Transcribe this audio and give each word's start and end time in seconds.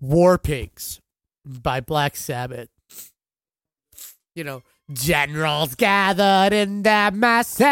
War 0.00 0.38
Pigs 0.38 1.00
by 1.44 1.80
Black 1.80 2.16
Sabbath. 2.16 2.68
You 4.34 4.44
know, 4.44 4.62
generals 4.92 5.74
gathered 5.74 6.54
in 6.54 6.82
their 6.82 7.10
masses, 7.10 7.64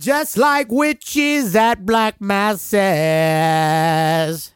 just 0.00 0.36
like 0.36 0.70
witches 0.70 1.56
at 1.56 1.84
black 1.84 2.20
masses. 2.20 2.78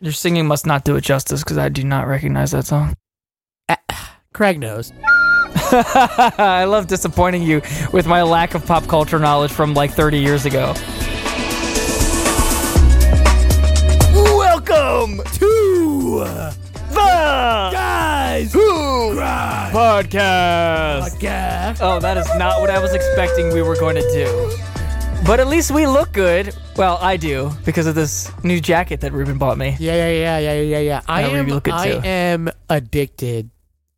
Your 0.00 0.12
singing 0.12 0.46
must 0.46 0.66
not 0.66 0.84
do 0.84 0.94
it 0.96 1.00
justice 1.02 1.42
because 1.42 1.58
I 1.58 1.68
do 1.68 1.82
not 1.82 2.06
recognize 2.06 2.52
that 2.52 2.66
song. 2.66 2.96
Uh, 3.68 3.76
Craig 4.32 4.60
knows. 4.60 4.92
I 5.56 6.64
love 6.68 6.86
disappointing 6.86 7.42
you 7.42 7.62
with 7.92 8.06
my 8.06 8.22
lack 8.22 8.54
of 8.54 8.64
pop 8.66 8.86
culture 8.86 9.18
knowledge 9.18 9.50
from 9.50 9.74
like 9.74 9.90
30 9.92 10.18
years 10.18 10.46
ago. 10.46 10.74
Welcome 14.84 15.16
to 15.16 16.24
The 16.90 17.70
Guys 17.72 18.52
Who 18.52 19.14
Podcast. 19.72 21.00
Podcast. 21.00 21.78
Oh, 21.80 21.98
that 22.00 22.18
is 22.18 22.28
not 22.36 22.60
what 22.60 22.68
I 22.68 22.78
was 22.80 22.92
expecting 22.92 23.50
we 23.54 23.62
were 23.62 23.76
going 23.76 23.96
to 23.96 24.02
do. 24.12 24.26
But 25.26 25.40
at 25.40 25.46
least 25.46 25.70
we 25.70 25.86
look 25.86 26.12
good. 26.12 26.54
Well, 26.76 26.98
I 27.00 27.16
do 27.16 27.50
because 27.64 27.86
of 27.86 27.94
this 27.94 28.30
new 28.44 28.60
jacket 28.60 29.00
that 29.00 29.14
Ruben 29.14 29.38
bought 29.38 29.56
me. 29.56 29.74
Yeah, 29.80 29.94
yeah, 29.94 30.10
yeah, 30.10 30.38
yeah, 30.52 30.60
yeah, 30.60 30.78
yeah. 30.80 31.00
I 31.08 31.22
am. 31.22 31.46
look 31.46 31.64
good 31.64 31.72
I 31.72 31.90
too. 31.90 32.00
am 32.04 32.50
addicted 32.68 33.48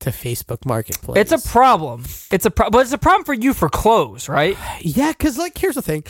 to 0.01 0.11
Facebook 0.11 0.65
Marketplace. 0.65 1.19
It's 1.19 1.33
a 1.33 1.49
problem. 1.49 2.05
It's 2.31 2.47
a 2.47 2.51
pro- 2.53 2.71
but 2.71 2.83
it's 2.83 2.93
a 2.93 2.99
problem 2.99 3.25
for 3.25 3.35
you 3.35 3.55
for 3.55 3.69
clothes, 3.69 4.29
right? 4.29 4.57
yeah, 4.83 5.11
because 5.11 5.37
like 5.37 5.59
here's 5.59 5.75
the 5.75 5.83
thing, 5.83 6.05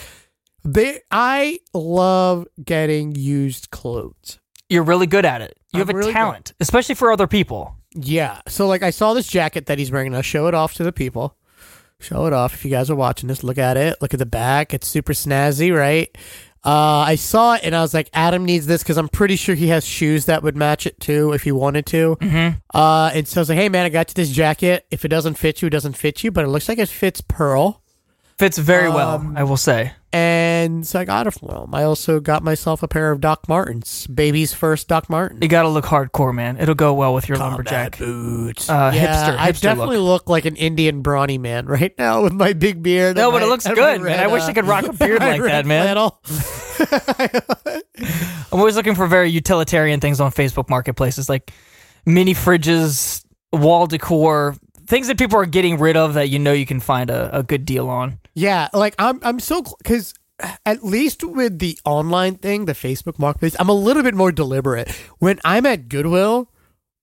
they 0.66 1.00
I 1.10 1.60
love 1.72 2.46
getting 2.62 3.14
used 3.14 3.70
clothes. 3.70 4.38
You're 4.68 4.82
really 4.82 5.06
good 5.06 5.24
at 5.24 5.40
it. 5.40 5.56
You 5.72 5.80
I'm 5.80 5.86
have 5.86 5.94
a 5.94 5.98
really 5.98 6.12
good. 6.12 6.18
talent, 6.18 6.52
especially 6.60 6.94
for 6.94 7.12
other 7.12 7.26
people. 7.26 7.76
Yeah, 7.94 8.40
so 8.48 8.66
like 8.66 8.82
I 8.82 8.90
saw 8.90 9.14
this 9.14 9.26
jacket 9.28 9.66
that 9.66 9.78
he's 9.78 9.90
wearing. 9.90 10.14
I'll 10.14 10.22
show 10.22 10.46
it 10.48 10.54
off 10.54 10.74
to 10.74 10.84
the 10.84 10.92
people. 10.92 11.36
Show 11.98 12.26
it 12.26 12.32
off 12.32 12.52
if 12.52 12.64
you 12.64 12.70
guys 12.70 12.90
are 12.90 12.96
watching 12.96 13.28
this. 13.28 13.42
Look 13.42 13.56
at 13.58 13.76
it. 13.78 14.02
Look 14.02 14.12
at 14.12 14.18
the 14.18 14.26
back. 14.26 14.74
It's 14.74 14.86
super 14.86 15.14
snazzy, 15.14 15.74
right? 15.74 16.14
Uh, 16.62 17.06
I 17.06 17.14
saw 17.14 17.54
it 17.54 17.60
and 17.62 17.74
I 17.76 17.80
was 17.80 17.94
like, 17.94 18.10
Adam 18.12 18.44
needs 18.44 18.66
this 18.66 18.82
because 18.82 18.98
I'm 18.98 19.08
pretty 19.08 19.36
sure 19.36 19.54
he 19.54 19.68
has 19.68 19.86
shoes 19.86 20.26
that 20.26 20.42
would 20.42 20.56
match 20.56 20.84
it 20.84 20.98
too 20.98 21.32
if 21.32 21.44
he 21.44 21.52
wanted 21.52 21.86
to. 21.86 22.16
Mm-hmm. 22.20 22.58
Uh, 22.74 23.10
and 23.14 23.26
so 23.26 23.38
I 23.38 23.42
was 23.42 23.48
like, 23.48 23.58
hey 23.58 23.68
man, 23.68 23.86
I 23.86 23.88
got 23.88 24.10
you 24.10 24.14
this 24.14 24.30
jacket. 24.30 24.84
If 24.90 25.04
it 25.04 25.08
doesn't 25.08 25.34
fit 25.34 25.62
you, 25.62 25.68
it 25.68 25.70
doesn't 25.70 25.96
fit 25.96 26.24
you, 26.24 26.32
but 26.32 26.44
it 26.44 26.48
looks 26.48 26.68
like 26.68 26.78
it 26.78 26.88
fits 26.88 27.20
Pearl. 27.20 27.82
Fits 28.38 28.58
very 28.58 28.88
well, 28.90 29.14
Um, 29.14 29.34
I 29.36 29.44
will 29.44 29.56
say. 29.56 29.92
And 30.12 30.86
so 30.86 31.00
I 31.00 31.04
got 31.04 31.26
it 31.26 31.32
from 31.32 31.48
him. 31.50 31.74
I 31.74 31.82
also 31.84 32.20
got 32.20 32.42
myself 32.42 32.82
a 32.82 32.88
pair 32.88 33.10
of 33.10 33.20
Doc 33.20 33.48
Martens, 33.48 34.06
baby's 34.06 34.52
first 34.54 34.88
Doc 34.88 35.08
Marten. 35.10 35.40
You 35.42 35.48
gotta 35.48 35.68
look 35.68 35.84
hardcore, 35.86 36.34
man. 36.34 36.58
It'll 36.58 36.74
go 36.74 36.92
well 36.94 37.12
with 37.14 37.28
your 37.28 37.38
lumberjack. 37.38 37.98
boots. 37.98 38.68
Uh, 38.68 38.92
yeah, 38.94 39.30
hipster- 39.32 39.38
I 39.38 39.52
definitely 39.52 39.98
look. 39.98 40.28
like 40.28 40.44
an 40.44 40.56
Indian 40.56 41.00
brawny 41.02 41.38
man 41.38 41.66
right 41.76 41.92
now 41.98 42.22
with 42.22 42.32
my 42.34 42.52
big 42.52 42.82
beard. 42.82 43.16
No, 43.16 43.30
but 43.30 43.42
it 43.42 43.46
looks 43.46 43.66
good, 43.66 44.00
my 44.00 44.08
man. 44.08 44.20
I 44.20 44.26
wish 44.26 44.42
uh, 44.42 44.46
I 44.46 44.52
could 44.52 44.66
rock 44.66 44.86
a 44.86 44.92
beard 45.04 45.20
like 45.20 45.42
that, 45.42 45.66
man. 45.66 45.96
I'm 48.52 48.60
always 48.60 48.76
looking 48.76 48.94
for 48.94 49.06
very 49.06 49.30
utilitarian 49.30 50.00
things 50.00 50.20
on 50.20 50.30
Facebook 50.30 50.68
marketplaces, 50.70 51.28
like 51.28 51.52
mini 52.04 52.34
fridges, 52.34 53.24
wall 53.52 53.86
decor, 53.86 54.54
things 54.86 55.08
that 55.08 55.18
people 55.18 55.38
are 55.38 55.46
getting 55.46 55.78
rid 55.78 55.96
of 55.96 56.14
that 56.14 56.28
you 56.28 56.38
know 56.38 56.52
you 56.52 56.66
can 56.66 56.80
find 56.80 57.10
a, 57.10 57.38
a 57.38 57.42
good 57.42 57.64
deal 57.64 57.88
on. 57.88 58.18
Yeah, 58.34 58.68
like 58.72 58.94
I'm 58.98 59.18
I'm 59.22 59.40
so 59.40 59.62
because 59.78 60.14
at 60.66 60.84
least 60.84 61.24
with 61.24 61.58
the 61.58 61.78
online 61.84 62.34
thing, 62.36 62.66
the 62.66 62.72
Facebook 62.74 63.18
Marketplace, 63.18 63.56
I'm 63.58 63.68
a 63.70 63.74
little 63.74 64.02
bit 64.02 64.14
more 64.14 64.30
deliberate. 64.32 64.90
When 65.18 65.40
I'm 65.44 65.64
at 65.66 65.88
Goodwill, 65.88 66.50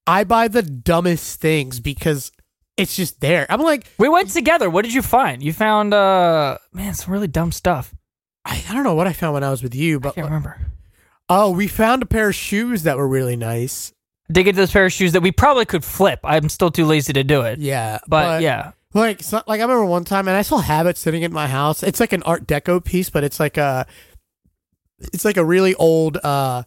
I 0.06 0.24
buy 0.24 0.48
the 0.48 0.62
dumbest 0.62 1.40
things 1.42 1.80
because 1.80 2.32
it's 2.78 2.96
just 2.96 3.22
there. 3.22 3.46
I'm 3.50 3.62
like, 3.62 3.88
We 3.98 4.10
went 4.10 4.30
together. 4.30 4.70
What 4.70 4.84
did 4.84 4.94
you 4.94 5.02
find? 5.02 5.42
You 5.42 5.54
found 5.54 5.94
uh 5.94 6.58
man, 6.74 6.94
some 6.94 7.12
really 7.14 7.28
dumb 7.28 7.52
stuff. 7.52 7.94
I, 8.46 8.64
I 8.70 8.74
don't 8.74 8.84
know 8.84 8.96
what 8.96 9.08
I 9.08 9.14
found 9.14 9.34
when 9.36 9.44
I 9.44 9.52
was 9.52 9.64
with 9.64 9.74
you, 9.74 9.96
I 9.98 10.00
but 10.00 10.16
can't 10.16 10.26
remember. 10.26 10.58
oh, 11.30 11.52
we 11.52 11.68
found 11.68 12.04
a 12.04 12.06
pair 12.06 12.30
of 12.30 12.36
shoes 12.36 12.84
that 12.84 12.98
were 12.98 13.08
really 13.08 13.38
nice. 13.38 13.93
Dig 14.32 14.48
into 14.48 14.62
those 14.62 14.72
pair 14.72 14.86
of 14.86 14.94
shoes 14.94 15.12
that 15.12 15.22
we 15.22 15.32
probably 15.32 15.66
could 15.66 15.84
flip. 15.84 16.20
I'm 16.24 16.50
still 16.50 16.72
too 16.72 16.86
lazy 16.86 17.14
to 17.14 17.24
do 17.24 17.42
it. 17.42 17.60
Yeah, 17.60 18.00
But, 18.08 18.42
yeah. 18.42 18.72
Like, 18.94 19.22
so, 19.24 19.42
like 19.48 19.60
I 19.60 19.64
remember 19.64 19.86
one 19.86 20.06
time, 20.06 20.28
and 20.28 20.38
I 20.38 20.44
still 20.44 20.60
have 20.60 20.86
it 20.88 20.98
sitting 20.98 21.24
in 21.24 21.34
my 21.34 21.48
house. 21.48 21.82
It's 21.84 22.00
like 22.00 22.14
an 22.14 22.24
Art 22.24 22.46
Deco 22.48 22.84
piece, 22.84 23.10
but 23.10 23.24
it's 23.24 23.40
like 23.40 23.58
a, 23.58 23.86
it's 25.00 25.26
like 25.26 25.38
a 25.38 25.44
really 25.44 25.74
old, 25.76 26.18
uh, 26.18 26.64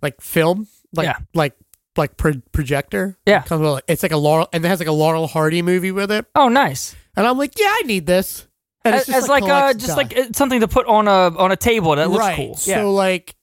like 0.00 0.20
film, 0.20 0.68
like 0.94 1.06
Yeah. 1.06 1.18
like 1.34 1.54
like 1.96 2.16
pro- 2.16 2.40
projector. 2.52 3.18
Yeah. 3.26 3.42
Comes 3.42 3.60
with, 3.60 3.82
it's 3.88 4.04
like 4.04 4.12
a 4.12 4.16
Laurel, 4.16 4.48
and 4.52 4.64
it 4.64 4.68
has 4.68 4.78
like 4.78 4.88
a 4.88 4.92
Laurel 4.92 5.26
Hardy 5.26 5.62
movie 5.62 5.90
with 5.90 6.12
it. 6.12 6.26
Oh, 6.36 6.48
nice. 6.48 6.94
And 7.16 7.26
I'm 7.26 7.36
like, 7.36 7.58
yeah, 7.58 7.66
I 7.70 7.82
need 7.86 8.06
this. 8.06 8.46
And 8.84 8.94
As, 8.94 9.00
it's 9.02 9.08
just 9.08 9.24
as 9.24 9.28
like, 9.28 9.42
uh, 9.42 9.46
collects 9.46 9.82
just 9.84 9.86
stuff. 9.94 9.96
like 9.96 10.16
uh, 10.16 10.28
something 10.32 10.60
to 10.60 10.68
put 10.68 10.86
on 10.86 11.08
a 11.08 11.36
on 11.36 11.50
a 11.50 11.56
table 11.56 11.96
that 11.96 12.08
looks 12.08 12.20
right. 12.20 12.36
cool. 12.36 12.54
So 12.54 12.92
like, 12.94 13.34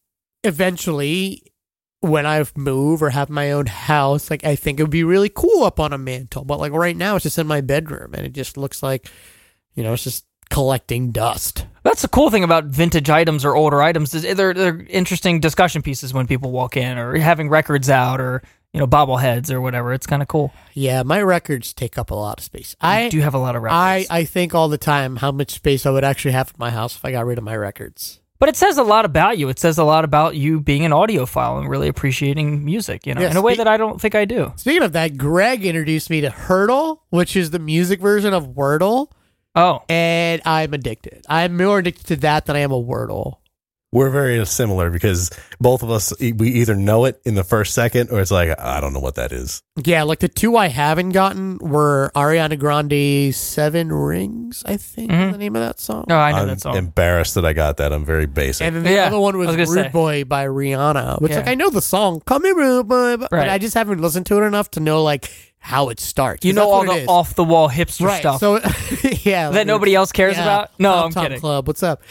eventually. 0.45 1.51
When 2.05 2.25
I 2.25 2.45
move 2.55 3.01
or 3.01 3.09
have 3.09 3.29
my 3.29 3.51
own 3.51 3.65
house, 3.65 4.29
like 4.29 4.43
I 4.43 4.55
think 4.55 4.79
it 4.79 4.83
would 4.83 4.91
be 4.91 5.03
really 5.03 5.29
cool 5.29 5.63
up 5.63 5.79
on 5.79 5.93
a 5.93 5.97
mantle. 5.97 6.45
But 6.45 6.59
like 6.59 6.71
right 6.71 6.95
now, 6.95 7.15
it's 7.15 7.23
just 7.23 7.39
in 7.39 7.47
my 7.47 7.61
bedroom, 7.61 8.13
and 8.13 8.25
it 8.25 8.33
just 8.33 8.57
looks 8.57 8.83
like, 8.83 9.09
you 9.73 9.83
know, 9.83 9.93
it's 9.93 10.03
just 10.03 10.25
collecting 10.49 11.11
dust. 11.11 11.65
That's 11.83 12.01
the 12.01 12.07
cool 12.07 12.29
thing 12.29 12.43
about 12.43 12.65
vintage 12.65 13.09
items 13.09 13.45
or 13.45 13.55
older 13.55 13.81
items 13.81 14.13
is 14.13 14.35
they're 14.35 14.53
they're 14.53 14.85
interesting 14.89 15.39
discussion 15.39 15.81
pieces 15.81 16.13
when 16.13 16.27
people 16.27 16.51
walk 16.51 16.77
in 16.77 16.97
or 16.97 17.17
having 17.17 17.49
records 17.49 17.89
out 17.89 18.19
or 18.21 18.41
you 18.73 18.79
know 18.79 18.87
bobbleheads 18.87 19.51
or 19.51 19.61
whatever. 19.61 19.93
It's 19.93 20.07
kind 20.07 20.21
of 20.21 20.27
cool. 20.27 20.53
Yeah, 20.73 21.03
my 21.03 21.21
records 21.21 21.73
take 21.73 21.97
up 21.97 22.11
a 22.11 22.15
lot 22.15 22.39
of 22.39 22.43
space. 22.43 22.75
I 22.81 23.09
do 23.09 23.19
have 23.21 23.33
a 23.33 23.39
lot 23.39 23.55
of 23.55 23.63
records. 23.63 23.75
I 23.77 24.05
I 24.09 24.25
think 24.25 24.55
all 24.55 24.69
the 24.69 24.77
time 24.77 25.17
how 25.17 25.31
much 25.31 25.51
space 25.51 25.85
I 25.85 25.91
would 25.91 26.03
actually 26.03 26.31
have 26.31 26.49
in 26.49 26.55
my 26.57 26.71
house 26.71 26.95
if 26.95 27.05
I 27.05 27.11
got 27.11 27.25
rid 27.25 27.37
of 27.37 27.43
my 27.43 27.55
records. 27.55 28.19
But 28.45 28.49
it 28.49 28.57
says 28.57 28.77
a 28.77 28.83
lot 28.83 29.05
about 29.05 29.39
you. 29.39 29.49
It 29.49 29.57
says 29.57 29.79
a 29.79 29.83
lot 29.83 30.05
about 30.05 30.35
you 30.35 30.59
being 30.61 30.85
an 30.85 30.91
audiophile 30.91 31.57
and 31.57 31.67
really 31.67 31.87
appreciating 31.87 32.63
music, 32.63 33.07
you 33.07 33.15
know, 33.15 33.21
Yeah, 33.21 33.31
in 33.31 33.37
a 33.37 33.41
way 33.41 33.53
spe- 33.55 33.57
that 33.57 33.67
I 33.67 33.75
don't 33.75 33.99
think 33.99 34.13
I 34.13 34.25
do. 34.25 34.53
Speaking 34.55 34.83
of 34.83 34.91
that, 34.91 35.17
Greg 35.17 35.65
introduced 35.65 36.11
me 36.11 36.21
to 36.21 36.29
Heardle, 36.29 36.99
which 37.09 37.35
is 37.35 37.49
the 37.49 37.57
music 37.57 37.99
version 37.99 38.35
of 38.35 38.49
Wordle, 38.49 39.07
Oh, 39.55 39.81
and 39.89 40.43
I'm 40.45 40.75
addicted. 40.75 41.25
I'm 41.27 41.57
more 41.57 41.79
addicted 41.79 42.05
to 42.05 42.15
that 42.17 42.45
than 42.45 42.55
I 42.55 42.59
am 42.59 42.71
a 42.71 42.79
Wordle. 42.79 43.37
We're 43.95 44.09
very 44.09 44.45
similar 44.45 44.89
because 44.89 45.29
both 45.61 45.81
of 45.81 45.89
us 45.89 46.11
e- 46.21 46.33
we 46.33 46.49
either 46.49 46.75
know 46.75 47.05
it 47.05 47.21
in 47.23 47.35
the 47.35 47.45
first 47.45 47.73
second 47.73 48.09
or 48.11 48.19
it's 48.19 48.29
like 48.29 48.49
I 48.59 48.81
don't 48.81 48.91
know 48.91 48.99
what 48.99 49.15
that 49.15 49.31
is. 49.31 49.61
Yeah, 49.83 50.03
like 50.03 50.19
the 50.19 50.27
two 50.27 50.57
I 50.57 50.67
haven't 50.67 51.11
gotten 51.11 51.57
were 51.59 52.11
Ariana 52.13 52.59
Grande's 52.59 53.37
Seven 53.37 53.91
Rings, 53.93 54.63
I 54.65 54.75
think 54.75 55.11
Mhm. 55.11 55.27
is 55.27 55.31
the 55.31 55.37
name 55.37 55.55
of 55.55 55.61
that 55.61 55.79
song. 55.79 56.03
no, 56.09 56.17
I 56.17 56.31
know 56.31 56.37
I'm 56.39 56.47
that 56.49 56.61
song. 56.61 56.75
embarrassed 56.75 57.35
that 57.35 57.45
I 57.45 57.53
got 57.53 57.77
that. 57.77 57.93
I'm 57.93 58.03
very 58.03 58.25
basic. 58.25 58.67
And 58.67 58.75
then 58.75 58.83
the 58.83 58.91
Yeah, 58.91 59.05
other 59.05 59.19
one 59.19 59.37
was, 59.37 59.47
was 59.47 59.55
gonna 59.55 59.69
Rude 59.69 59.85
say. 59.85 59.89
Boy 59.91 60.23
by 60.25 60.45
Rihanna, 60.45 61.21
which 61.21 61.31
Yeah. 61.31 61.37
like 61.37 61.47
I 61.47 61.55
know 61.55 61.69
the 61.69 61.81
song, 61.81 62.21
"Come 62.25 62.43
here, 62.43 62.53
Rude 62.55 62.87
Boy," 62.89 63.15
but 63.17 63.31
Right. 63.31 63.49
I 63.49 63.57
just 63.57 63.75
haven't 63.75 64.01
listened 64.01 64.25
to 64.25 64.43
it 64.43 64.45
enough 64.45 64.69
to 64.71 64.81
know 64.81 65.03
like 65.03 65.29
how 65.59 65.87
it 65.89 65.99
starts. 66.01 66.45
You 66.45 66.51
know 66.53 66.69
all 66.69 66.83
the 66.85 67.05
off 67.07 67.35
the 67.35 67.43
wall 67.45 67.69
hipster 67.69 68.05
right? 68.07 68.19
stuff 68.19 68.39
So 68.41 68.59
yeah, 69.23 69.51
that 69.51 69.65
nobody 69.65 69.95
else 69.95 70.11
cares 70.11 70.35
yeah, 70.35 70.43
about. 70.43 70.71
No, 70.79 70.91
Pop 70.91 71.05
I'm 71.05 71.11
Top 71.11 71.23
kidding. 71.23 71.39
Club, 71.39 71.67
what's 71.67 71.81
up? 71.81 72.01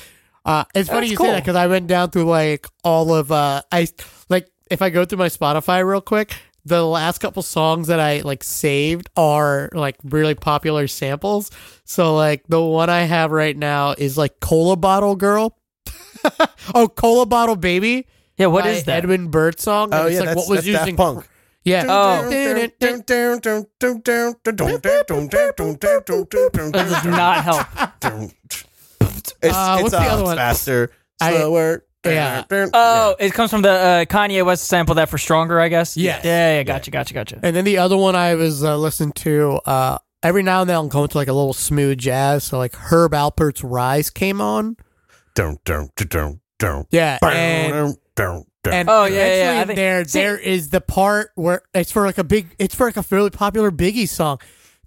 Uh, 0.44 0.64
it's 0.74 0.88
funny 0.88 1.02
That's 1.02 1.10
you 1.12 1.16
cool. 1.16 1.26
say 1.26 1.32
that 1.32 1.42
because 1.42 1.56
I 1.56 1.66
went 1.66 1.86
down 1.86 2.10
through 2.10 2.24
like 2.24 2.66
all 2.82 3.14
of 3.14 3.32
uh, 3.32 3.62
I 3.72 3.88
like 4.28 4.48
if 4.70 4.82
I 4.82 4.90
go 4.90 5.04
through 5.04 5.18
my 5.18 5.28
Spotify 5.28 5.86
real 5.86 6.00
quick, 6.00 6.34
the 6.64 6.84
last 6.84 7.18
couple 7.18 7.42
songs 7.42 7.88
that 7.88 8.00
I 8.00 8.20
like 8.20 8.42
saved 8.44 9.08
are 9.16 9.70
like 9.72 9.96
really 10.04 10.34
popular 10.34 10.86
samples. 10.86 11.50
So 11.84 12.14
like 12.14 12.44
the 12.48 12.62
one 12.62 12.90
I 12.90 13.02
have 13.02 13.30
right 13.30 13.56
now 13.56 13.94
is 13.96 14.18
like 14.18 14.40
Cola 14.40 14.76
Bottle 14.76 15.16
Girl. 15.16 15.58
oh, 16.74 16.88
Cola 16.88 17.26
Bottle 17.26 17.56
Baby. 17.56 18.06
Yeah, 18.36 18.46
what 18.46 18.66
is 18.66 18.84
that? 18.84 19.04
Edwin 19.04 19.28
Birdsong. 19.28 19.94
oh 19.94 19.98
and 19.98 20.06
it's 20.08 20.14
yeah, 20.14 20.20
like 20.20 20.28
that's, 20.28 20.36
what 20.36 20.48
was 20.48 20.64
that's 20.64 20.66
using 20.66 20.96
Daft 20.96 21.14
Punk. 21.14 21.28
Yeah. 21.64 21.84
Oh. 21.88 22.28
That 22.28 22.78
That 26.72 26.90
does 26.90 27.04
not 27.04 27.44
help. 27.44 27.66
It's, 29.42 29.54
Uh, 29.56 29.74
it's, 29.78 29.82
what's 29.84 29.90
the 29.94 30.00
uh, 30.10 30.12
other 30.14 30.24
one? 30.24 30.36
faster, 30.36 30.90
I- 31.20 31.32
slower. 31.36 31.84
Yeah. 32.06 32.44
Oh, 32.74 33.16
it 33.18 33.32
comes 33.32 33.50
from 33.50 33.62
the 33.62 33.70
uh, 33.70 34.04
Kanye 34.04 34.44
West 34.44 34.64
sample 34.66 34.96
that 34.96 35.08
for 35.08 35.16
stronger, 35.16 35.58
I 35.58 35.68
guess. 35.68 35.96
Yes. 35.96 36.22
Yeah, 36.22 36.56
yeah, 36.56 36.62
gotcha, 36.62 36.90
gotcha, 36.90 37.14
gotcha. 37.14 37.40
And 37.42 37.56
then 37.56 37.64
the 37.64 37.78
other 37.78 37.96
one 37.96 38.14
I 38.14 38.34
was 38.34 38.62
uh, 38.62 38.76
listening 38.76 39.12
to, 39.12 39.58
uh, 39.64 39.96
every 40.22 40.42
now 40.42 40.60
and 40.60 40.68
then 40.68 40.76
I'll 40.76 40.88
go 40.88 41.04
into 41.04 41.16
like 41.16 41.28
a 41.28 41.32
little 41.32 41.54
smooth 41.54 41.96
jazz. 41.96 42.44
So 42.44 42.58
like 42.58 42.74
Herb 42.74 43.12
Alpert's 43.12 43.64
Rise 43.64 44.10
came 44.10 44.42
on. 44.42 44.76
Dun, 45.34 45.56
dun, 45.64 45.88
dun, 45.96 46.08
dun, 46.08 46.40
dun. 46.58 46.84
Yeah. 46.90 47.18
Dun, 47.22 47.32
And, 47.32 47.96
and 48.66 48.88
Oh, 48.90 49.04
yeah, 49.06 49.10
yeah, 49.14 49.24
eventually 49.24 49.38
yeah. 49.54 49.60
I 49.60 49.64
think- 49.64 49.76
there, 49.76 50.04
see- 50.04 50.18
there 50.18 50.38
is 50.38 50.68
the 50.68 50.80
part 50.82 51.30
where 51.36 51.62
it's 51.72 51.90
for 51.90 52.04
like 52.04 52.18
a 52.18 52.24
big, 52.24 52.54
it's 52.58 52.74
for 52.74 52.84
like 52.86 52.98
a 52.98 53.02
fairly 53.02 53.30
popular 53.30 53.70
Biggie 53.70 54.06
song. 54.10 54.40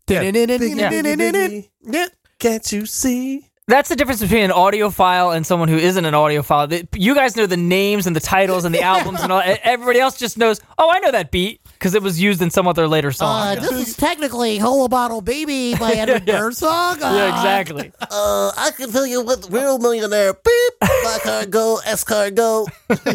Yeah. 0.07 0.21
Yeah. 0.21 2.07
Can't 2.39 2.71
you 2.71 2.85
see? 2.85 3.47
That's 3.69 3.89
the 3.89 3.97
difference 3.97 4.21
between 4.21 4.43
an 4.43 4.51
audiophile 4.51 5.35
and 5.35 5.45
someone 5.45 5.67
who 5.67 5.75
isn't 5.75 6.05
an 6.05 6.13
audiophile. 6.13 6.87
You 6.95 7.13
guys 7.13 7.35
know 7.35 7.45
the 7.47 7.57
names 7.57 8.07
and 8.07 8.15
the 8.15 8.21
titles 8.21 8.63
and 8.63 8.73
the 8.73 8.81
albums 8.93 9.21
and 9.21 9.29
all. 9.29 9.41
Everybody 9.43 9.99
else 9.99 10.17
just 10.17 10.37
knows. 10.37 10.61
Oh, 10.77 10.89
I 10.89 10.99
know 10.99 11.11
that 11.11 11.31
beat 11.31 11.59
because 11.73 11.93
it 11.93 12.01
was 12.01 12.17
used 12.21 12.41
in 12.41 12.49
some 12.49 12.65
other 12.65 12.87
later 12.87 13.11
song. 13.11 13.57
Uh, 13.57 13.59
this 13.59 13.89
is 13.89 13.97
technically 13.97 14.57
"Whole 14.57 14.87
Bottle 14.87 15.19
Baby" 15.19 15.75
by 15.75 15.91
Edward 15.95 16.25
Birdsong. 16.25 17.03
Uh, 17.03 17.13
yeah, 17.13 17.35
exactly. 17.35 17.91
Uh, 18.09 18.51
I 18.55 18.71
can 18.71 18.89
tell 18.89 19.05
you 19.05 19.21
what 19.21 19.47
real 19.51 19.77
millionaire. 19.79 20.33
Beep. 20.33 20.73
My 20.81 21.19
car 21.21 21.45
go. 21.45 21.79
S 21.85 22.05
car 22.05 22.31
go. 22.31 22.67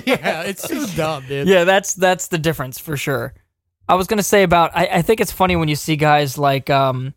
yeah, 0.05 0.43
it's 0.43 0.69
so 0.69 0.87
dumb, 0.89 1.25
dude. 1.27 1.49
yeah, 1.49 1.65
that's 1.65 1.95
that's 1.95 2.29
the 2.29 2.37
difference 2.37 2.79
for 2.79 2.99
sure. 2.99 3.33
I 3.89 3.95
was 3.95 4.07
gonna 4.07 4.23
say 4.23 4.43
about 4.43 4.71
I, 4.75 4.87
I 4.87 5.03
think 5.03 5.21
it's 5.21 5.33
funny 5.33 5.57
when 5.57 5.69
you 5.69 5.77
see 5.77 5.97
guys 5.97 6.37
like 6.37 6.69
um 6.69 7.15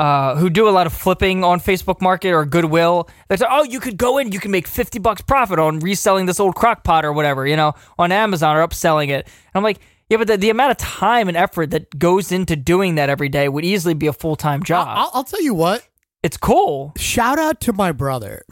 uh 0.00 0.34
who 0.36 0.48
do 0.48 0.68
a 0.68 0.70
lot 0.70 0.86
of 0.86 0.92
flipping 0.94 1.44
on 1.44 1.60
Facebook 1.60 2.00
Market 2.00 2.30
or 2.32 2.44
Goodwill. 2.46 3.08
They 3.28 3.36
say, 3.36 3.46
oh, 3.48 3.64
you 3.64 3.80
could 3.80 3.98
go 3.98 4.18
in, 4.18 4.32
you 4.32 4.40
can 4.40 4.50
make 4.50 4.66
fifty 4.66 4.98
bucks 4.98 5.20
profit 5.20 5.58
on 5.58 5.78
reselling 5.80 6.24
this 6.26 6.40
old 6.40 6.54
crock 6.54 6.82
pot 6.84 7.04
or 7.04 7.12
whatever, 7.12 7.46
you 7.46 7.56
know, 7.56 7.74
on 7.98 8.10
Amazon 8.10 8.56
or 8.56 8.66
upselling 8.66 9.08
it. 9.10 9.26
And 9.26 9.54
I'm 9.54 9.62
like, 9.62 9.78
yeah, 10.08 10.16
but 10.16 10.26
the, 10.26 10.36
the 10.36 10.50
amount 10.50 10.70
of 10.72 10.76
time 10.78 11.28
and 11.28 11.36
effort 11.36 11.70
that 11.70 11.96
goes 11.98 12.32
into 12.32 12.56
doing 12.56 12.96
that 12.96 13.08
every 13.10 13.28
day 13.28 13.48
would 13.48 13.64
easily 13.64 13.94
be 13.94 14.06
a 14.08 14.12
full 14.12 14.36
time 14.36 14.62
job. 14.62 14.88
I'll, 14.90 15.10
I'll 15.14 15.24
tell 15.24 15.42
you 15.42 15.54
what. 15.54 15.86
it's 16.22 16.36
cool. 16.38 16.92
Shout 16.96 17.38
out 17.38 17.60
to 17.62 17.72
my 17.72 17.92
brother 17.92 18.42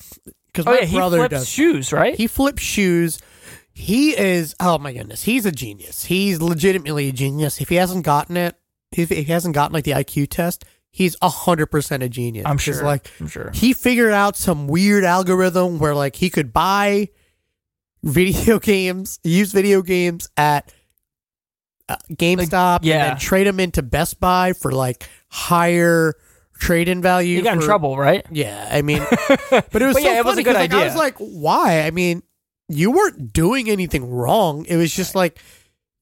because 0.52 0.66
Oh 0.66 0.72
my 0.72 0.80
yeah, 0.80 0.84
he 0.86 0.96
brother 0.96 1.16
flips 1.18 1.30
does. 1.32 1.48
shoes, 1.48 1.92
right? 1.92 2.14
He 2.14 2.26
flips 2.26 2.62
shoes. 2.62 3.18
He 3.72 4.10
is 4.18 4.54
oh 4.60 4.78
my 4.78 4.92
goodness, 4.92 5.22
he's 5.22 5.46
a 5.46 5.52
genius. 5.52 6.04
He's 6.04 6.42
legitimately 6.42 7.08
a 7.08 7.12
genius. 7.12 7.60
If 7.60 7.68
he 7.70 7.76
hasn't 7.76 8.04
gotten 8.04 8.36
it, 8.36 8.56
if 8.92 9.08
he 9.08 9.24
hasn't 9.24 9.54
gotten 9.54 9.72
like 9.72 9.84
the 9.84 9.92
IQ 9.92 10.28
test, 10.30 10.64
he's 10.98 11.14
a 11.22 11.28
hundred 11.28 11.66
percent 11.66 12.02
a 12.02 12.08
genius. 12.08 12.44
I'm 12.44 12.58
sure. 12.58 12.82
Like 12.82 13.08
I'm 13.20 13.28
sure. 13.28 13.52
he 13.54 13.72
figured 13.72 14.12
out 14.12 14.36
some 14.36 14.66
weird 14.66 15.04
algorithm 15.04 15.78
where 15.78 15.94
like 15.94 16.16
he 16.16 16.28
could 16.28 16.52
buy 16.52 17.10
video 18.02 18.58
games, 18.58 19.20
use 19.22 19.52
video 19.52 19.80
games 19.80 20.28
at 20.36 20.74
uh, 21.88 21.96
GameStop, 22.10 22.80
yeah. 22.82 22.94
and 22.94 23.02
then 23.02 23.18
trade 23.18 23.46
them 23.46 23.60
into 23.60 23.80
Best 23.80 24.18
Buy 24.18 24.52
for 24.54 24.72
like 24.72 25.08
higher 25.28 26.14
trade-in 26.58 27.00
value. 27.00 27.36
You 27.36 27.44
got 27.44 27.54
in 27.54 27.62
trouble, 27.62 27.96
right? 27.96 28.26
yeah, 28.32 28.68
I 28.68 28.82
mean, 28.82 29.06
but 29.50 29.80
it 29.80 29.86
was 29.86 29.94
But 29.94 29.94
so 29.94 29.98
yeah, 30.00 30.18
it 30.18 30.24
was 30.24 30.36
a 30.36 30.42
good 30.42 30.54
like, 30.56 30.72
I 30.72 30.84
was 30.84 30.96
like, 30.96 31.14
why? 31.18 31.82
I 31.82 31.92
mean, 31.92 32.24
you 32.68 32.90
weren't 32.90 33.32
doing 33.32 33.70
anything 33.70 34.10
wrong. 34.10 34.64
It 34.64 34.76
was 34.76 34.92
just 34.92 35.14
like, 35.14 35.38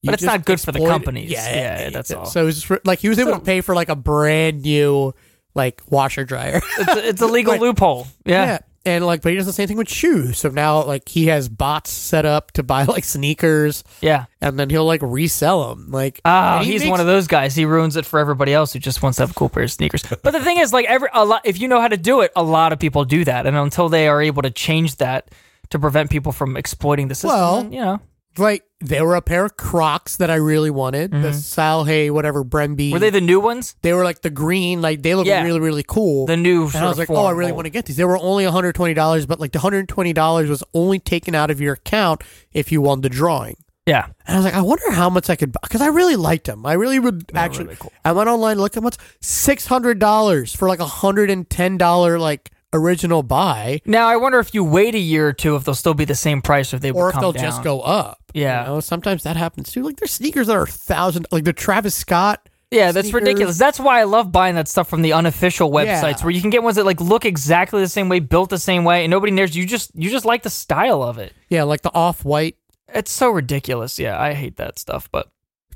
But 0.03 0.13
it's 0.15 0.23
not 0.23 0.45
good 0.45 0.61
for 0.61 0.71
the 0.71 0.79
companies. 0.79 1.29
Yeah, 1.31 1.55
yeah, 1.83 1.89
that's 1.89 2.11
all. 2.11 2.25
So 2.25 2.41
it 2.43 2.45
was 2.45 2.55
just 2.55 2.67
for- 2.67 2.81
like 2.85 2.99
he 2.99 3.09
was 3.09 3.19
able 3.19 3.33
to 3.33 3.39
pay 3.39 3.61
for 3.61 3.75
like 3.75 3.89
a 3.89 3.95
brand 3.95 4.61
new 4.61 5.13
like 5.55 5.81
washer 5.89 6.23
dryer. 6.23 6.61
It's 6.79 6.95
a, 6.95 7.07
it's 7.09 7.21
a 7.21 7.27
legal 7.27 7.57
loophole. 7.57 8.07
Yeah. 8.23 8.59
and 8.85 9.05
like, 9.05 9.21
but 9.23 9.31
he 9.31 9.37
does 9.37 9.47
the 9.47 9.51
same 9.53 9.67
thing 9.67 9.75
with 9.75 9.89
shoes. 9.89 10.37
So 10.37 10.49
now 10.49 10.83
like 10.83 11.09
he 11.09 11.25
has 11.27 11.49
bots 11.49 11.89
set 11.91 12.25
up 12.25 12.51
to 12.51 12.63
buy 12.63 12.83
like 12.95 13.03
sneakers, 13.03 13.83
Yeah. 14.01 14.25
and 14.39 14.57
then 14.59 14.69
he'll 14.69 14.85
like 14.85 15.01
resell 15.03 15.69
them. 15.69 15.89
Like, 15.91 16.21
ah, 16.23 16.57
and 16.59 16.65
he 16.65 16.73
he's 16.73 16.81
makes- 16.81 16.91
one 16.91 16.99
of 17.01 17.07
those 17.07 17.25
guys. 17.27 17.55
He 17.55 17.65
ruins 17.65 17.95
it 17.97 18.05
for 18.05 18.19
everybody 18.19 18.53
else 18.53 18.71
who 18.73 18.79
just 18.79 19.01
wants 19.01 19.17
to 19.17 19.23
have 19.23 19.31
a 19.31 19.33
cool 19.33 19.49
pair 19.49 19.63
of 19.63 19.71
sneakers. 19.71 20.03
But 20.03 20.31
the 20.31 20.43
thing 20.43 20.57
is, 20.57 20.71
like 20.71 20.85
every 20.85 21.09
a 21.11 21.25
lot, 21.25 21.41
if 21.43 21.59
you 21.59 21.67
know 21.67 21.81
how 21.81 21.87
to 21.89 21.97
do 21.97 22.21
it, 22.21 22.31
a 22.35 22.43
lot 22.43 22.71
of 22.71 22.77
people 22.79 23.03
do 23.03 23.25
that, 23.25 23.45
and 23.47 23.57
until 23.57 23.89
they 23.89 24.07
are 24.07 24.21
able 24.21 24.43
to 24.43 24.51
change 24.51 24.97
that 24.97 25.31
to 25.71 25.79
prevent 25.79 26.09
people 26.11 26.31
from 26.31 26.55
exploiting 26.55 27.07
the 27.09 27.15
system, 27.15 27.29
Well, 27.31 27.61
then, 27.63 27.73
you 27.73 27.81
know, 27.81 27.99
Like 28.37 28.63
there 28.79 29.05
were 29.05 29.15
a 29.15 29.21
pair 29.21 29.45
of 29.45 29.57
Crocs 29.57 30.17
that 30.17 30.29
I 30.29 30.35
really 30.35 30.69
wanted. 30.69 31.11
The 31.11 31.29
Salehe 31.29 32.11
whatever 32.11 32.43
Bembury. 32.43 32.87
Mm-hmm. 32.87 32.93
were 32.93 32.99
they 32.99 33.09
the 33.09 33.21
new 33.21 33.39
ones? 33.39 33.75
They 33.81 33.93
were 33.93 34.03
like 34.03 34.21
the 34.21 34.29
green, 34.29 34.81
like 34.81 35.01
they 35.01 35.15
look 35.15 35.25
Yeah. 35.25 35.43
really, 35.43 35.59
really 35.59 35.83
cool. 35.87 36.25
The 36.27 36.37
new. 36.37 36.65
and 36.67 36.75
I 36.77 36.87
was 36.87 36.97
like, 36.99 37.09
oh, 37.09 37.25
I 37.25 37.31
really 37.31 37.51
want 37.51 37.65
to 37.65 37.71
get 37.71 37.85
these. 37.85 37.97
They 37.97 38.05
were 38.05 38.17
only 38.17 38.43
$120, 38.45 39.27
but 39.27 39.39
like 39.39 39.51
the 39.51 39.59
$120 39.59 40.49
was 40.49 40.63
only 40.73 40.99
taken 40.99 41.33
out 41.35 41.49
of 41.49 41.59
your 41.59 41.73
account 41.73 42.21
if 42.53 42.71
you 42.71 42.81
won 42.81 43.01
the 43.01 43.09
drawing. 43.09 43.57
Yeah, 43.85 44.07
And 44.25 44.35
I 44.35 44.35
was 44.35 44.43
like, 44.43 44.53
I 44.53 44.61
wonder 44.61 44.91
how 44.91 45.09
much 45.09 45.29
I 45.29 45.37
could 45.37 45.53
buy 45.53 45.59
because 45.63 45.79
I 45.81 45.87
really 45.87 46.17
liked 46.17 46.45
them. 46.45 46.65
I 46.65 46.73
really 46.73 46.99
would 46.99 47.31
were 47.31 47.39
actually. 47.39 47.65
really 47.65 47.77
cool. 47.79 47.93
I 48.03 48.11
went 48.11 48.27
online, 48.29 48.57
looked 48.59 48.75
how 48.75 48.81
much 48.81 48.97
six 49.21 49.65
hundred 49.65 49.97
dollars 49.97 50.53
for 50.53 50.67
like 50.67 50.79
a 50.81 50.85
hundred 50.85 51.29
and 51.29 51.49
ten 51.49 51.77
dollar 51.77 52.19
like 52.19 52.51
original 52.73 53.23
buy, 53.23 53.81
Now 53.85 54.07
I 54.07 54.17
wonder 54.17 54.39
if 54.39 54.53
you 54.53 54.63
wait 54.63 54.93
a 54.95 54.99
year 54.99 55.27
or 55.29 55.33
two, 55.33 55.55
if 55.55 55.63
they'll 55.63 55.75
still 55.75 55.93
be 55.93 56.05
the 56.05 56.15
same 56.15 56.41
price, 56.41 56.73
or 56.73 56.77
if 56.77 56.81
they 56.81 56.91
or 56.91 57.09
if 57.09 57.19
they'll 57.19 57.31
down. 57.31 57.43
just 57.43 57.63
go 57.63 57.81
up. 57.81 58.19
Yeah. 58.33 58.61
you 58.63 58.67
know, 58.67 58.79
sometimes 58.81 59.23
that 59.23 59.35
happens 59.37 59.71
too. 59.71 59.83
Like 59.83 59.97
there's 59.97 60.11
sneakers 60.11 60.47
that 60.47 60.55
are 60.57 60.67
thousand, 60.67 61.27
like 61.31 61.43
the 61.45 61.53
Travis 61.53 61.95
Scott. 61.95 62.47
Yeah, 62.69 62.91
that's 62.91 63.07
sneakers. 63.07 63.21
ridiculous. 63.21 63.57
That's 63.57 63.79
why 63.79 64.01
I 64.01 64.03
love 64.03 64.31
buying 64.33 64.55
that 64.55 64.67
stuff 64.67 64.89
from 64.89 65.01
the 65.01 65.13
unofficial 65.13 65.71
websites 65.71 66.17
Yeah. 66.19 66.23
where 66.23 66.31
you 66.31 66.41
can 66.41 66.49
get 66.49 66.63
ones 66.63 66.75
that 66.75 66.85
like 66.85 66.99
look 66.99 67.23
exactly 67.25 67.79
the 67.81 67.87
same 67.87 68.09
way, 68.09 68.19
built 68.19 68.49
the 68.49 68.57
same 68.59 68.83
way, 68.83 69.05
and 69.05 69.11
nobody 69.11 69.31
knows. 69.31 69.55
You 69.55 69.65
just 69.65 69.91
you 69.95 70.09
just 70.09 70.25
like 70.25 70.43
the 70.43 70.49
style 70.49 71.01
of 71.01 71.17
it. 71.17 71.33
Yeah, 71.49 71.63
like 71.63 71.81
the 71.81 71.93
off 71.93 72.25
white. 72.25 72.57
It's 72.93 73.11
so 73.11 73.29
ridiculous. 73.29 73.97
Yeah, 73.99 74.21
I 74.21 74.33
hate 74.33 74.57
that 74.57 74.77
stuff, 74.79 75.09
but 75.11 75.29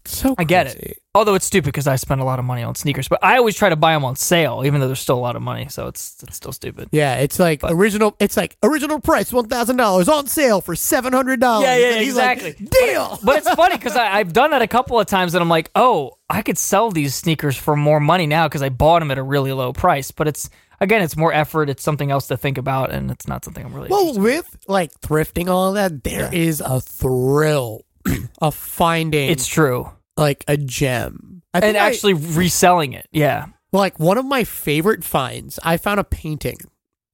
So 0.06 0.36
I 0.38 0.44
get 0.44 0.65
crazy. 0.68 0.80
it. 0.80 0.98
Although 1.13 1.36
it's 1.36 1.45
stupid 1.45 1.65
because 1.68 1.88
I 1.88 1.98
spend 1.98 2.21
a 2.21 2.24
lot 2.24 2.39
of 2.39 2.45
money 2.45 2.63
on 2.63 2.74
sneakers, 2.75 3.07
but 3.07 3.19
I 3.21 3.38
always 3.38 3.56
try 3.56 3.68
to 3.69 3.75
buy 3.75 3.94
them 3.94 4.06
on 4.06 4.15
sale, 4.15 4.63
even 4.65 4.80
though 4.80 4.88
there's 4.88 5.00
still 5.01 5.18
a 5.18 5.19
lot 5.19 5.36
of 5.36 5.42
money. 5.42 5.68
So 5.69 5.88
it's 5.88 6.24
it's 6.24 6.38
still 6.38 6.53
stupid. 6.53 6.89
Yeah, 6.92 7.15
it's 7.15 7.38
like 7.38 7.59
But- 7.62 7.74
original. 7.74 8.15
It's 8.19 8.38
like 8.38 8.57
original 8.63 9.00
price 9.00 9.31
one 9.33 9.48
thousand 9.48 9.75
dollars 9.77 10.07
on 10.09 10.27
sale 10.27 10.62
for 10.62 10.75
seven 10.75 11.13
hundred 11.13 11.39
dollars. 11.39 11.65
Yeah, 11.68 11.75
yeah, 11.77 12.00
exactly. 12.00 12.53
Deal. 12.53 13.19
But 13.24 13.38
it's 13.39 13.50
funny 13.53 13.75
because 13.77 13.95
I've 13.98 14.33
done 14.33 14.51
that 14.51 14.62
a 14.62 14.68
couple 14.68 15.00
of 15.00 15.06
times, 15.07 15.36
and 15.36 15.42
I'm 15.42 15.50
like, 15.50 15.69
oh, 15.75 16.18
I 16.30 16.42
could 16.42 16.57
sell 16.57 16.92
these 16.92 17.13
sneakers 17.13 17.57
for 17.57 17.75
more 17.75 18.00
money 18.00 18.25
now 18.25 18.48
because 18.48 18.62
I 18.63 18.69
bought 18.69 19.00
them 19.00 19.12
at 19.12 19.18
a 19.18 19.24
really 19.24 19.51
low 19.51 19.74
price. 19.74 20.12
But 20.12 20.27
it's 20.30 20.50
again, 20.80 21.01
it's 21.01 21.18
more 21.18 21.33
effort. 21.33 21.69
It's 21.69 21.83
something 21.83 22.09
else 22.09 22.27
to 22.27 22.38
think 22.38 22.57
about, 22.57 22.89
and 22.92 23.12
it's 23.12 23.27
not 23.27 23.44
something 23.44 23.65
I'm 23.65 23.74
really. 23.74 23.89
Well, 23.89 24.18
with 24.18 24.48
like 24.68 24.92
thrifting 25.01 25.50
all 25.50 25.74
that, 25.74 26.03
there 26.06 26.33
is 26.33 26.62
a 26.62 26.80
thrill 26.80 27.86
of 28.42 28.56
finding 28.56 29.30
it's 29.30 29.48
true, 29.48 29.89
like 30.18 30.44
a 30.48 30.57
gem. 30.57 31.42
I 31.53 31.59
think 31.59 31.75
and 31.75 31.77
I- 31.77 31.88
actually 31.88 32.13
reselling 32.13 32.94
it. 32.94 33.07
Yeah, 33.12 33.48
like 33.71 34.00
one 34.00 34.18
of 34.18 34.25
my 34.25 34.44
favorite 34.44 35.03
finds. 35.03 35.59
I 35.63 35.77
found 35.77 36.00
a 36.00 36.03
painting. 36.03 36.57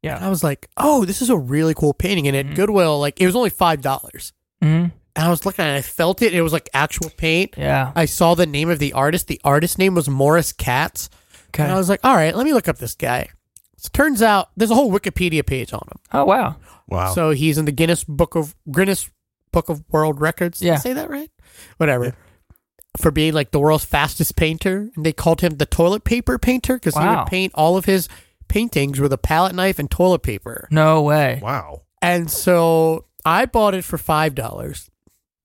And 0.04 0.14
I 0.14 0.22
yeah. 0.22 0.30
was 0.30 0.44
like, 0.44 0.70
"Oh, 0.78 1.04
this 1.06 1.22
is 1.22 1.30
a 1.30 1.38
really 1.38 1.74
cool 1.74 1.94
painting." 1.94 2.28
And 2.28 2.38
at 2.38 2.46
Mhm. 2.46 2.56
Goodwill, 2.56 3.00
like 3.00 3.20
it 3.20 3.26
was 3.26 3.36
only 3.36 3.50
five 3.50 3.82
dollars. 3.82 4.32
hmm 4.62 4.68
And 4.68 5.26
I 5.26 5.30
was 5.30 5.46
looking 5.46 5.66
at 5.66 5.76
it. 5.76 5.80
I 5.80 5.82
felt 5.82 6.22
it. 6.22 6.34
It 6.34 6.42
was 6.44 6.54
like 6.54 6.70
actual 6.74 7.10
paint. 7.18 7.56
Yeah. 7.58 7.92
I 7.96 8.06
saw 8.06 8.36
the 8.36 8.46
name 8.46 8.70
of 8.70 8.80
the 8.80 8.94
artist. 8.94 9.28
The 9.28 9.42
artist 9.44 9.78
name 9.80 9.96
was 9.96 10.08
Morris 10.08 10.54
Katz. 10.54 11.10
Okay. 11.50 11.64
And 11.64 11.72
I 11.72 11.78
was 11.78 11.90
like, 11.90 12.00
"All 12.04 12.16
right, 12.16 12.34
let 12.36 12.46
me 12.46 12.54
look 12.54 12.68
up 12.70 12.78
this 12.78 12.94
guy." 12.96 13.30
So 13.78 13.90
turns 13.92 14.22
out 14.22 14.50
there's 14.56 14.72
a 14.72 14.76
whole 14.76 14.92
Wikipedia 14.92 15.46
page 15.46 15.74
on 15.74 15.82
him. 15.92 16.00
oh 16.14 16.24
wow. 16.26 16.56
Wow. 16.88 17.14
So 17.14 17.32
he's 17.32 17.58
in 17.58 17.66
the 17.66 17.72
Guinness 17.74 18.04
Book 18.06 18.36
of 18.36 18.56
Guinness 18.72 19.10
Book 19.58 19.70
of 19.70 19.84
World 19.90 20.22
Records. 20.22 20.60
Did 20.60 20.70
I 20.70 20.74
Yeah. 20.74 20.78
say 20.78 20.94
that 20.94 21.10
right? 21.10 21.32
Whatever. 21.78 22.16
For 23.00 23.10
being 23.12 23.34
like 23.34 23.50
the 23.52 23.60
world's 23.60 23.86
fastest 23.86 24.36
painter, 24.36 24.90
and 24.96 25.04
they 25.06 25.14
called 25.14 25.42
him 25.42 25.58
the 25.58 25.66
toilet 25.66 26.04
paper 26.04 26.38
painter 26.38 26.76
because 26.76 26.96
he 26.96 27.04
would 27.04 27.26
paint 27.28 27.54
all 27.56 27.76
of 27.78 27.86
his 27.86 28.08
paintings 28.48 29.00
with 29.00 29.12
a 29.14 29.18
palette 29.18 29.56
knife 29.56 29.80
and 29.80 29.90
toilet 29.90 30.22
paper. 30.24 30.68
No 30.72 31.02
way. 31.02 31.40
wow. 31.42 31.82
And 32.02 32.30
so 32.30 33.06
I 33.26 33.46
bought 33.46 33.74
it 33.74 33.84
for 33.84 33.98
five 33.98 34.36
dollars. 34.36 34.90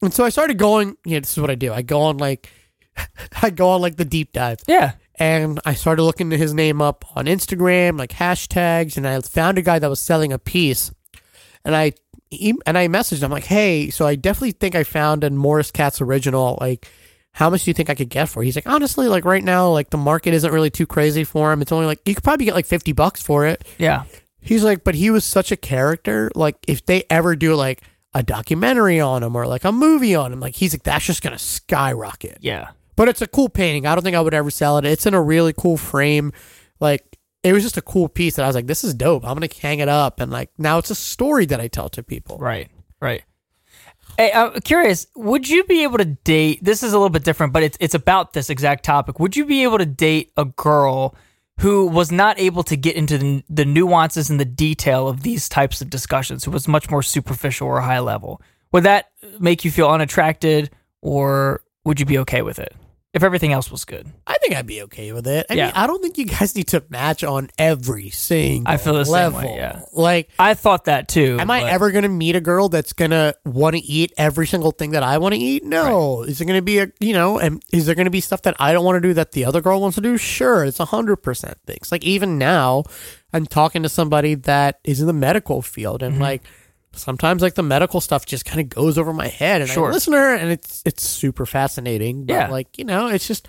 And 0.03 0.13
so 0.13 0.25
I 0.25 0.29
started 0.29 0.59
going. 0.59 0.97
Yeah, 1.07 1.21
this 1.21 1.33
is 1.33 1.39
what 1.41 1.51
I 1.51 1.55
do. 1.55 1.73
I 1.73 1.81
go 1.83 2.03
on 2.03 2.19
like, 2.19 2.51
I 3.43 3.49
go 3.51 3.71
on 3.71 3.81
like 3.81 3.97
the 3.97 4.05
deep 4.05 4.33
dive 4.33 4.59
Yeah. 4.69 4.93
and 5.19 5.59
I 5.65 5.73
started 5.75 6.03
looking 6.03 6.31
his 6.31 6.53
name 6.53 6.83
up 6.83 7.05
on 7.17 7.25
Instagram, 7.27 7.99
like 7.99 8.11
hashtags, 8.11 8.97
and 8.99 9.07
I 9.09 9.19
found 9.21 9.57
a 9.59 9.63
guy 9.63 9.79
that 9.79 9.89
was 9.91 10.01
selling 10.01 10.33
a 10.33 10.39
piece, 10.39 10.91
and 11.65 11.75
I 11.75 11.93
and 12.67 12.79
I 12.79 12.89
messaged 12.89 13.23
him 13.23 13.31
like, 13.31 13.45
"Hey, 13.45 13.91
so 13.91 14.07
I 14.07 14.15
definitely 14.15 14.53
think 14.53 14.75
I 14.75 14.85
found 14.85 15.25
a 15.25 15.31
Morris 15.31 15.71
Katz 15.71 16.01
original. 16.01 16.59
Like, 16.61 16.89
how 17.33 17.51
much 17.51 17.65
do 17.65 17.71
you 17.71 17.75
think 17.75 17.91
I 17.91 17.95
could 17.95 18.09
get 18.09 18.29
for?" 18.29 18.43
it?" 18.43 18.47
He's 18.47 18.57
like, 18.57 18.67
"Honestly, 18.67 19.09
like 19.09 19.25
right 19.25 19.45
now, 19.45 19.71
like 19.71 19.91
the 19.91 19.99
market 19.99 20.35
isn't 20.35 20.53
really 20.53 20.71
too 20.71 20.87
crazy 20.87 21.25
for 21.25 21.53
him. 21.53 21.62
It's 21.62 21.73
only 21.73 21.87
like 21.87 22.01
you 22.07 22.15
could 22.15 22.25
probably 22.25 22.47
get 22.47 22.55
like 22.55 22.67
fifty 22.67 22.93
bucks 22.93 23.23
for 23.23 23.47
it." 23.47 23.65
Yeah. 23.79 24.05
He's 24.41 24.65
like, 24.65 24.85
"But 24.85 24.95
he 24.95 25.11
was 25.11 25.25
such 25.25 25.53
a 25.53 25.57
character. 25.57 26.31
Like, 26.35 26.57
if 26.67 26.85
they 26.87 27.05
ever 27.11 27.37
do 27.37 27.55
like." 27.55 27.83
A 28.15 28.23
documentary 28.23 29.01
on 29.01 29.23
him 29.23 29.35
or 29.35 29.47
like 29.47 29.65
a 29.65 29.73
movie 29.73 30.15
on 30.15 30.35
him. 30.35 30.41
Like, 30.41 30.55
he's 30.55 30.75
like, 30.75 30.83
that's 30.83 31.07
just 31.07 31.23
going 31.23 31.33
to 31.33 31.43
skyrocket. 31.43 32.37
Yeah. 32.43 32.73
But 32.95 33.09
it's 33.09 33.23
a 33.23 33.27
cool 33.27 33.49
painting. 33.49 33.87
I 33.87 33.95
don't 33.95 34.05
think 34.05 34.15
I 34.15 34.21
would 34.21 34.35
ever 34.35 34.51
sell 34.51 34.77
it. 34.77 34.85
It's 34.85 35.07
in 35.07 35.15
a 35.15 35.23
really 35.23 35.55
cool 35.55 35.79
frame. 35.79 36.31
Like 36.79 37.12
it 37.43 37.53
was 37.53 37.63
just 37.63 37.77
a 37.77 37.83
cool 37.83 38.09
piece 38.09 38.37
that 38.37 38.45
I 38.45 38.47
was 38.47 38.55
like, 38.55 38.67
this 38.67 38.85
is 38.85 38.95
dope. 38.95 39.25
I'm 39.25 39.35
gonna 39.35 39.49
hang 39.61 39.81
it 39.81 39.89
up 39.89 40.21
and 40.21 40.31
like 40.31 40.51
now 40.59 40.79
it's 40.79 40.91
a 40.91 40.95
story 40.95 41.47
that 41.47 41.61
I 41.61 41.69
tell 41.69 41.89
to 41.91 42.03
people. 42.03 42.39
Right. 42.39 42.71
Right. 43.01 43.23
Hey, 44.17 44.31
I'm 44.33 44.61
curious. 44.61 45.07
Would 45.17 45.49
you 45.49 45.65
be 45.65 45.83
able 45.83 45.99
to 45.99 46.05
date? 46.05 46.63
This 46.63 46.83
is 46.83 46.93
a 46.93 46.99
little 46.99 47.11
bit 47.11 47.25
different, 47.25 47.53
but 47.53 47.63
it's 47.63 47.79
it's 47.81 47.95
about 47.95 48.33
this 48.33 48.51
exact 48.51 48.85
topic. 48.85 49.19
Would 49.19 49.37
you 49.37 49.45
be 49.45 49.63
able 49.63 49.79
to 49.79 49.87
date 49.87 50.33
a 50.37 50.45
girl 50.45 51.17
who 51.61 51.87
was 51.87 52.13
not 52.13 52.39
able 52.39 52.63
to 52.65 52.77
get 52.77 52.97
into 52.97 53.19
the, 53.19 53.45
the 53.49 53.65
nuances 53.65 54.31
and 54.31 54.39
the 54.39 54.45
detail 54.45 55.09
of 55.09 55.23
these 55.23 55.49
types 55.49 55.81
of 55.81 55.91
discussions? 55.91 56.45
Who 56.45 56.51
was 56.51 56.69
much 56.69 56.91
more 56.91 57.03
superficial 57.03 57.69
or 57.69 57.81
high 57.81 58.01
level? 58.01 58.43
Would 58.73 58.85
that 58.85 59.11
make 59.41 59.65
you 59.65 59.71
feel 59.71 59.89
unattracted, 59.89 60.71
or 61.01 61.63
would 61.85 61.99
you 61.99 62.07
be 62.07 62.19
okay 62.19 62.43
with 62.43 62.59
it? 62.59 62.75
If 63.14 63.23
everything 63.23 63.52
else 63.52 63.71
was 63.71 63.85
good. 63.85 64.07
I 64.26 64.38
think 64.38 64.54
I'd 64.57 64.66
be 64.66 64.83
okay 64.85 65.12
with 65.12 65.26
it. 65.26 65.45
I 65.50 65.54
Yeah. 65.54 65.66
mean, 65.66 65.73
I 65.76 65.87
don't 65.87 66.02
think 66.02 66.16
you 66.16 66.25
guys 66.25 66.57
need 66.57 66.69
to 66.69 66.83
match 66.88 67.23
on 67.23 67.50
every 67.59 68.09
single 68.09 68.73
I 68.73 68.78
feel 68.78 68.95
the 68.95 69.04
same 69.04 69.12
level. 69.12 69.40
way, 69.40 69.57
yeah. 69.57 69.83
Like, 69.92 70.31
I 70.38 70.54
thought 70.54 70.87
that 70.87 71.09
too. 71.09 71.37
am 71.38 71.50
I 71.50 71.62
ever 71.71 71.90
going 71.90 72.04
to 72.04 72.09
meet 72.09 72.37
a 72.37 72.40
girl 72.40 72.71
that's 72.71 72.95
going 72.95 73.11
to 73.11 73.35
want 73.45 73.76
to 73.76 73.83
eat 73.83 74.12
every 74.16 74.47
single 74.47 74.71
thing 74.71 74.92
that 74.92 75.02
I 75.02 75.19
want 75.19 75.35
to 75.35 75.40
eat? 75.40 75.62
No. 75.62 76.23
Is 76.23 76.40
it 76.40 76.47
going 76.47 76.57
to 76.59 76.62
be 76.62 76.78
a, 76.78 76.90
you 77.00 77.12
know, 77.12 77.38
and 77.38 77.62
is 77.71 77.85
there 77.85 77.95
going 77.95 78.07
to 78.07 78.11
be 78.11 78.23
stuff 78.23 78.42
that 78.42 78.57
I 78.59 78.73
don't 78.73 78.85
want 78.85 78.97
to 79.02 79.07
do 79.07 79.12
that 79.14 79.33
the 79.33 79.45
other 79.45 79.61
girl 79.61 79.81
wants 79.83 79.97
to 79.97 80.00
do? 80.00 80.16
Sure. 80.16 80.64
It's 80.64 80.81
a 80.81 80.87
hundred 80.87 81.16
percent 81.16 81.59
things. 81.66 81.92
Like 81.92 82.04
even 82.04 82.38
now, 82.38 82.85
I'm 83.35 83.45
talking 83.47 83.83
to 83.83 83.88
somebody 83.90 84.35
that 84.37 84.78
is 84.85 85.00
in 85.02 85.07
the 85.07 85.12
medical 85.12 85.61
field 85.61 86.00
Mm-hmm. 86.00 86.12
and 86.14 86.21
like, 86.23 86.42
Sometimes 86.95 87.43
like 87.43 87.55
the 87.55 87.63
medical 87.63 88.01
stuff 88.01 88.27
just 88.27 88.45
kind 88.45 88.61
of 88.61 88.69
goes 88.69 88.99
over 88.99 89.13
my 89.13 89.29
head 89.29 89.61
and 89.61 89.71
Sure. 89.71 89.89
I 89.91 89.93
listen 89.93 90.13
to 90.13 90.19
her 90.19 90.35
and 90.35 90.51
it's 90.51 90.83
it's 90.85 91.03
super 91.03 91.47
fascinating. 91.47 92.27
But 92.27 92.33
Yeah. 92.35 92.49
like, 92.49 92.77
you 92.79 92.85
know, 92.85 93.09
it's 93.09 93.27
just 93.27 93.49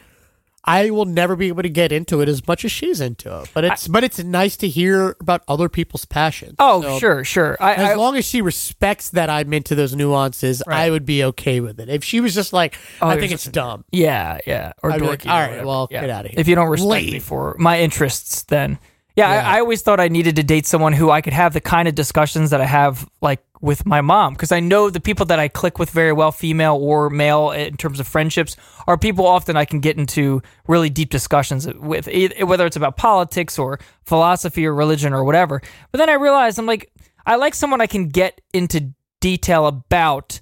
I 0.66 0.92
will 0.92 1.04
never 1.04 1.36
be 1.36 1.50
able 1.50 1.62
to 1.64 1.70
get 1.70 1.92
into 1.92 2.22
it 2.22 2.30
as 2.30 2.48
much 2.48 2.64
as 2.64 2.72
she's 2.72 3.02
into 3.02 3.42
it. 3.42 3.50
But 3.54 3.66
it's 3.66 3.86
but 3.90 4.06
it's 4.06 4.24
nice 4.24 4.56
to 4.58 4.68
hear 4.70 5.18
about 5.20 5.44
other 5.46 5.68
people's 5.68 6.06
passions. 6.06 6.56
Oh, 6.58 6.82
So, 6.82 7.00
sure, 7.00 7.24
sure. 7.26 7.58
I, 7.60 7.74
As 7.74 7.90
I 7.90 7.94
long 7.96 8.16
as 8.16 8.24
she 8.24 8.42
respects 8.42 9.10
that 9.10 9.30
I'm 9.30 9.52
into 9.52 9.76
those 9.76 9.94
nuances, 9.94 10.64
Right. 10.66 10.84
I 10.86 10.90
would 10.90 11.06
be 11.06 11.22
okay 11.26 11.60
with 11.60 11.82
it. 11.82 11.90
If 11.90 12.06
she 12.06 12.22
was 12.22 12.34
just 12.34 12.54
like, 12.54 12.78
Oh, 13.02 13.10
I 13.10 13.20
think 13.20 13.34
it's 13.34 13.44
dumb. 13.44 13.84
yeah, 13.92 14.38
yeah, 14.48 14.72
or 14.82 14.92
I'd 14.94 15.02
dorky. 15.02 15.08
like, 15.08 15.28
"All 15.28 15.38
right, 15.40 15.66
well, 15.66 15.90
Yeah. 15.92 16.08
get 16.08 16.26
of 16.28 16.32
here. 16.32 16.40
If 16.40 16.48
you 16.48 16.56
don't 16.56 16.70
respect 16.70 17.06
me 17.12 17.20
for 17.20 17.58
my 17.60 17.82
interests, 17.82 18.44
then 18.44 18.80
yeah, 19.15 19.34
Yeah. 19.34 19.50
I, 19.50 19.58
I 19.58 19.60
always 19.60 19.82
thought 19.82 20.00
I 20.00 20.08
needed 20.08 20.36
to 20.38 20.43
date 20.43 20.65
someone 20.65 20.93
who 20.93 21.10
I 21.10 21.22
could 21.22 21.34
have 21.34 21.53
the 21.53 21.62
kind 21.62 21.88
of 21.88 21.96
discussions 21.96 22.50
that 22.50 22.62
I 22.62 22.65
have 22.65 23.08
like 23.22 23.43
with 23.62 23.86
my 23.86 24.01
mom 24.01 24.34
because 24.34 24.51
I 24.51 24.60
know 24.60 24.89
the 24.89 25.00
people 25.00 25.25
that 25.27 25.39
I 25.39 25.48
click 25.48 25.79
with 25.79 25.89
very 25.89 26.12
well, 26.12 26.32
female 26.32 26.75
or 26.75 27.10
male, 27.10 27.51
in 27.51 27.77
terms 27.77 28.00
of 28.00 28.08
friendships, 28.08 28.58
are 28.88 28.98
people 28.98 29.25
often 29.25 29.55
I 29.55 29.65
can 29.65 29.79
get 29.79 29.98
into 29.98 30.41
really 30.67 30.89
deep 30.89 31.10
discussions 31.10 31.65
with, 31.67 32.10
whether 32.41 32.65
it's 32.65 32.75
about 32.75 32.98
politics 32.98 33.58
or 33.58 33.79
philosophy 34.03 34.65
or 34.65 34.74
religion 34.74 35.13
or 35.13 35.24
whatever. 35.24 35.62
But 35.91 36.00
then 36.00 36.10
I 36.10 36.13
realized 36.13 36.60
I'm 36.60 36.65
like, 36.65 36.91
I 37.25 37.36
like 37.36 37.55
someone 37.55 37.79
I 37.79 37.88
can 37.88 38.10
get 38.10 38.41
into 38.53 38.93
detail 39.22 39.65
about 39.67 40.41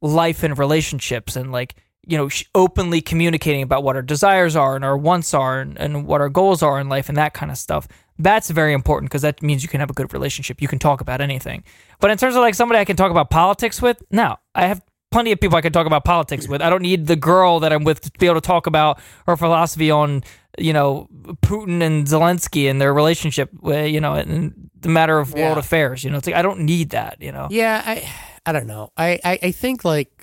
life 0.00 0.42
and 0.42 0.58
relationships 0.58 1.36
and 1.36 1.52
like 1.52 1.76
you 2.10 2.18
know 2.18 2.28
openly 2.54 3.00
communicating 3.00 3.62
about 3.62 3.82
what 3.84 3.94
our 3.96 4.02
desires 4.02 4.56
are 4.56 4.74
and 4.76 4.84
our 4.84 4.96
wants 4.96 5.32
are 5.32 5.60
and, 5.60 5.78
and 5.78 6.06
what 6.06 6.20
our 6.20 6.28
goals 6.28 6.62
are 6.62 6.80
in 6.80 6.88
life 6.88 7.08
and 7.08 7.16
that 7.16 7.32
kind 7.34 7.50
of 7.52 7.58
stuff 7.58 7.86
that's 8.18 8.50
very 8.50 8.74
important 8.74 9.10
because 9.10 9.22
that 9.22 9.42
means 9.42 9.62
you 9.62 9.68
can 9.70 9.80
have 9.80 9.88
a 9.88 9.94
good 9.94 10.12
relationship. 10.12 10.60
You 10.60 10.68
can 10.68 10.78
talk 10.78 11.00
about 11.00 11.22
anything. 11.22 11.64
But 12.00 12.10
in 12.10 12.18
terms 12.18 12.34
of 12.36 12.42
like 12.42 12.54
somebody 12.54 12.78
i 12.78 12.84
can 12.84 12.96
talk 12.96 13.10
about 13.10 13.30
politics 13.30 13.80
with 13.80 14.02
no. 14.10 14.36
I 14.54 14.66
have 14.66 14.82
plenty 15.10 15.32
of 15.32 15.40
people 15.40 15.56
i 15.56 15.60
can 15.62 15.72
talk 15.72 15.86
about 15.86 16.04
politics 16.04 16.46
with. 16.46 16.60
I 16.60 16.68
don't 16.70 16.82
need 16.82 17.06
the 17.06 17.16
girl 17.16 17.60
that 17.60 17.72
i'm 17.72 17.84
with 17.84 18.00
to 18.02 18.10
be 18.18 18.26
able 18.26 18.34
to 18.36 18.46
talk 18.54 18.66
about 18.66 19.00
her 19.26 19.36
philosophy 19.36 19.90
on 19.90 20.22
you 20.58 20.72
know 20.72 21.08
putin 21.42 21.80
and 21.82 22.06
zelensky 22.06 22.68
and 22.70 22.80
their 22.80 22.92
relationship 22.92 23.48
uh, 23.64 23.74
you 23.94 24.00
know 24.00 24.14
and 24.14 24.70
the 24.80 24.88
matter 24.88 25.18
of 25.18 25.32
world 25.32 25.56
Yeah. 25.56 25.58
affairs 25.58 26.04
you 26.04 26.10
know? 26.10 26.18
It's 26.18 26.26
like 26.26 26.36
i 26.36 26.42
don't 26.42 26.60
need 26.60 26.90
that 26.90 27.16
you 27.20 27.32
know? 27.32 27.46
Yeah, 27.50 27.82
I 27.86 28.08
I 28.46 28.52
don't 28.52 28.66
know. 28.66 28.90
I, 28.96 29.20
I, 29.24 29.38
I 29.42 29.50
think 29.52 29.84
like 29.84 30.19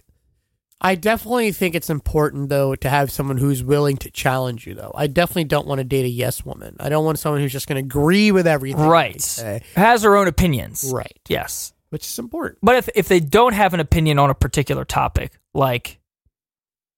I 0.80 0.94
definitely 0.96 1.52
think 1.52 1.74
it's 1.74 1.90
important 1.90 2.50
though 2.50 2.76
to 2.76 2.90
have 2.90 3.12
someone 3.12 3.38
who's 3.38 3.64
willing 3.64 3.98
to 3.98 4.12
challenge 4.12 4.68
you 4.68 4.76
though. 4.76 4.92
I 4.94 5.08
definitely 5.08 5.46
don't 5.46 5.66
want 5.68 5.80
to 5.80 5.84
date 5.84 6.06
a 6.06 6.10
yes 6.10 6.46
woman. 6.46 6.76
I 6.80 6.90
don't 6.90 7.04
want 7.06 7.18
someone 7.20 7.42
who's 7.42 7.52
just 7.52 7.68
going 7.68 7.78
to 7.82 7.86
agree 7.86 8.32
with 8.32 8.46
everything. 8.46 8.82
Right 8.86 9.66
has 9.76 10.04
her 10.04 10.16
own 10.16 10.28
opinions 10.28 10.92
Right. 10.94 11.18
yes 11.28 11.74
Which 11.90 12.06
is 12.06 12.20
important. 12.20 12.60
But 12.62 12.76
if 12.76 12.90
if 12.96 13.08
they 13.08 13.20
don't 13.20 13.54
have 13.54 13.74
an 13.74 13.80
opinion 13.80 14.20
on 14.20 14.30
a 14.30 14.36
particular 14.36 14.86
topic, 14.86 15.40
like 15.54 16.00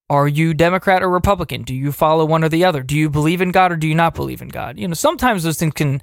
are 0.09 0.27
you 0.27 0.53
Democrat 0.55 1.03
or 1.03 1.09
Republican? 1.09 1.61
Do 1.63 1.73
you 1.75 1.91
follow 1.91 2.25
one 2.25 2.43
or 2.43 2.49
the 2.49 2.65
other? 2.65 2.81
Do 2.83 2.97
you 2.97 3.09
believe 3.09 3.41
in 3.41 3.51
God 3.51 3.71
or 3.71 3.75
do 3.77 3.87
you 3.87 3.93
not 3.95 4.15
believe 4.15 4.41
in 4.41 4.47
God? 4.49 4.79
You 4.79 4.87
know, 4.87 4.95
sometimes 4.95 5.43
those 5.43 5.57
things 5.59 5.73
can 5.75 6.01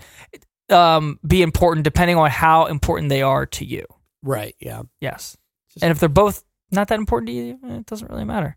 um, 0.70 1.18
be 1.26 1.42
important 1.42 1.82
depending 1.84 2.16
on 2.16 2.30
how 2.30 2.66
important 2.66 3.08
they 3.08 3.22
are 3.22 3.46
to 3.46 3.64
you. 3.64 3.84
Right. 4.22 4.54
Yeah. 4.60 4.82
Yes. 5.00 5.36
Just- 5.72 5.82
And 5.82 5.90
if 5.90 5.98
they're 5.98 6.08
both 6.08 6.44
not 6.76 6.88
that 6.88 6.98
important 6.98 7.28
to 7.28 7.32
you, 7.32 7.58
it 7.64 7.86
doesn't 7.86 8.10
really 8.10 8.24
matter. 8.24 8.56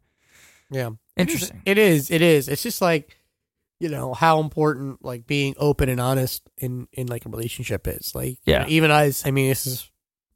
Yeah. 0.70 0.92
Interesting. 1.18 1.62
It 1.66 1.78
is. 1.78 2.12
It 2.12 2.22
is. 2.22 2.48
It's 2.48 2.62
just 2.64 2.82
like, 2.82 3.18
you 3.80 3.90
know, 3.90 4.14
how 4.14 4.40
important 4.40 5.04
like 5.04 5.26
being 5.26 5.56
open 5.58 5.90
and 5.90 6.00
honest 6.00 6.44
in 6.58 6.88
in 6.94 7.08
like 7.08 7.26
a 7.26 7.30
relationship 7.30 7.88
is. 7.88 8.14
Like, 8.14 8.38
you 8.46 8.54
Yeah. 8.54 8.60
know, 8.60 8.66
even 8.70 8.92
as 8.92 9.24
I 9.26 9.32
mean, 9.32 9.50
this 9.50 9.66
is 9.66 9.90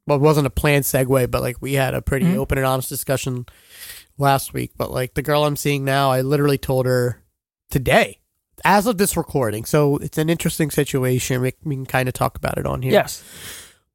well, 0.07 0.17
it 0.17 0.21
wasn't 0.21 0.47
a 0.47 0.49
planned 0.49 0.83
segue, 0.85 1.29
but 1.31 1.41
like 1.41 1.57
we 1.61 1.73
had 1.73 1.93
a 1.93 2.01
pretty 2.01 2.25
Mhm. 2.25 2.35
open 2.37 2.57
and 2.57 2.67
honest 2.67 2.89
discussion 2.89 3.45
last 4.17 4.53
week. 4.53 4.71
But 4.77 4.91
like 4.91 5.13
the 5.13 5.21
girl 5.21 5.43
I'm 5.45 5.55
seeing 5.55 5.85
now, 5.85 6.09
I 6.11 6.21
literally 6.21 6.57
told 6.57 6.85
her 6.85 7.21
today, 7.69 8.19
as 8.65 8.85
of 8.87 8.97
this 8.97 9.15
recording. 9.15 9.63
So 9.65 9.97
it's 9.97 10.17
an 10.17 10.29
interesting 10.29 10.71
situation. 10.71 11.41
We, 11.41 11.53
we 11.63 11.75
can 11.75 11.85
kind 11.85 12.09
of 12.09 12.13
talk 12.13 12.35
about 12.37 12.57
it 12.57 12.65
on 12.65 12.81
here. 12.81 12.91
Yes. 12.91 13.23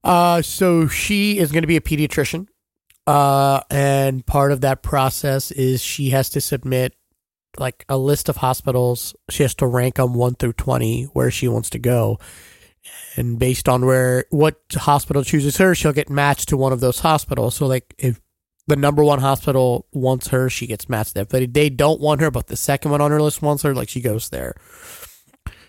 Uh, 0.05 0.41
so 0.41 0.87
she 0.89 1.39
is 1.39 1.53
going 1.53 1.63
to 1.63 1.67
be 1.69 1.77
a 1.77 1.81
pediatrician. 1.81 2.47
Uh, 3.09 3.63
and 3.71 4.27
part 4.27 4.53
of 4.53 4.61
that 4.61 4.83
process 4.83 5.51
is 5.51 5.83
she 5.83 6.11
has 6.11 6.29
to 6.29 6.43
submit 6.43 6.95
like 7.59 7.87
a 7.89 7.97
list 7.97 8.29
of 8.29 8.37
hospitals. 8.37 9.17
She 9.31 9.45
has 9.45 9.55
to 9.57 9.67
rank 9.67 9.95
them 9.95 10.13
one 10.13 10.35
through 10.35 10.53
20 10.53 11.05
where 11.15 11.31
she 11.31 11.49
wants 11.49 11.71
to 11.71 11.79
go. 11.79 12.19
And 13.17 13.39
based 13.39 13.67
on 13.67 13.87
where, 13.87 14.27
what 14.29 14.61
hospital 14.75 15.25
chooses 15.25 15.57
her, 15.57 15.75
she'll 15.75 15.95
get 15.95 16.11
matched 16.11 16.51
to 16.51 16.59
one 16.59 16.75
of 16.75 16.81
those 16.81 17.01
hospitals. 17.01 17.55
So, 17.55 17.67
like, 17.67 17.95
if 17.97 18.21
the 18.67 18.77
number 18.77 19.03
one 19.03 19.21
hospital 19.21 19.87
wants 19.91 20.29
her, 20.29 20.51
she 20.51 20.67
gets 20.67 20.91
matched 20.91 21.15
there. 21.15 21.25
But 21.25 21.43
if 21.43 21.53
they 21.55 21.71
don't 21.71 22.03
want 22.03 22.21
her, 22.21 22.31
but 22.31 22.49
the 22.49 22.57
second 22.57 22.91
one 22.91 23.01
on 23.01 23.11
her 23.11 23.23
list 23.23 23.41
wants 23.41 23.63
her, 23.63 23.75
like, 23.75 23.89
she 23.89 24.03
goes 24.03 24.29
there. 24.29 24.55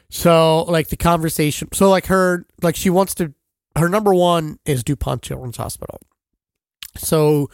So, 0.09 0.63
like, 0.63 0.89
the 0.89 0.97
conversation, 0.97 1.69
so, 1.71 1.89
like, 1.89 2.07
her, 2.07 2.45
like, 2.61 2.75
she 2.75 2.89
wants 2.89 3.15
to 3.15 3.33
her 3.77 3.87
number 3.87 4.13
one 4.13 4.59
is 4.65 4.83
DuPont 4.83 5.21
Children's 5.21 5.57
Hospital. 5.57 6.01
So 6.97 7.49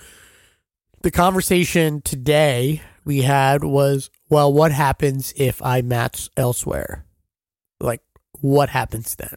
the 1.01 1.11
conversation 1.11 2.01
today 2.01 2.81
we 3.03 3.21
had 3.21 3.63
was, 3.63 4.09
well, 4.29 4.51
what 4.51 4.71
happens 4.71 5.33
if 5.37 5.61
I 5.61 5.81
match 5.81 6.29
elsewhere? 6.35 7.05
Like, 7.79 8.01
what 8.41 8.69
happens 8.69 9.15
then? 9.15 9.35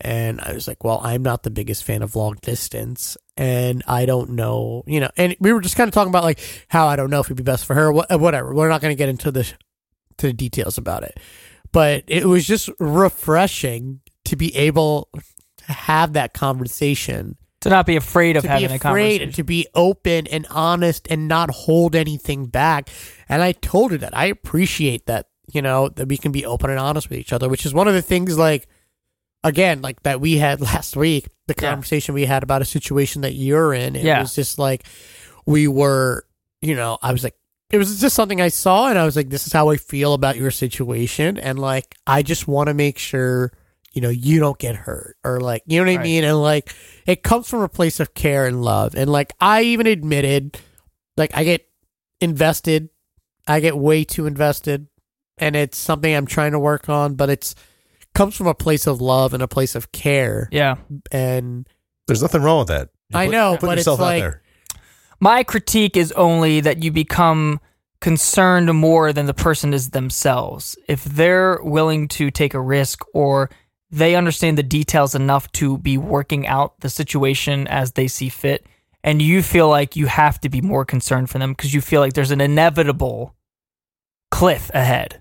And 0.00 0.40
I 0.40 0.52
was 0.52 0.68
like, 0.68 0.84
well, 0.84 1.00
I'm 1.02 1.22
not 1.22 1.42
the 1.42 1.50
biggest 1.50 1.84
fan 1.84 2.02
of 2.02 2.14
long 2.14 2.36
distance. 2.42 3.16
And 3.36 3.82
I 3.86 4.04
don't 4.04 4.30
know, 4.30 4.84
you 4.86 5.00
know, 5.00 5.08
and 5.16 5.34
we 5.40 5.52
were 5.52 5.62
just 5.62 5.76
kind 5.76 5.88
of 5.88 5.94
talking 5.94 6.10
about 6.10 6.24
like 6.24 6.40
how 6.68 6.86
I 6.86 6.96
don't 6.96 7.10
know 7.10 7.20
if 7.20 7.26
it'd 7.26 7.36
be 7.36 7.42
best 7.42 7.64
for 7.64 7.74
her, 7.74 7.90
whatever. 7.90 8.54
We're 8.54 8.68
not 8.68 8.82
going 8.82 8.92
to 8.94 8.98
get 8.98 9.08
into 9.08 9.30
the, 9.30 9.44
to 10.18 10.26
the 10.26 10.32
details 10.32 10.76
about 10.76 11.04
it. 11.04 11.18
But 11.72 12.04
it 12.06 12.26
was 12.26 12.46
just 12.46 12.68
refreshing 12.78 14.00
to 14.26 14.36
be 14.36 14.54
able 14.54 15.08
to 15.58 15.72
have 15.72 16.12
that 16.12 16.34
conversation 16.34 17.36
To 17.64 17.70
not 17.70 17.84
be 17.86 17.96
afraid 17.96 18.36
of 18.36 18.44
to 18.44 18.48
having 18.48 18.68
be 18.68 18.72
a 18.72 18.76
afraid 18.76 18.80
conversation. 18.80 19.22
and 19.24 19.34
to 19.34 19.42
be 19.44 19.66
open 19.74 20.26
and 20.28 20.46
honest 20.50 21.06
and 21.10 21.28
not 21.28 21.50
hold 21.50 21.94
anything 21.96 22.46
back. 22.46 22.88
And 23.28 23.42
I 23.42 23.52
told 23.52 23.90
her 23.92 23.98
that 23.98 24.16
I 24.16 24.26
appreciate 24.26 25.06
that, 25.06 25.26
you 25.52 25.60
know, 25.60 25.88
that 25.90 26.08
we 26.08 26.16
can 26.16 26.32
be 26.32 26.46
open 26.46 26.70
and 26.70 26.78
honest 26.78 27.10
with 27.10 27.18
each 27.18 27.32
other, 27.32 27.48
which 27.48 27.66
is 27.66 27.74
one 27.74 27.88
of 27.88 27.94
the 27.94 28.02
things 28.02 28.38
like 28.38 28.66
again, 29.42 29.82
like 29.82 30.02
that 30.04 30.20
we 30.20 30.38
had 30.38 30.60
last 30.72 30.96
week, 30.96 31.28
the 31.46 31.54
Yeah. 31.60 31.70
conversation 31.70 32.14
we 32.14 32.24
had 32.24 32.42
about 32.42 32.62
a 32.62 32.64
situation 32.64 33.22
that 33.22 33.32
you're 33.34 33.74
in. 33.74 33.96
It 33.96 34.04
Yeah. 34.04 34.20
was 34.20 34.34
just 34.34 34.58
like 34.58 34.84
we 35.46 35.68
were, 35.68 36.24
you 36.62 36.74
know, 36.74 36.98
I 37.02 37.12
was 37.12 37.22
like 37.24 37.34
it 37.70 37.78
was 37.78 38.00
just 38.00 38.14
something 38.14 38.40
I 38.40 38.48
saw 38.48 38.88
and 38.88 38.98
I 38.98 39.04
was 39.04 39.16
like, 39.16 39.30
this 39.30 39.46
is 39.46 39.52
how 39.52 39.70
I 39.70 39.76
feel 39.78 40.14
about 40.14 40.36
your 40.36 40.50
situation. 40.50 41.38
And 41.38 41.58
like 41.58 41.96
I 42.06 42.22
just 42.22 42.46
want 42.46 42.68
to 42.68 42.74
make 42.74 42.98
sure 42.98 43.52
you 43.94 44.00
know, 44.02 44.10
you 44.10 44.40
don't 44.40 44.58
get 44.58 44.74
hurt 44.76 45.16
or 45.24 45.40
like, 45.40 45.62
you 45.66 45.78
know 45.82 45.90
what 45.90 46.00
I 46.00 46.02
mean? 46.02 46.24
And 46.24 46.40
like, 46.42 46.74
it 47.06 47.22
comes 47.22 47.48
from 47.48 47.60
a 47.62 47.68
place 47.68 48.00
of 48.00 48.12
care 48.14 48.46
and 48.46 48.62
love. 48.62 48.94
And 48.94 49.08
like, 49.10 49.32
I 49.40 49.62
even 49.62 49.86
admitted, 49.86 50.58
like, 51.16 51.30
I 51.34 51.44
get 51.44 51.66
invested, 52.20 52.90
I 53.46 53.60
get 53.60 53.76
way 53.78 54.04
too 54.04 54.26
invested, 54.26 54.88
and 55.38 55.54
it's 55.56 55.78
something 55.78 56.14
I'm 56.14 56.26
trying 56.26 56.52
to 56.52 56.58
work 56.58 56.88
on, 56.88 57.14
but 57.14 57.30
it's 57.30 57.54
comes 58.14 58.36
from 58.36 58.46
a 58.46 58.54
place 58.54 58.86
of 58.86 59.00
love 59.00 59.34
and 59.34 59.42
a 59.42 59.48
place 59.48 59.74
of 59.74 59.90
care. 59.92 60.48
yeah. 60.52 60.76
And 61.10 61.68
There's 62.06 62.22
nothing 62.22 62.42
wrong 62.42 62.60
with 62.60 62.68
that. 62.68 62.90
You 63.10 63.18
I 63.18 63.26
put- 63.26 63.32
know, 63.32 63.56
put 63.58 63.66
but 63.66 63.78
it's 63.78 63.88
out 63.88 63.98
like, 63.98 64.22
there. 64.22 64.42
My 65.20 65.42
critique 65.42 65.96
is 65.96 66.12
only 66.12 66.60
that 66.60 66.82
you 66.82 66.90
become 66.92 67.60
concerned 68.00 68.72
more 68.74 69.12
than 69.12 69.26
the 69.26 69.34
person 69.34 69.72
is 69.72 69.90
themselves. 69.90 70.76
If 70.88 71.04
they're 71.04 71.58
willing 71.62 72.06
to 72.08 72.30
take 72.30 72.52
a 72.54 72.60
risk 72.60 73.00
or 73.14 73.50
they 73.94 74.16
understand 74.16 74.58
the 74.58 74.62
details 74.62 75.14
enough 75.14 75.50
to 75.52 75.78
be 75.78 75.96
working 75.96 76.46
out 76.46 76.80
the 76.80 76.90
situation 76.90 77.68
as 77.68 77.92
they 77.92 78.08
see 78.08 78.28
fit, 78.28 78.66
and 79.04 79.22
you 79.22 79.42
feel 79.42 79.68
like 79.68 79.94
you 79.94 80.06
have 80.06 80.40
to 80.40 80.48
be 80.48 80.60
more 80.60 80.84
concerned 80.84 81.30
for 81.30 81.38
them 81.38 81.52
because 81.52 81.72
you 81.72 81.80
feel 81.80 82.00
like 82.00 82.14
there's 82.14 82.32
an 82.32 82.40
inevitable 82.40 83.36
cliff 84.30 84.70
ahead, 84.74 85.20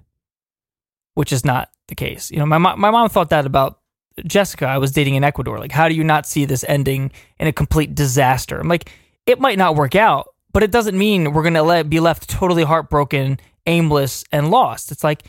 which 1.13 1.31
is 1.31 1.45
not 1.45 1.69
the 1.87 1.95
case. 1.95 2.31
You 2.31 2.39
know, 2.39 2.45
my 2.47 2.57
my 2.57 2.89
mom 2.89 3.09
thought 3.09 3.29
that 3.29 3.45
about 3.45 3.79
Jessica. 4.25 4.65
I 4.65 4.79
was 4.79 4.91
dating 4.91 5.15
in 5.15 5.23
Ecuador. 5.23 5.59
Like, 5.59 5.71
how 5.71 5.87
do 5.87 5.93
you 5.93 6.03
not 6.03 6.25
see 6.25 6.45
this 6.45 6.65
ending 6.67 7.11
in 7.39 7.47
a 7.47 7.53
complete 7.53 7.93
disaster? 7.93 8.59
I'm 8.59 8.67
like, 8.67 8.91
it 9.27 9.39
might 9.39 9.57
not 9.59 9.75
work 9.75 9.95
out, 9.95 10.29
but 10.51 10.63
it 10.63 10.71
doesn't 10.71 10.97
mean 10.97 11.31
we're 11.31 11.43
gonna 11.43 11.63
let 11.63 11.89
be 11.91 11.99
left 11.99 12.27
totally 12.27 12.63
heartbroken, 12.63 13.39
aimless, 13.67 14.23
and 14.31 14.49
lost. 14.49 14.91
It's 14.91 15.03
like 15.03 15.23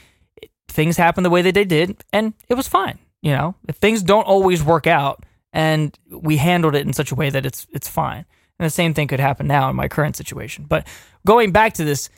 things 0.69 0.97
happened 0.97 1.27
the 1.27 1.31
way 1.31 1.43
that 1.43 1.55
they 1.55 1.67
did, 1.67 2.03
and 2.11 2.33
it 2.49 2.55
was 2.55 2.69
fine. 2.69 2.99
You 3.25 3.33
know, 3.33 3.55
if 3.67 3.77
things 3.77 4.03
don't 4.03 4.27
always 4.27 4.63
work 4.63 4.87
out, 4.87 5.25
and 5.51 5.99
we 6.11 6.37
handled 6.37 6.75
it 6.75 6.87
in 6.87 6.93
such 6.93 7.11
a 7.11 7.15
way 7.15 7.31
that 7.31 7.47
it's 7.47 7.67
it's 7.73 7.89
fine. 7.89 8.27
And 8.59 8.67
the 8.67 8.71
same 8.71 8.93
thing 8.93 9.09
could 9.09 9.19
happen 9.19 9.47
now 9.47 9.71
in 9.71 9.77
my 9.77 9.89
current 9.89 10.15
situation. 10.15 10.67
But 10.69 10.87
going 11.27 11.51
back 11.51 11.73
to 11.75 11.85
this, 11.85 12.11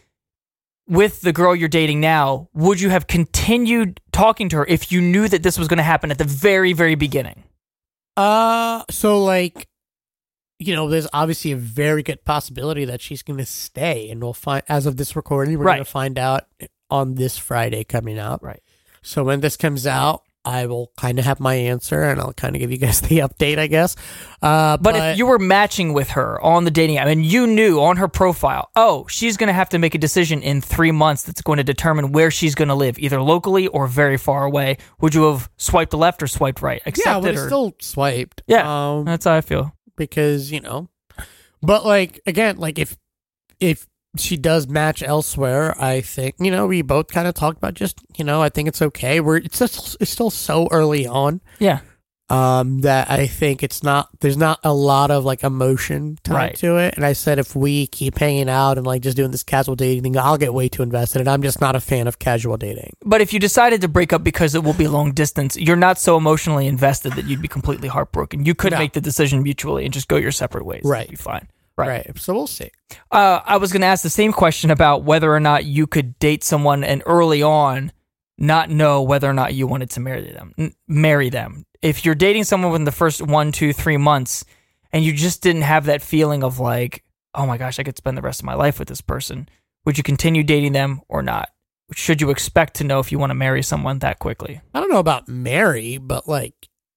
with 0.88 1.20
the 1.20 1.32
girl 1.32 1.54
you're 1.54 1.68
dating 1.68 2.00
now, 2.00 2.48
would 2.54 2.80
you 2.80 2.90
have 2.90 3.06
continued 3.06 4.00
talking 4.10 4.48
to 4.48 4.56
her 4.56 4.66
if 4.66 4.90
you 4.90 5.00
knew 5.00 5.28
that 5.28 5.42
this 5.44 5.58
was 5.58 5.68
going 5.68 5.78
to 5.78 5.82
happen 5.84 6.10
at 6.10 6.18
the 6.18 6.24
very, 6.24 6.72
very 6.72 6.94
beginning? 6.96 7.44
Uh, 8.16 8.82
so 8.90 9.22
like, 9.22 9.68
you 10.58 10.74
know, 10.74 10.88
there's 10.88 11.06
obviously 11.12 11.52
a 11.52 11.56
very 11.56 12.02
good 12.02 12.24
possibility 12.24 12.84
that 12.84 13.00
she's 13.00 13.22
going 13.22 13.38
to 13.38 13.46
stay, 13.46 14.10
and 14.10 14.20
we'll 14.22 14.32
find 14.32 14.62
as 14.68 14.86
of 14.86 14.96
this 14.96 15.14
recording, 15.14 15.56
we're 15.58 15.64
Right. 15.66 15.76
going 15.76 15.84
to 15.84 15.90
find 15.90 16.18
out 16.18 16.46
on 16.90 17.14
this 17.14 17.38
Friday 17.38 17.84
coming 17.84 18.18
out. 18.18 18.42
Right. 18.42 18.60
So 19.02 19.22
when 19.22 19.40
this 19.40 19.56
comes 19.56 19.86
out, 19.86 20.22
I 20.46 20.66
will 20.66 20.92
kind 20.96 21.18
of 21.18 21.24
have 21.24 21.40
my 21.40 21.54
answer, 21.54 22.04
and 22.04 22.20
I'll 22.20 22.32
kind 22.32 22.54
of 22.54 22.60
give 22.60 22.70
you 22.70 22.78
guys 22.78 23.00
the 23.02 23.18
update, 23.18 23.58
I 23.58 23.66
guess. 23.66 23.96
Uh, 24.40 24.76
But, 24.76 24.94
if 24.96 25.18
you 25.18 25.26
were 25.26 25.38
matching 25.40 25.92
with 25.92 26.10
her 26.10 26.40
on 26.40 26.64
the 26.64 26.70
dating 26.70 26.98
app 26.98 27.08
and 27.08 27.26
you 27.26 27.46
knew 27.46 27.80
on 27.80 27.96
her 27.96 28.06
profile, 28.08 28.70
oh, 28.76 29.06
she's 29.08 29.36
going 29.36 29.48
to 29.48 29.52
have 29.52 29.68
to 29.70 29.78
make 29.78 29.94
a 29.94 29.98
decision 29.98 30.42
in 30.42 30.60
three 30.60 30.92
months 30.92 31.24
that's 31.24 31.42
going 31.42 31.56
to 31.56 31.64
determine 31.64 32.12
where 32.12 32.30
she's 32.30 32.54
going 32.54 32.68
to 32.68 32.74
live, 32.74 32.98
either 32.98 33.20
locally 33.20 33.66
or 33.66 33.88
very 33.88 34.16
far 34.16 34.44
away, 34.44 34.78
would 35.00 35.14
you 35.14 35.24
have 35.24 35.50
swiped 35.56 35.92
left 35.92 36.22
or 36.22 36.28
swiped 36.28 36.62
right? 36.62 36.80
yeah, 37.04 37.14
I 37.14 37.16
would 37.18 37.34
have 37.34 37.44
or 37.44 37.48
still 37.48 37.74
swiped. 37.80 38.42
Yeah. 38.46 38.94
um, 38.94 39.04
that's 39.04 39.24
how 39.24 39.34
I 39.34 39.40
feel. 39.40 39.74
because 39.96 40.52
you 40.52 40.60
know, 40.60 40.88
but 41.60 41.84
like 41.84 42.20
again, 42.24 42.56
like 42.58 42.78
if 42.78 42.96
if 43.58 43.86
she 44.16 44.36
does 44.36 44.66
match 44.68 45.02
elsewhere, 45.02 45.74
I 45.82 46.00
think 46.00 46.34
you 46.38 46.50
know 46.50 46.66
we 46.66 46.82
both 46.82 47.08
kind 47.08 47.26
of 47.28 47.34
talked 47.34 47.58
about 47.58 47.74
just 47.74 47.98
you 48.16 48.24
know 48.24 48.42
I 48.42 48.48
think 48.48 48.68
it's 48.68 48.82
okay. 48.82 49.20
We're 49.20 49.38
it's 49.38 49.58
just 49.58 49.96
it's 50.00 50.10
still 50.10 50.30
so 50.30 50.68
early 50.70 51.06
on. 51.06 51.40
Yeah. 51.58 51.80
um 52.28 52.80
that 52.80 53.08
I 53.08 53.28
think 53.28 53.62
it's 53.62 53.84
not 53.84 54.08
there's 54.18 54.36
not 54.36 54.58
a 54.64 54.72
lot 54.74 55.12
of 55.12 55.24
like 55.24 55.44
emotion 55.44 56.18
tied 56.24 56.34
Right. 56.34 56.56
to 56.56 56.76
it. 56.78 56.94
And 56.96 57.04
I 57.06 57.12
said 57.12 57.38
if 57.38 57.54
we 57.54 57.86
keep 57.86 58.18
hanging 58.18 58.48
out 58.48 58.78
and 58.78 58.86
like 58.86 59.02
just 59.02 59.16
doing 59.16 59.30
this 59.30 59.44
casual 59.44 59.76
dating 59.76 60.02
thing, 60.02 60.16
I'll 60.18 60.36
get 60.36 60.52
way 60.52 60.68
too 60.68 60.82
invested. 60.82 61.20
And 61.20 61.28
I'm 61.30 61.40
just 61.42 61.60
not 61.60 61.76
a 61.76 61.80
fan 61.80 62.08
of 62.08 62.18
casual 62.18 62.56
dating. 62.56 62.94
But 63.04 63.20
if 63.20 63.32
you 63.32 63.38
decided 63.38 63.80
to 63.82 63.88
break 63.88 64.12
up 64.12 64.24
because 64.24 64.56
it 64.56 64.64
will 64.64 64.72
be 64.74 64.88
long 64.88 65.12
distance, 65.12 65.56
you're 65.56 65.76
not 65.76 66.00
so 66.00 66.16
emotionally 66.16 66.66
invested 66.66 67.12
that 67.12 67.26
you'd 67.26 67.42
be 67.42 67.46
completely 67.48 67.86
heartbroken. 67.86 68.44
You 68.44 68.56
could 68.56 68.72
No. 68.72 68.78
make 68.78 68.94
the 68.94 69.00
decision 69.00 69.44
mutually 69.44 69.84
and 69.84 69.94
just 69.94 70.08
go 70.08 70.16
your 70.16 70.32
separate 70.32 70.66
ways. 70.66 70.82
That'd 70.82 70.90
Right. 70.90 71.10
be 71.10 71.14
fine. 71.16 71.46
Right. 71.76 71.88
Right. 72.06 72.18
So 72.18 72.34
we'll 72.34 72.46
see. 72.46 72.70
Uh, 73.10 73.40
I 73.44 73.58
was 73.58 73.72
going 73.72 73.82
to 73.82 73.86
ask 73.86 74.02
the 74.02 74.10
same 74.10 74.32
question 74.32 74.70
about 74.70 75.04
whether 75.04 75.32
or 75.32 75.40
not 75.40 75.64
you 75.64 75.86
could 75.86 76.18
date 76.18 76.42
someone 76.42 76.82
and 76.84 77.02
early 77.06 77.42
on 77.42 77.92
not 78.38 78.70
know 78.70 79.02
whether 79.02 79.28
or 79.28 79.32
not 79.34 79.54
you 79.54 79.66
wanted 79.66 79.90
to 79.90 80.00
marry 80.00 80.30
them. 80.32 80.52
N- 80.58 80.74
marry 80.88 81.28
them. 81.30 81.64
If 81.82 82.04
you're 82.04 82.14
dating 82.14 82.44
someone 82.44 82.72
within 82.72 82.84
the 82.84 82.92
first 82.92 83.20
one, 83.22 83.52
two, 83.52 83.72
three 83.72 83.96
months, 83.96 84.44
and 84.92 85.04
you 85.04 85.12
just 85.12 85.42
didn't 85.42 85.62
have 85.62 85.86
that 85.86 86.02
feeling 86.02 86.42
of 86.42 86.58
like, 86.58 87.02
oh 87.34 87.46
my 87.46 87.58
gosh, 87.58 87.78
I 87.78 87.82
could 87.82 87.96
spend 87.98 88.16
the 88.16 88.22
rest 88.22 88.40
of 88.40 88.46
my 88.46 88.54
life 88.54 88.78
with 88.78 88.88
this 88.88 89.00
person, 89.02 89.48
would 89.84 89.96
you 89.98 90.04
continue 90.04 90.42
dating 90.42 90.72
them 90.72 91.00
or 91.08 91.22
not? 91.22 91.50
Should 91.92 92.20
you 92.20 92.30
expect 92.30 92.74
to 92.74 92.84
know 92.84 92.98
if 92.98 93.12
you 93.12 93.18
want 93.18 93.30
to 93.30 93.34
marry 93.34 93.62
someone 93.62 93.98
that 94.00 94.18
quickly? 94.18 94.60
I 94.74 94.80
don't 94.80 94.90
know 94.90 94.98
about 94.98 95.28
marry, 95.28 95.98
but 95.98 96.26
like 96.28 96.54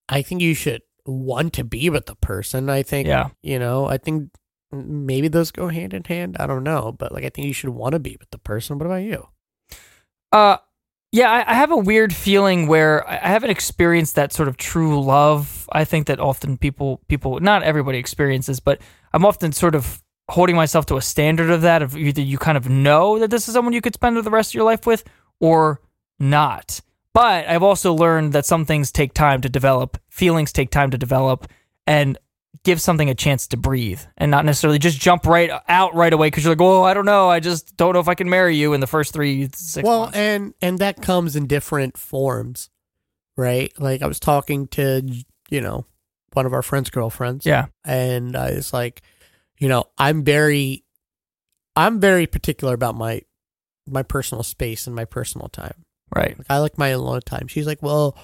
I 0.07 0.21
think 0.21 0.41
you 0.41 0.53
should 0.55 0.81
want 1.05 1.53
to 1.53 1.63
be 1.63 1.89
with 1.89 2.05
the 2.07 2.15
person. 2.15 2.69
I 2.69 2.83
think 2.83 3.07
Yeah. 3.07 3.29
you 3.43 3.59
know, 3.59 3.85
I 3.85 3.97
think 3.97 4.31
maybe 4.71 5.27
those 5.27 5.51
go 5.51 5.69
hand 5.69 5.93
in 5.93 6.03
hand. 6.03 6.37
I 6.39 6.47
don't 6.47 6.63
know. 6.63 6.91
But 6.91 7.11
like 7.11 7.23
I 7.23 7.29
think 7.29 7.47
you 7.47 7.53
should 7.53 7.69
want 7.69 7.93
to 7.93 7.99
be 7.99 8.17
with 8.19 8.29
the 8.31 8.37
person. 8.37 8.77
What 8.77 8.85
about 8.85 9.03
you? 9.03 9.27
Uh, 10.31 10.57
yeah, 11.11 11.31
I, 11.31 11.51
I 11.51 11.53
have 11.55 11.71
a 11.71 11.77
weird 11.77 12.13
feeling 12.13 12.67
where 12.67 13.07
I 13.09 13.15
haven't 13.15 13.49
experienced 13.49 14.15
that 14.15 14.31
sort 14.31 14.47
of 14.47 14.57
true 14.57 15.01
love. 15.01 15.67
I 15.71 15.83
think 15.83 16.07
that 16.07 16.19
often 16.19 16.57
people, 16.57 17.01
people, 17.07 17.39
not 17.39 17.63
everybody 17.63 17.97
experiences, 17.97 18.59
but 18.59 18.79
I'm 19.11 19.25
often 19.25 19.51
sort 19.51 19.73
of 19.73 20.03
holding 20.29 20.55
myself 20.55 20.85
to 20.87 20.97
a 20.97 21.01
standard 21.01 21.49
of 21.49 21.61
that. 21.63 21.81
Of 21.81 21.97
either 21.97 22.21
you 22.21 22.37
kind 22.37 22.57
of 22.57 22.69
know 22.69 23.17
that 23.17 23.31
this 23.31 23.47
is 23.47 23.55
someone 23.55 23.73
you 23.73 23.81
could 23.81 23.95
spend 23.95 24.17
the 24.17 24.29
rest 24.29 24.51
of 24.51 24.55
your 24.55 24.65
life 24.65 24.85
with, 24.85 25.03
or 25.39 25.81
not. 26.19 26.79
But 27.13 27.47
I've 27.47 27.63
also 27.63 27.93
learned 27.93 28.33
that 28.33 28.45
some 28.45 28.65
things 28.65 28.91
take 28.91 29.13
time 29.13 29.41
to 29.41 29.49
develop, 29.49 29.97
feelings 30.09 30.53
take 30.53 30.69
time 30.69 30.91
to 30.91 30.97
develop, 30.97 31.47
and 31.87 32.19
give 32.63 32.81
something 32.81 33.09
a 33.09 33.15
chance 33.15 33.47
to 33.47 33.57
breathe 33.57 34.01
and 34.17 34.29
not 34.29 34.45
necessarily 34.45 34.79
just 34.79 34.99
jump 34.99 35.25
right 35.25 35.49
out 35.67 35.95
right 35.95 36.11
away 36.11 36.27
because 36.27 36.43
you're 36.43 36.53
like, 36.53 36.61
oh, 36.61 36.83
I 36.83 36.93
don't 36.93 37.05
know. 37.05 37.29
I 37.29 37.39
just 37.39 37.75
don't 37.77 37.93
know 37.93 37.99
if 37.99 38.07
I 38.07 38.15
can 38.15 38.29
marry 38.29 38.55
you 38.55 38.73
in 38.73 38.81
the 38.81 38.87
first 38.87 39.13
three, 39.13 39.49
six 39.53 39.85
well, 39.85 40.01
months. 40.01 40.17
and 40.17 40.53
and 40.61 40.79
that 40.79 41.01
comes 41.01 41.35
in 41.35 41.47
different 41.47 41.97
forms, 41.97 42.69
right? 43.37 43.71
Like 43.79 44.01
I 44.01 44.07
was 44.07 44.19
talking 44.19 44.67
to 44.69 45.01
you 45.49 45.61
know 45.61 45.85
one 46.33 46.45
of 46.45 46.53
our 46.53 46.61
friends' 46.61 46.89
girlfriends, 46.89 47.45
yeah. 47.45 47.67
and 47.85 48.35
I 48.35 48.51
was 48.51 48.73
like, 48.73 49.01
you 49.57 49.67
know, 49.67 49.85
I'm 49.97 50.23
very, 50.23 50.83
I'm 51.75 51.99
very 51.99 52.27
particular 52.27 52.73
about 52.73 52.95
my 52.95 53.21
my 53.87 54.03
personal 54.03 54.43
space 54.43 54.87
and 54.87 54.95
my 54.95 55.05
personal 55.05 55.49
time. 55.49 55.85
Right. 56.15 56.37
Like 56.37 56.47
I 56.49 56.57
like 56.57 56.77
my 56.77 56.89
alone 56.89 57.21
time. 57.21 57.47
She's 57.47 57.67
like, 57.67 57.81
well, 57.81 58.17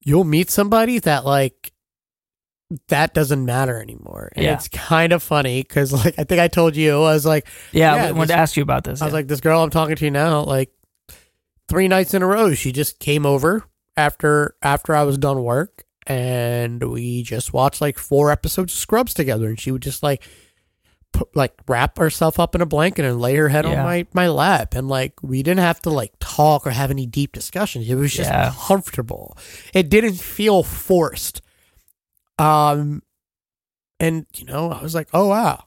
you'll 0.00 0.24
meet 0.24 0.50
somebody 0.50 0.98
that 1.00 1.24
like 1.24 1.69
that 2.88 3.14
doesn't 3.14 3.44
matter 3.44 3.80
anymore, 3.80 4.30
and 4.36 4.44
Yeah. 4.44 4.54
it's 4.54 4.68
kind 4.68 5.12
of 5.12 5.22
funny 5.22 5.62
because 5.62 5.92
like 5.92 6.18
I 6.18 6.24
think 6.24 6.40
I 6.40 6.48
told 6.48 6.76
you 6.76 6.94
I 6.96 7.12
was 7.14 7.26
like. 7.26 7.46
Yeah, 7.72 7.94
Yeah, 7.96 8.02
I 8.08 8.12
wanted 8.12 8.28
this- 8.28 8.34
to 8.36 8.40
ask 8.40 8.56
you 8.56 8.62
about 8.62 8.84
this. 8.84 9.02
I 9.02 9.04
was 9.06 9.14
like, 9.14 9.26
this 9.28 9.40
girl 9.40 9.62
I'm 9.62 9.70
talking 9.70 9.96
to 9.96 10.10
now, 10.10 10.42
like 10.44 10.70
three 11.68 11.88
nights 11.88 12.14
in 12.14 12.22
a 12.22 12.26
row, 12.26 12.54
she 12.54 12.72
just 12.72 12.98
came 12.98 13.26
over 13.26 13.64
after 13.96 14.54
after 14.62 14.94
I 14.94 15.02
was 15.02 15.18
done 15.18 15.42
work, 15.42 15.84
and 16.06 16.82
we 16.90 17.22
just 17.22 17.52
watched 17.52 17.80
like 17.80 17.98
four 17.98 18.30
episodes 18.30 18.72
of 18.72 18.78
Scrubs 18.78 19.14
together, 19.14 19.48
and 19.48 19.58
she 19.60 19.70
would 19.72 19.82
just 19.82 20.02
like 20.02 20.22
put 21.12 21.34
like 21.34 21.52
wrap 21.66 21.98
herself 21.98 22.38
up 22.38 22.54
in 22.54 22.60
a 22.60 22.66
blanket 22.66 23.04
and 23.04 23.20
lay 23.20 23.34
her 23.34 23.48
head 23.48 23.64
Yeah. 23.64 23.80
on 23.80 23.84
my 23.84 24.06
my 24.14 24.28
lap, 24.28 24.74
and 24.74 24.86
like 24.88 25.14
we 25.22 25.42
didn't 25.42 25.58
have 25.60 25.80
to 25.82 25.90
like 25.90 26.12
talk 26.20 26.66
or 26.66 26.70
have 26.70 26.90
any 26.92 27.06
deep 27.06 27.32
discussions. 27.32 27.88
It 27.90 27.96
was 27.96 28.12
just 28.12 28.30
Yeah. 28.30 28.52
comfortable. 28.56 29.36
It 29.74 29.88
didn't 29.90 30.14
feel 30.20 30.62
forced. 30.62 31.42
Um, 32.40 33.02
and 33.98 34.26
you 34.34 34.46
know, 34.46 34.70
I 34.72 34.82
was 34.82 34.94
like, 34.94 35.08
oh 35.12 35.28
wow. 35.28 35.64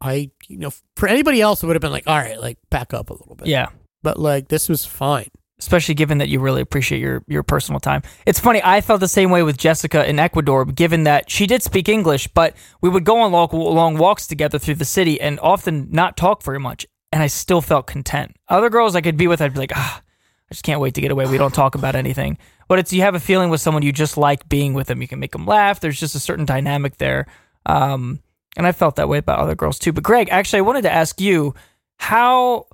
I, 0.00 0.30
you 0.46 0.58
know, 0.58 0.70
for 0.96 1.08
anybody 1.08 1.40
else, 1.40 1.62
it 1.62 1.66
would 1.66 1.74
have 1.74 1.80
been 1.80 1.90
like, 1.92 2.06
all 2.06 2.18
right, 2.18 2.38
like 2.40 2.58
back 2.70 2.92
up 2.92 3.08
a 3.08 3.14
little 3.14 3.34
bit. 3.34 3.46
yeah, 3.48 3.68
But 4.02 4.18
like, 4.18 4.48
this 4.48 4.68
was 4.68 4.84
fine. 4.84 5.28
especially 5.58 5.94
given 5.94 6.18
that 6.18 6.28
you 6.28 6.38
really 6.38 6.60
appreciate 6.60 7.00
your 7.00 7.22
your 7.26 7.42
personal 7.42 7.80
time. 7.80 8.02
It's 8.26 8.38
funny. 8.38 8.60
I 8.62 8.82
felt 8.82 9.00
the 9.00 9.08
same 9.08 9.30
way 9.30 9.42
with 9.42 9.56
Jessica 9.56 10.06
in 10.08 10.18
Ecuador, 10.18 10.66
given 10.66 11.04
that 11.04 11.30
she 11.30 11.46
did 11.46 11.62
speak 11.62 11.88
English, 11.88 12.28
but 12.28 12.54
we 12.82 12.90
would 12.90 13.04
go 13.04 13.20
on 13.20 13.32
long, 13.32 13.48
long 13.52 13.96
walks 13.96 14.26
together 14.26 14.58
through 14.58 14.74
the 14.74 14.84
city 14.84 15.18
and 15.20 15.40
often 15.40 15.88
not 15.90 16.16
talk 16.18 16.42
very 16.42 16.60
much, 16.60 16.86
and 17.10 17.22
I 17.22 17.26
still 17.28 17.62
felt 17.62 17.86
content. 17.86 18.36
Other 18.48 18.68
girls 18.68 18.94
I 18.94 19.00
could 19.00 19.16
be 19.16 19.26
with, 19.28 19.40
I'd 19.40 19.54
be 19.54 19.60
like, 19.60 19.72
ah, 19.74 20.02
I 20.50 20.54
just 20.54 20.64
can't 20.64 20.80
wait 20.80 20.94
to 20.94 21.00
get 21.00 21.10
away. 21.10 21.26
We 21.26 21.38
don't 21.38 21.54
talk 21.54 21.74
about 21.74 21.96
anything. 21.96 22.38
But 22.68 22.78
it's 22.78 22.92
you 22.92 23.02
have 23.02 23.14
a 23.14 23.20
feeling 23.20 23.50
with 23.50 23.60
someone 23.60 23.82
you 23.82 23.92
just 23.92 24.16
like 24.16 24.48
being 24.48 24.74
with 24.74 24.86
them. 24.86 25.02
You 25.02 25.08
can 25.08 25.18
make 25.18 25.32
them 25.32 25.46
laugh. 25.46 25.80
There's 25.80 25.98
just 25.98 26.14
a 26.14 26.20
certain 26.20 26.44
dynamic 26.44 26.98
there. 26.98 27.26
Um, 27.66 28.20
and 28.56 28.66
I 28.66 28.72
felt 28.72 28.96
that 28.96 29.08
way 29.08 29.18
about 29.18 29.40
other 29.40 29.54
girls 29.54 29.78
too. 29.78 29.92
But 29.92 30.04
Greg, 30.04 30.28
actually, 30.30 30.58
I 30.58 30.62
wanted 30.62 30.82
to 30.82 30.92
ask 30.92 31.20
you 31.20 31.54
how. 31.98 32.66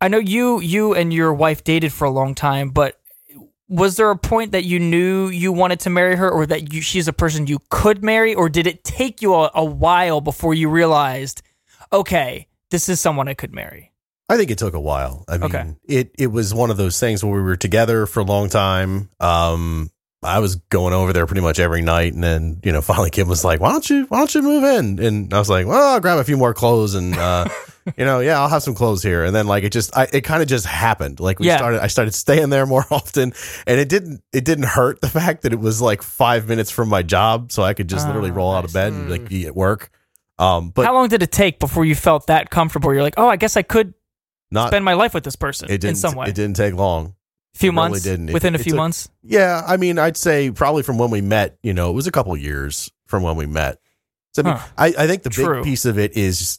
I 0.00 0.08
know 0.08 0.18
you 0.18 0.60
you 0.60 0.92
and 0.94 1.14
your 1.14 1.32
wife 1.32 1.64
dated 1.64 1.90
for 1.92 2.04
a 2.04 2.10
long 2.10 2.34
time, 2.34 2.70
but 2.70 3.00
was 3.68 3.96
there 3.96 4.10
a 4.10 4.18
point 4.18 4.52
that 4.52 4.64
you 4.64 4.78
knew 4.78 5.28
you 5.28 5.50
wanted 5.50 5.80
to 5.80 5.90
marry 5.90 6.16
her, 6.16 6.30
or 6.30 6.44
that 6.46 6.74
you, 6.74 6.82
she's 6.82 7.08
a 7.08 7.12
person 7.12 7.46
you 7.46 7.60
could 7.70 8.04
marry, 8.04 8.34
or 8.34 8.50
did 8.50 8.66
it 8.66 8.84
take 8.84 9.22
you 9.22 9.34
a, 9.34 9.50
a 9.54 9.64
while 9.64 10.20
before 10.20 10.52
you 10.52 10.68
realized, 10.68 11.40
okay, 11.90 12.48
this 12.70 12.90
is 12.90 13.00
someone 13.00 13.28
I 13.28 13.34
could 13.34 13.54
marry? 13.54 13.93
I 14.28 14.36
think 14.36 14.50
it 14.50 14.58
took 14.58 14.74
a 14.74 14.80
while. 14.80 15.24
I 15.28 15.38
mean, 15.38 15.44
Okay. 15.44 15.74
it 15.86 16.10
it 16.18 16.26
was 16.28 16.54
one 16.54 16.70
of 16.70 16.76
those 16.76 16.98
things 16.98 17.22
where 17.24 17.34
we 17.34 17.42
were 17.42 17.56
together 17.56 18.06
for 18.06 18.20
a 18.20 18.24
long 18.24 18.48
time. 18.48 19.10
Um, 19.20 19.90
I 20.22 20.38
was 20.38 20.56
going 20.56 20.94
over 20.94 21.12
there 21.12 21.26
pretty 21.26 21.42
much 21.42 21.58
every 21.58 21.82
night, 21.82 22.14
and 22.14 22.24
then 22.24 22.60
you 22.64 22.72
know, 22.72 22.80
finally 22.90 23.10
Kim 23.10 23.28
was 23.28 23.44
like, 23.44 23.60
"Why 23.60 23.70
don't 23.72 23.88
you 23.90 24.06
Why 24.08 24.18
don't 24.18 24.34
you 24.34 24.42
move 24.42 24.64
in?" 24.64 24.98
And 25.04 25.34
I 25.34 25.38
was 25.38 25.50
like, 25.50 25.66
"Well, 25.66 25.92
I'll 25.94 26.00
grab 26.00 26.18
a 26.18 26.24
few 26.24 26.38
more 26.38 26.54
clothes, 26.54 26.94
and 26.94 27.14
uh, 27.14 27.46
you 27.98 28.06
know, 28.06 28.20
yeah, 28.20 28.40
I'll 28.40 28.48
have 28.48 28.62
some 28.62 28.74
clothes 28.74 29.02
here." 29.02 29.24
And 29.24 29.36
then 29.36 29.46
like 29.46 29.62
it 29.64 29.72
just, 29.72 29.94
I, 29.94 30.08
it 30.10 30.22
kind 30.22 30.40
of 30.40 30.48
just 30.48 30.64
happened. 30.64 31.20
Like 31.20 31.38
we 31.38 31.46
Yeah. 31.48 31.58
started, 31.58 31.82
I 31.82 31.88
started 31.88 32.14
staying 32.14 32.48
there 32.48 32.64
more 32.64 32.86
often, 32.90 33.34
and 33.66 33.78
it 33.78 33.90
didn't 33.90 34.22
it 34.32 34.46
didn't 34.46 34.64
hurt 34.64 35.02
the 35.02 35.10
fact 35.10 35.42
that 35.42 35.52
it 35.52 35.60
was 35.60 35.82
like 35.82 36.00
five 36.02 36.48
minutes 36.48 36.70
from 36.70 36.88
my 36.88 37.02
job, 37.02 37.52
so 37.52 37.62
I 37.62 37.74
could 37.74 37.90
just 37.90 38.04
Ah, 38.06 38.08
literally 38.08 38.30
roll 38.30 38.54
out 38.54 38.64
of 38.64 38.72
bed 38.72 38.94
and 38.94 39.10
like 39.10 39.28
be 39.28 39.46
at 39.46 39.54
work. 39.54 39.90
Um, 40.38 40.70
but 40.70 40.86
How 40.86 40.94
long 40.94 41.08
did 41.08 41.22
it 41.22 41.30
take 41.30 41.58
before 41.60 41.84
you 41.84 41.94
felt 41.94 42.26
that 42.28 42.48
comfortable? 42.48 42.92
You're 42.94 43.02
like, 43.04 43.14
oh, 43.18 43.28
I 43.28 43.36
guess 43.36 43.56
I 43.58 43.62
could 43.62 43.92
not 44.54 44.68
spend 44.68 44.84
my 44.84 44.94
life 44.94 45.12
with 45.14 45.24
this 45.24 45.36
person 45.36 45.66
it 45.68 45.78
didn't 45.80 45.90
in 45.90 45.96
some 45.96 46.14
way. 46.14 46.28
it 46.28 46.34
didn't 46.34 46.56
take 46.56 46.74
long. 46.74 47.14
A 47.54 47.58
few 47.58 47.68
it 47.70 47.74
really 47.74 47.88
months, 47.90 48.02
didn't. 48.04 48.28
It- 48.30 48.32
within 48.32 48.54
a 48.54 48.58
few 48.58 48.72
took- 48.72 48.78
months. 48.78 49.08
Yeah, 49.22 49.62
I 49.66 49.76
mean, 49.76 49.98
I'd 49.98 50.16
say 50.16 50.50
probably 50.50 50.82
from 50.82 50.98
when 50.98 51.10
we 51.10 51.20
met. 51.20 51.56
You 51.62 51.74
know, 51.74 51.90
it 51.90 51.92
was 51.92 52.06
a 52.06 52.10
couple 52.12 52.36
years 52.36 52.90
from 53.06 53.22
when 53.22 53.36
we 53.36 53.46
met. 53.46 53.78
So 54.32 54.42
I 54.42 54.44
mean, 54.46 54.54
Huh. 54.56 54.66
I, 54.78 54.86
I 54.98 55.06
think 55.06 55.22
the 55.22 55.30
True. 55.30 55.56
big 55.56 55.64
piece 55.64 55.84
of 55.84 55.98
it 55.98 56.16
is 56.16 56.58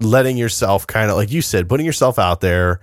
letting 0.00 0.36
yourself 0.36 0.86
kind 0.86 1.10
of 1.10 1.16
like 1.16 1.30
you 1.30 1.42
said, 1.42 1.68
putting 1.68 1.86
yourself 1.86 2.18
out 2.18 2.40
there, 2.40 2.80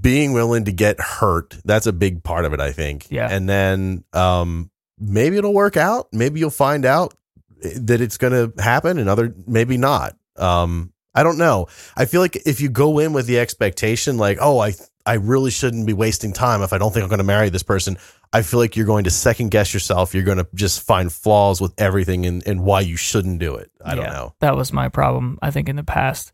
being 0.00 0.32
willing 0.32 0.64
to 0.64 0.72
get 0.72 1.00
hurt. 1.00 1.56
That's 1.64 1.86
a 1.86 1.92
big 1.92 2.22
part 2.22 2.44
of 2.44 2.52
it, 2.52 2.60
I 2.60 2.72
think. 2.72 3.06
Yeah. 3.10 3.28
And 3.30 3.48
then 3.48 4.04
um 4.12 4.70
maybe 4.98 5.36
it'll 5.36 5.52
work 5.54 5.76
out. 5.76 6.08
Maybe 6.12 6.40
you'll 6.40 6.50
find 6.50 6.84
out 6.86 7.14
that 7.62 8.00
it's 8.00 8.16
going 8.16 8.32
to 8.32 8.62
happen 8.62 8.98
and 8.98 9.08
other 9.08 9.34
maybe 9.46 9.76
not. 9.76 10.16
Um 10.36 10.91
I 11.14 11.22
don't 11.22 11.38
know. 11.38 11.66
I 11.96 12.04
feel 12.04 12.20
like 12.20 12.36
if 12.46 12.60
you 12.60 12.68
go 12.68 12.98
in 12.98 13.12
with 13.12 13.26
the 13.26 13.38
expectation 13.38 14.16
like, 14.18 14.38
"Oh, 14.40 14.58
I 14.58 14.74
I 15.04 15.14
really 15.14 15.50
shouldn't 15.50 15.86
be 15.86 15.92
wasting 15.92 16.32
time 16.32 16.62
if 16.62 16.72
I 16.72 16.78
don't 16.78 16.92
think 16.92 17.02
I'm 17.02 17.08
going 17.08 17.18
to 17.18 17.24
marry 17.24 17.48
this 17.48 17.62
person." 17.62 17.98
I 18.34 18.40
feel 18.40 18.58
like 18.58 18.76
you're 18.76 18.86
going 18.86 19.04
to 19.04 19.10
second 19.10 19.50
guess 19.50 19.74
yourself. 19.74 20.14
You're 20.14 20.22
going 20.22 20.38
to 20.38 20.48
just 20.54 20.80
find 20.80 21.12
flaws 21.12 21.60
with 21.60 21.74
everything 21.76 22.24
and, 22.24 22.42
and 22.46 22.62
why 22.62 22.80
you 22.80 22.96
shouldn't 22.96 23.40
do 23.40 23.56
it. 23.56 23.70
I 23.84 23.94
don't 23.94 24.06
know. 24.06 24.34
That 24.40 24.56
was 24.56 24.72
my 24.72 24.88
problem, 24.88 25.38
I 25.42 25.50
think, 25.50 25.68
in 25.68 25.76
the 25.76 25.84
past. 25.84 26.32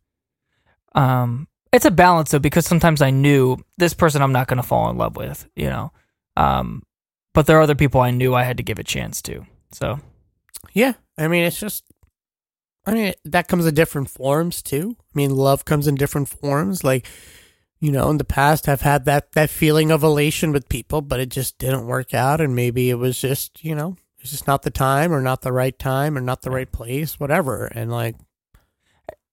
Um, 0.94 1.48
it's 1.72 1.84
a 1.84 1.90
balance 1.90 2.30
though, 2.30 2.38
because 2.38 2.66
sometimes 2.66 3.02
I 3.02 3.10
knew 3.10 3.58
this 3.78 3.94
person 3.94 4.22
I'm 4.22 4.32
not 4.32 4.46
going 4.46 4.58
to 4.58 4.62
fall 4.62 4.90
in 4.90 4.96
love 4.96 5.16
with, 5.16 5.48
you 5.56 5.68
know. 5.68 5.92
Um, 6.36 6.84
but 7.34 7.46
there 7.46 7.58
are 7.58 7.62
other 7.62 7.74
people 7.74 8.00
I 8.00 8.12
knew 8.12 8.32
I 8.32 8.44
had 8.44 8.58
to 8.58 8.62
give 8.62 8.78
a 8.78 8.84
chance 8.84 9.20
to. 9.22 9.44
So 9.72 9.98
Yeah, 10.72 10.94
I 11.16 11.28
mean, 11.28 11.44
it's 11.44 11.58
just, 11.58 11.84
I 12.88 12.94
mean, 12.94 13.12
that 13.26 13.48
comes 13.48 13.66
in 13.66 13.74
different 13.74 14.08
forms 14.08 14.62
too. 14.62 14.96
I 14.98 15.12
mean, 15.14 15.36
love 15.36 15.64
comes 15.64 15.86
in 15.86 15.94
different 15.94 16.28
forms. 16.28 16.82
Like, 16.82 17.06
you 17.80 17.92
know, 17.92 18.08
in 18.10 18.16
the 18.18 18.24
past, 18.24 18.68
I've 18.68 18.80
had 18.80 19.04
that 19.04 19.32
that 19.32 19.50
feeling 19.50 19.90
of 19.90 20.02
elation 20.02 20.52
with 20.52 20.68
people, 20.68 21.02
but 21.02 21.20
it 21.20 21.28
just 21.28 21.58
didn't 21.58 21.86
work 21.86 22.14
out, 22.14 22.40
and 22.40 22.56
maybe 22.56 22.90
it 22.90 22.94
was 22.94 23.20
just, 23.20 23.62
you 23.62 23.74
know, 23.74 23.96
it's 24.18 24.30
just 24.30 24.46
not 24.46 24.62
the 24.62 24.70
time, 24.70 25.12
or 25.12 25.20
not 25.20 25.42
the 25.42 25.52
right 25.52 25.78
time, 25.78 26.16
or 26.16 26.20
not 26.20 26.42
the 26.42 26.50
right 26.50 26.72
place, 26.72 27.20
whatever. 27.20 27.66
And 27.66 27.90
like, 27.92 28.16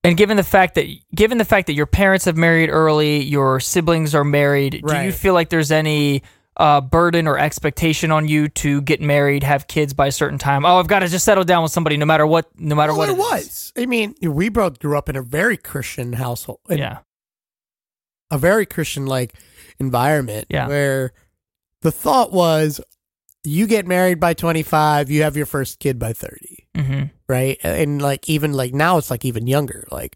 And 0.03 0.15
given 0.15 0.37
the 0.37 0.43
fact 0.43 0.75
that 0.75 0.87
given 1.15 1.39
the 1.39 1.45
fact 1.45 1.65
that 1.67 1.73
your 1.73 1.87
parents 1.87 2.25
have 2.25 2.37
married 2.37 2.69
early, 2.69 3.23
your 3.23 3.59
siblings 3.59 4.13
are 4.13 4.23
married, 4.23 4.73
do 4.73 4.79
you 5.05 5.11
feel 5.11 5.33
like 5.33 5.49
there's 5.49 5.71
any 5.71 6.21
uh, 6.57 6.81
burden 6.81 7.27
or 7.27 7.37
expectation 7.37 8.11
on 8.11 8.27
you 8.27 8.47
to 8.49 8.81
get 8.81 9.01
married, 9.01 9.43
have 9.43 9.67
kids 9.67 9.93
by 9.93 10.07
a 10.07 10.11
certain 10.11 10.37
time? 10.37 10.65
Oh, 10.65 10.77
I've 10.77 10.87
got 10.87 10.99
to 10.99 11.07
just 11.07 11.25
settle 11.25 11.43
down 11.43 11.63
with 11.63 11.71
somebody, 11.71 11.97
no 11.97 12.05
matter 12.05 12.25
what, 12.25 12.47
no 12.59 12.75
matter 12.75 12.93
well, 12.93 12.99
what 12.99 13.09
it 13.09 13.13
it 13.13 13.17
was. 13.17 13.73
I 13.77 13.85
mean, 13.85 14.15
we 14.21 14.49
both 14.49 14.79
grew 14.79 14.97
up 14.97 15.09
in 15.09 15.15
a 15.15 15.21
very 15.21 15.57
Christian 15.57 16.13
household, 16.13 16.59
Yeah, 16.69 16.99
a 18.31 18.37
very 18.37 18.65
Christian 18.65 19.05
like 19.05 19.33
environment, 19.79 20.47
Yeah. 20.49 20.67
where 20.67 21.13
the 21.81 21.91
thought 21.91 22.31
was, 22.31 22.81
you 23.43 23.67
get 23.67 23.85
married 23.85 24.19
by 24.19 24.33
twenty 24.33 24.63
five, 24.63 25.09
you 25.11 25.23
have 25.23 25.37
your 25.37 25.45
first 25.45 25.79
kid 25.79 25.99
by 25.99 26.13
thirty. 26.13 26.67
hmm 26.75 27.03
right? 27.27 27.57
And 27.63 28.01
like 28.01 28.29
even 28.29 28.53
like 28.53 28.73
now 28.73 28.97
it's 28.97 29.09
like 29.11 29.25
even 29.25 29.47
younger. 29.47 29.87
Like 29.91 30.15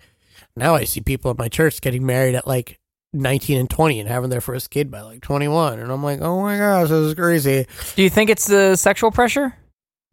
now 0.56 0.76
I 0.76 0.84
see 0.84 1.02
people 1.02 1.32
at 1.32 1.38
my 1.38 1.48
church 1.48 1.82
getting 1.82 2.06
married 2.06 2.36
at 2.36 2.48
like 2.48 2.80
19 3.14 3.58
and 3.58 3.70
20 3.70 4.00
and 4.00 4.10
having 4.10 4.30
their 4.30 4.42
first 4.42 4.70
kid 4.70 4.92
by 4.92 5.02
like 5.02 5.22
21 5.22 5.80
and 5.80 5.92
I'm 5.92 6.04
like, 6.04 6.22
"Oh 6.22 6.42
my 6.42 6.58
gosh, 6.58 6.90
this 6.90 7.08
is 7.08 7.14
crazy." 7.16 7.66
Do 7.96 8.04
you 8.04 8.10
think 8.10 8.30
it's 8.30 8.46
the 8.46 8.76
sexual 8.76 9.12
pressure, 9.12 9.56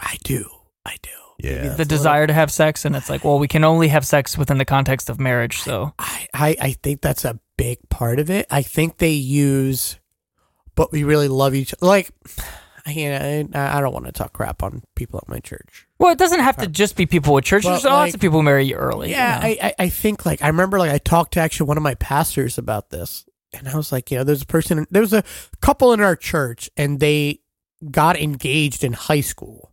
I 0.00 0.16
do. 0.24 0.48
I 0.84 0.96
do. 1.02 1.10
Yeah. 1.38 1.54
The 1.54 1.58
a 1.58 1.68
little- 1.70 1.84
desire 1.84 2.26
to 2.26 2.32
have 2.32 2.50
sex, 2.50 2.84
and 2.84 2.96
it's 2.96 3.10
like, 3.10 3.24
well, 3.24 3.38
we 3.38 3.48
can 3.48 3.64
only 3.64 3.88
have 3.88 4.06
sex 4.06 4.38
within 4.38 4.58
the 4.58 4.64
context 4.64 5.10
of 5.10 5.20
marriage. 5.20 5.58
So 5.58 5.92
I, 5.98 6.26
I 6.32 6.56
I 6.60 6.72
think 6.82 7.02
that's 7.02 7.24
a 7.24 7.38
big 7.58 7.78
part 7.90 8.18
of 8.18 8.30
it. 8.30 8.46
I 8.50 8.62
think 8.62 8.98
they 8.98 9.10
use 9.12 9.98
but 10.76 10.92
we 10.92 11.02
really 11.02 11.26
love 11.26 11.54
each 11.54 11.74
like 11.80 12.10
you 12.86 13.08
know, 13.08 13.48
I, 13.54 13.78
I 13.78 13.80
don't 13.80 13.92
want 13.92 14.06
to 14.06 14.12
talk 14.12 14.32
crap 14.32 14.62
on 14.62 14.82
people 14.94 15.18
at 15.20 15.28
my 15.28 15.40
church. 15.40 15.85
Well, 15.98 16.12
it 16.12 16.18
doesn't 16.18 16.40
have 16.40 16.58
to 16.58 16.66
just 16.66 16.96
be 16.96 17.06
people 17.06 17.32
with 17.34 17.44
church. 17.44 17.64
Well, 17.64 17.74
There's 17.74 17.84
lots 17.84 18.14
of 18.14 18.20
people 18.20 18.40
who 18.40 18.42
marry 18.42 18.74
early. 18.74 19.10
Yeah, 19.10 19.46
you 19.46 19.56
know? 19.56 19.62
I, 19.62 19.66
I 19.66 19.74
I 19.84 19.88
think 19.88 20.26
like 20.26 20.42
I 20.42 20.48
remember 20.48 20.78
like 20.78 20.90
I 20.90 20.98
talked 20.98 21.34
to 21.34 21.40
actually 21.40 21.68
one 21.68 21.76
of 21.76 21.82
my 21.82 21.94
pastors 21.94 22.58
about 22.58 22.90
this, 22.90 23.24
and 23.52 23.68
I 23.68 23.76
was 23.76 23.92
like, 23.92 24.10
you 24.10 24.18
know, 24.18 24.24
there's 24.24 24.42
a 24.42 24.46
person, 24.46 24.86
there 24.90 25.02
was 25.02 25.12
a 25.12 25.24
couple 25.60 25.92
in 25.92 26.00
our 26.00 26.16
church, 26.16 26.68
and 26.76 27.00
they 27.00 27.40
got 27.90 28.18
engaged 28.18 28.84
in 28.84 28.92
high 28.92 29.22
school, 29.22 29.72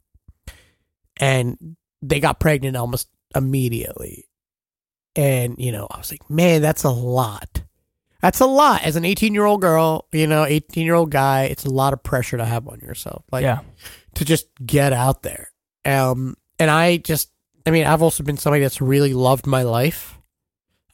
and 1.18 1.76
they 2.02 2.20
got 2.20 2.40
pregnant 2.40 2.78
almost 2.78 3.10
immediately, 3.36 4.30
and 5.16 5.56
you 5.58 5.72
know, 5.72 5.88
I 5.92 5.98
was 5.98 6.12
like, 6.12 6.30
man, 6.30 6.62
that's 6.62 6.84
a 6.84 6.90
lot. 6.90 7.64
That's 8.22 8.40
a 8.40 8.46
lot 8.46 8.84
as 8.84 8.96
an 8.96 9.04
18 9.04 9.34
year 9.34 9.44
old 9.44 9.60
girl, 9.60 10.08
you 10.14 10.28
know, 10.28 10.46
18 10.46 10.86
year 10.86 10.96
old 10.96 11.12
guy. 11.12 11.44
It's 11.44 11.66
a 11.66 11.70
lot 11.70 11.92
of 11.92 12.02
pressure 12.04 12.38
to 12.38 12.46
have 12.46 12.70
on 12.70 12.80
yourself. 12.80 13.26
Like, 13.34 13.44
yeah. 13.44 13.60
to 14.16 14.24
just 14.24 14.48
get 14.66 14.94
out 14.94 15.24
there. 15.24 15.50
Um, 15.86 16.36
and 16.60 16.70
I 16.70 16.98
just, 16.98 17.30
I 17.66 17.72
mean, 17.72 17.86
I've 17.86 18.02
also 18.02 18.24
been 18.24 18.38
somebody 18.38 18.62
that's 18.64 18.82
really 18.82 19.14
loved 19.14 19.48
my 19.48 19.64
life. 19.64 20.18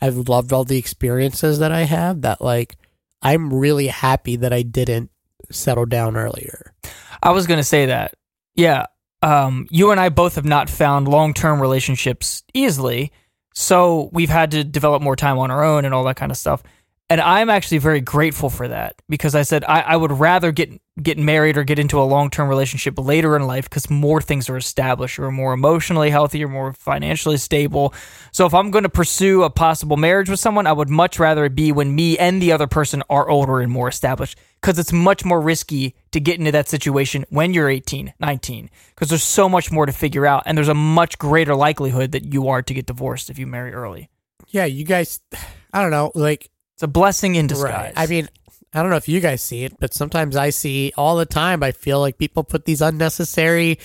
I've 0.02 0.30
loved 0.30 0.54
all 0.54 0.64
the 0.64 0.78
experiences 0.78 1.60
that 1.60 1.72
I 1.72 1.82
have. 1.84 2.22
That 2.22 2.42
like, 2.42 2.78
I'm 3.22 3.54
really 3.54 3.88
happy 3.88 4.38
that 4.38 4.54
I 4.54 4.62
didn't 4.62 5.12
settle 5.52 5.86
down 5.86 6.16
earlier. 6.16 6.74
I 7.22 7.32
was 7.32 7.48
gonna 7.48 7.64
say 7.64 7.88
that. 7.88 8.16
Yeah. 8.56 8.86
Um, 9.22 9.68
you 9.70 9.92
and 9.92 10.00
I 10.00 10.10
both 10.10 10.36
have 10.36 10.46
not 10.46 10.70
found 10.70 11.08
long 11.08 11.34
term 11.34 11.62
relationships 11.62 12.44
easily, 12.54 13.12
so 13.54 14.10
we've 14.14 14.30
had 14.30 14.52
to 14.52 14.64
develop 14.64 15.02
more 15.02 15.18
time 15.18 15.38
on 15.38 15.52
our 15.52 15.64
own 15.64 15.84
and 15.84 15.94
all 15.94 16.06
that 16.06 16.16
kind 16.16 16.32
of 16.32 16.38
stuff. 16.38 16.64
And 17.12 17.20
I'm 17.20 17.50
actually 17.50 17.80
very 17.80 18.02
grateful 18.02 18.52
for 18.52 18.68
that 18.68 18.96
because 19.10 19.34
I 19.34 19.42
said 19.42 19.64
I, 19.64 19.82
I 19.82 19.96
would 19.96 20.12
rather 20.12 20.52
get 20.52 20.80
get 21.02 21.18
married 21.18 21.58
or 21.58 21.64
get 21.64 21.80
into 21.80 22.00
a 22.00 22.04
long 22.04 22.30
term 22.30 22.48
relationship 22.48 23.00
later 23.00 23.36
in 23.36 23.48
life 23.48 23.68
because 23.68 23.90
more 23.90 24.22
things 24.22 24.48
are 24.48 24.58
established. 24.58 25.18
You're 25.18 25.32
more 25.32 25.54
emotionally 25.54 26.12
healthy, 26.12 26.38
you're 26.38 26.48
more 26.48 26.74
financially 26.74 27.38
stable. 27.38 27.96
So 28.32 28.46
if 28.46 28.54
I'm 28.54 28.70
going 28.70 28.84
to 28.84 28.90
pursue 28.90 29.42
a 29.42 29.50
possible 29.50 29.98
marriage 29.98 30.30
with 30.30 30.40
someone, 30.40 30.68
I 30.68 30.72
would 30.72 30.90
much 30.90 31.18
rather 31.18 31.46
it 31.46 31.56
be 31.56 31.72
when 31.72 31.96
me 31.96 32.16
and 32.18 32.40
the 32.40 32.52
other 32.52 32.68
person 32.68 33.02
are 33.10 33.28
older 33.28 33.60
and 33.60 33.72
more 33.72 33.88
established 33.88 34.38
because 34.62 34.78
it's 34.78 34.94
much 34.94 35.26
more 35.26 35.42
risky 35.42 35.96
to 36.12 36.20
get 36.20 36.38
into 36.38 36.52
that 36.52 36.68
situation 36.68 37.26
when 37.30 37.54
you're 37.56 37.70
18, 37.70 38.14
19 38.20 38.70
because 38.94 39.10
there's 39.10 39.24
so 39.24 39.50
much 39.50 39.72
more 39.72 39.88
to 39.88 39.92
figure 39.92 40.28
out 40.28 40.44
and 40.46 40.56
there's 40.56 40.68
a 40.68 40.76
much 40.76 41.18
greater 41.18 41.56
likelihood 41.56 42.12
that 42.12 42.32
you 42.32 42.50
are 42.50 42.62
to 42.62 42.74
get 42.74 42.86
divorced 42.86 43.32
if 43.32 43.40
you 43.40 43.48
marry 43.48 43.74
early. 43.74 44.10
Yeah, 44.50 44.66
you 44.66 44.84
guys, 44.86 45.22
I 45.74 45.82
don't 45.82 45.92
know, 45.92 46.12
like, 46.14 46.50
It's 46.80 46.84
a 46.84 46.88
blessing 46.88 47.36
in 47.36 47.48
disguise. 47.48 47.74
right. 47.74 47.94
I 47.98 48.08
mean, 48.08 48.30
I 48.74 48.82
don't 48.82 48.90
know 48.90 48.96
if 48.96 49.10
you 49.10 49.20
guys 49.20 49.42
see 49.42 49.66
it, 49.66 49.78
but 49.82 49.94
sometimes 49.94 50.38
I 50.38 50.50
see 50.52 50.94
all 50.96 51.18
the 51.18 51.26
time. 51.26 51.62
I 51.62 51.74
feel 51.74 52.00
like 52.00 52.18
people 52.18 52.46
put 52.46 52.64
these 52.64 52.80
unnecessary 52.82 53.80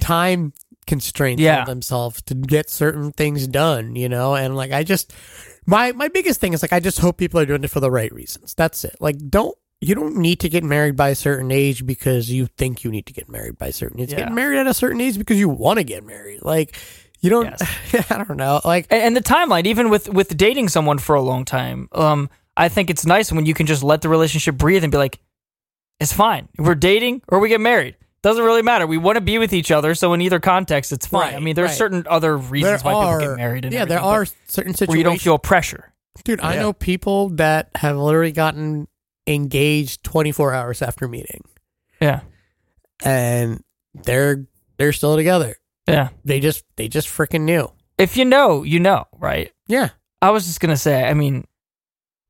time 0.00 0.52
constraints 0.86 1.40
Yeah. 1.40 1.60
on 1.60 1.66
themselves 1.66 2.20
to 2.22 2.34
get 2.34 2.68
certain 2.68 3.12
things 3.12 3.46
done, 3.46 3.96
you 3.96 4.10
know? 4.10 4.34
And 4.34 4.54
like, 4.54 4.70
I 4.72 4.82
just, 4.82 5.14
my, 5.64 5.92
my 5.92 6.08
biggest 6.08 6.38
thing 6.38 6.52
is 6.52 6.60
like, 6.62 6.74
I 6.74 6.80
just 6.80 6.98
hope 6.98 7.16
people 7.16 7.40
are 7.40 7.46
doing 7.46 7.64
it 7.64 7.70
for 7.70 7.80
the 7.80 7.90
right 7.90 8.12
reasons. 8.12 8.52
That's 8.54 8.84
it. 8.84 8.96
Like, 9.00 9.16
don't, 9.30 9.56
you 9.80 9.94
don't 9.94 10.16
need 10.16 10.40
to 10.40 10.48
get 10.50 10.62
married 10.62 10.96
by 10.96 11.08
a 11.10 11.14
certain 11.14 11.50
age 11.50 11.86
because 11.86 12.30
you 12.30 12.48
think 12.58 12.84
you 12.84 12.90
need 12.90 13.06
to 13.06 13.12
get 13.12 13.28
married 13.30 13.58
by 13.58 13.68
a 13.68 13.72
certain 13.72 14.00
age. 14.00 14.12
Yeah. 14.12 14.18
Get 14.18 14.32
married 14.32 14.58
at 14.58 14.66
a 14.66 14.74
certain 14.74 15.00
age 15.00 15.18
because 15.18 15.38
you 15.38 15.48
want 15.48 15.78
to 15.78 15.84
get 15.84 16.04
married. 16.04 16.42
Like, 16.42 16.76
you 17.26 17.30
don't, 17.30 17.60
I 18.10 18.24
don't 18.24 18.36
know. 18.36 18.60
Like, 18.64 18.86
and, 18.90 19.02
and 19.02 19.16
the 19.16 19.20
timeline, 19.20 19.66
even 19.66 19.90
with 19.90 20.08
with 20.08 20.36
dating 20.36 20.68
someone 20.68 20.98
for 20.98 21.14
a 21.16 21.20
long 21.20 21.44
time, 21.44 21.88
um, 21.92 22.30
I 22.56 22.68
think 22.68 22.88
it's 22.88 23.04
nice 23.04 23.32
when 23.32 23.44
you 23.46 23.54
can 23.54 23.66
just 23.66 23.82
let 23.82 24.00
the 24.00 24.08
relationship 24.08 24.56
breathe 24.56 24.82
and 24.84 24.90
be 24.90 24.96
like, 24.98 25.18
it's 26.00 26.12
fine. 26.12 26.48
We're 26.58 26.74
dating 26.74 27.22
or 27.28 27.38
we 27.40 27.48
get 27.48 27.60
married. 27.60 27.96
Doesn't 28.22 28.42
really 28.44 28.62
matter. 28.62 28.86
We 28.86 28.98
want 28.98 29.16
to 29.16 29.20
be 29.20 29.38
with 29.38 29.52
each 29.52 29.70
other, 29.70 29.94
so 29.94 30.12
in 30.12 30.20
either 30.20 30.40
context, 30.40 30.90
it's 30.92 31.06
fine. 31.06 31.20
Right, 31.20 31.34
I 31.34 31.40
mean, 31.40 31.54
there's 31.54 31.70
right. 31.70 31.78
certain 31.78 32.06
other 32.08 32.36
reasons 32.36 32.82
there 32.82 32.92
why 32.92 33.04
are, 33.04 33.18
people 33.18 33.34
get 33.34 33.36
married. 33.36 33.64
And 33.64 33.74
yeah, 33.74 33.84
there 33.84 34.00
are 34.00 34.26
certain 34.46 34.72
situations 34.74 34.88
where 34.88 34.98
you 34.98 35.04
don't 35.04 35.20
feel 35.20 35.38
pressure. 35.38 35.92
Dude, 36.24 36.40
I 36.40 36.54
Yeah. 36.54 36.62
know 36.62 36.72
people 36.72 37.28
that 37.30 37.70
have 37.76 37.96
literally 37.96 38.32
gotten 38.32 38.88
engaged 39.26 40.02
24 40.04 40.54
hours 40.54 40.82
after 40.82 41.06
meeting 41.08 41.42
Yeah, 42.00 42.20
and 43.04 43.62
they're 43.94 44.46
they're 44.78 44.92
still 44.92 45.16
together. 45.16 45.56
Yeah. 45.88 46.08
They 46.24 46.40
just 46.40 46.64
they 46.76 46.88
just 46.88 47.08
freaking 47.08 47.42
knew. 47.42 47.70
If 47.98 48.16
you 48.16 48.24
know, 48.24 48.62
you 48.62 48.80
know, 48.80 49.04
right? 49.18 49.52
Yeah. 49.68 49.90
I 50.20 50.30
was 50.30 50.46
just 50.46 50.60
gonna 50.60 50.76
say. 50.76 51.04
I 51.04 51.14
mean, 51.14 51.44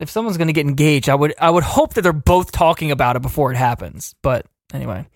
if 0.01 0.11
someone's 0.11 0.37
gonna 0.37 0.53
get 0.53 0.67
engaged, 0.67 1.09
I 1.09 1.15
would 1.15 1.35
I 1.41 1.51
would 1.51 1.65
hope 1.65 1.95
that 1.95 2.03
they're 2.03 2.13
both 2.13 2.53
talking 2.53 2.91
about 2.91 3.17
it 3.17 3.23
before 3.23 3.51
it 3.53 3.57
happens. 3.57 4.15
But 4.23 4.47
anyway, 4.73 5.07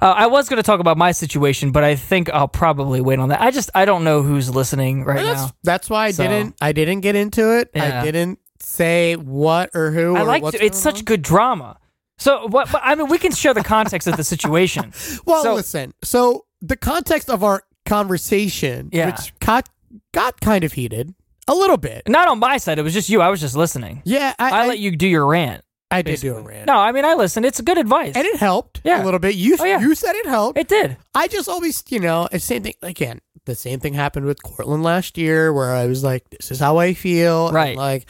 uh, 0.00 0.06
I 0.16 0.26
was 0.26 0.48
gonna 0.48 0.62
talk 0.62 0.80
about 0.80 0.96
my 0.96 1.12
situation, 1.12 1.72
but 1.72 1.84
I 1.84 1.96
think 1.96 2.30
I'll 2.30 2.48
probably 2.48 3.00
wait 3.00 3.18
on 3.18 3.28
that. 3.28 3.40
I 3.40 3.50
just 3.50 3.70
I 3.74 3.84
don't 3.84 4.04
know 4.04 4.22
who's 4.22 4.48
listening 4.54 5.04
right 5.04 5.22
that's, 5.22 5.42
now. 5.42 5.50
that's 5.62 5.90
why 5.90 6.06
I 6.06 6.10
So- 6.12 6.22
didn't 6.26 6.56
I 6.60 6.72
didn't 6.72 7.00
get 7.00 7.14
into 7.16 7.58
it. 7.58 7.70
Yeah. 7.74 8.00
I 8.00 8.04
didn't 8.04 8.38
say 8.60 9.16
what 9.16 9.70
or 9.74 9.90
who. 9.90 10.16
I 10.16 10.22
like 10.22 10.42
it's 10.54 10.78
such 10.78 11.04
good 11.04 11.22
drama. 11.22 11.78
So 12.18 12.46
what? 12.46 12.70
But, 12.70 12.82
I 12.84 12.94
mean, 12.94 13.08
we 13.08 13.18
can 13.18 13.32
share 13.32 13.52
the 13.52 13.64
context 13.64 14.06
of 14.06 14.16
the 14.16 14.24
situation. 14.24 14.92
Well, 15.26 15.42
so- 15.42 15.54
listen. 15.54 15.92
So 16.04 16.46
the 16.60 16.76
context 16.76 17.28
of 17.28 17.42
our 17.42 17.64
conversation, 17.86 18.88
Yeah. 18.92 19.06
which 19.06 19.38
got 19.40 19.68
got 20.12 20.40
kind 20.40 20.64
of 20.64 20.72
heated 20.72 21.14
a 21.48 21.54
little 21.54 21.76
bit. 21.76 22.08
Not 22.08 22.28
on 22.28 22.38
my 22.38 22.56
side. 22.58 22.78
It 22.78 22.82
was 22.82 22.94
just 22.94 23.08
you. 23.08 23.20
I 23.20 23.28
was 23.28 23.40
just 23.40 23.56
listening. 23.56 24.02
Yeah, 24.04 24.34
I, 24.38 24.62
I, 24.64 24.66
let 24.66 24.78
you 24.78 24.96
do 24.96 25.06
your 25.06 25.26
rant. 25.26 25.64
I 25.90 26.00
did 26.02 26.20
do 26.20 26.34
a 26.36 26.40
rant. 26.40 26.66
No, 26.66 26.74
I 26.76 26.92
mean 26.92 27.04
I 27.04 27.14
listened. 27.14 27.44
It's 27.44 27.60
good 27.60 27.76
advice. 27.78 28.14
And 28.16 28.26
it 28.26 28.36
helped 28.36 28.80
Yeah. 28.84 29.02
a 29.02 29.04
little 29.04 29.20
bit. 29.20 29.34
You 29.34 29.56
Oh, 29.60 29.64
yeah. 29.64 29.80
you 29.80 29.94
said 29.94 30.14
it 30.14 30.26
helped. 30.26 30.58
it 30.58 30.68
did. 30.68 30.96
I 31.14 31.28
just 31.28 31.48
always, 31.48 31.82
you 31.90 32.00
know, 32.00 32.28
it's 32.32 32.44
same 32.44 32.62
thing 32.62 32.74
again. 32.82 33.20
the 33.44 33.54
same 33.56 33.80
thing 33.80 33.92
happened 33.94 34.24
with 34.24 34.40
Cortland 34.42 34.84
last 34.84 35.18
year, 35.18 35.52
where 35.52 35.74
I 35.74 35.86
was 35.86 36.04
like, 36.04 36.30
"This 36.30 36.52
is 36.52 36.60
how 36.60 36.78
I 36.78 36.94
feel." 36.94 37.48
and, 37.48 37.54
Right. 37.54 37.76
like, 37.76 38.08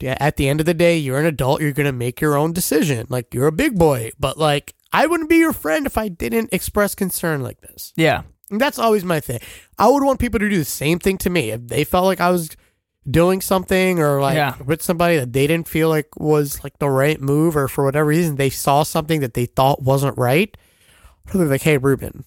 yeah, 0.00 0.16
at 0.20 0.36
the 0.36 0.48
end 0.48 0.60
of 0.60 0.66
the 0.66 0.74
day, 0.74 0.96
you're 0.96 1.18
an 1.18 1.26
adult. 1.26 1.60
You're 1.60 1.72
gonna 1.72 1.90
make 1.92 2.20
your 2.20 2.36
own 2.36 2.52
decision. 2.52 3.06
Like, 3.10 3.34
you're 3.34 3.48
a 3.48 3.52
big 3.52 3.76
boy, 3.76 4.12
but 4.18 4.38
like, 4.38 4.72
I 4.92 5.06
wouldn't 5.06 5.28
be 5.28 5.38
your 5.38 5.52
friend 5.52 5.86
if 5.86 5.98
I 5.98 6.06
didn't 6.08 6.50
express 6.54 6.94
concern 6.94 7.42
like 7.42 7.60
this. 7.62 7.92
Yeah. 7.96 8.22
And 8.54 8.60
that's 8.60 8.78
always 8.78 9.04
my 9.04 9.20
thing. 9.20 9.40
I 9.78 9.88
would 9.88 10.02
want 10.04 10.20
people 10.20 10.38
to 10.40 10.48
do 10.48 10.58
the 10.58 10.64
same 10.64 10.98
thing 10.98 11.18
to 11.18 11.30
me 11.30 11.50
if 11.50 11.66
they 11.66 11.82
felt 11.84 12.04
like 12.06 12.20
I 12.20 12.30
was 12.30 12.50
doing 13.10 13.40
something 13.40 13.98
or 14.00 14.20
like 14.20 14.36
Yeah. 14.36 14.54
with 14.64 14.80
somebody 14.80 15.16
that 15.18 15.32
they 15.32 15.46
didn't 15.46 15.68
feel 15.68 15.88
like 15.88 16.08
was 16.16 16.62
like 16.64 16.78
the 16.78 16.88
right 16.88 17.20
move 17.20 17.56
or 17.56 17.68
for 17.68 17.84
whatever 17.84 18.06
reason 18.06 18.36
they 18.36 18.50
saw 18.50 18.82
something 18.84 19.20
that 19.20 19.34
they 19.34 19.46
thought 19.46 19.82
wasn't 19.82 20.16
right. 20.16 20.56
They're 21.32 21.46
like, 21.46 21.62
"Hey, 21.62 21.76
Ruben, 21.78 22.24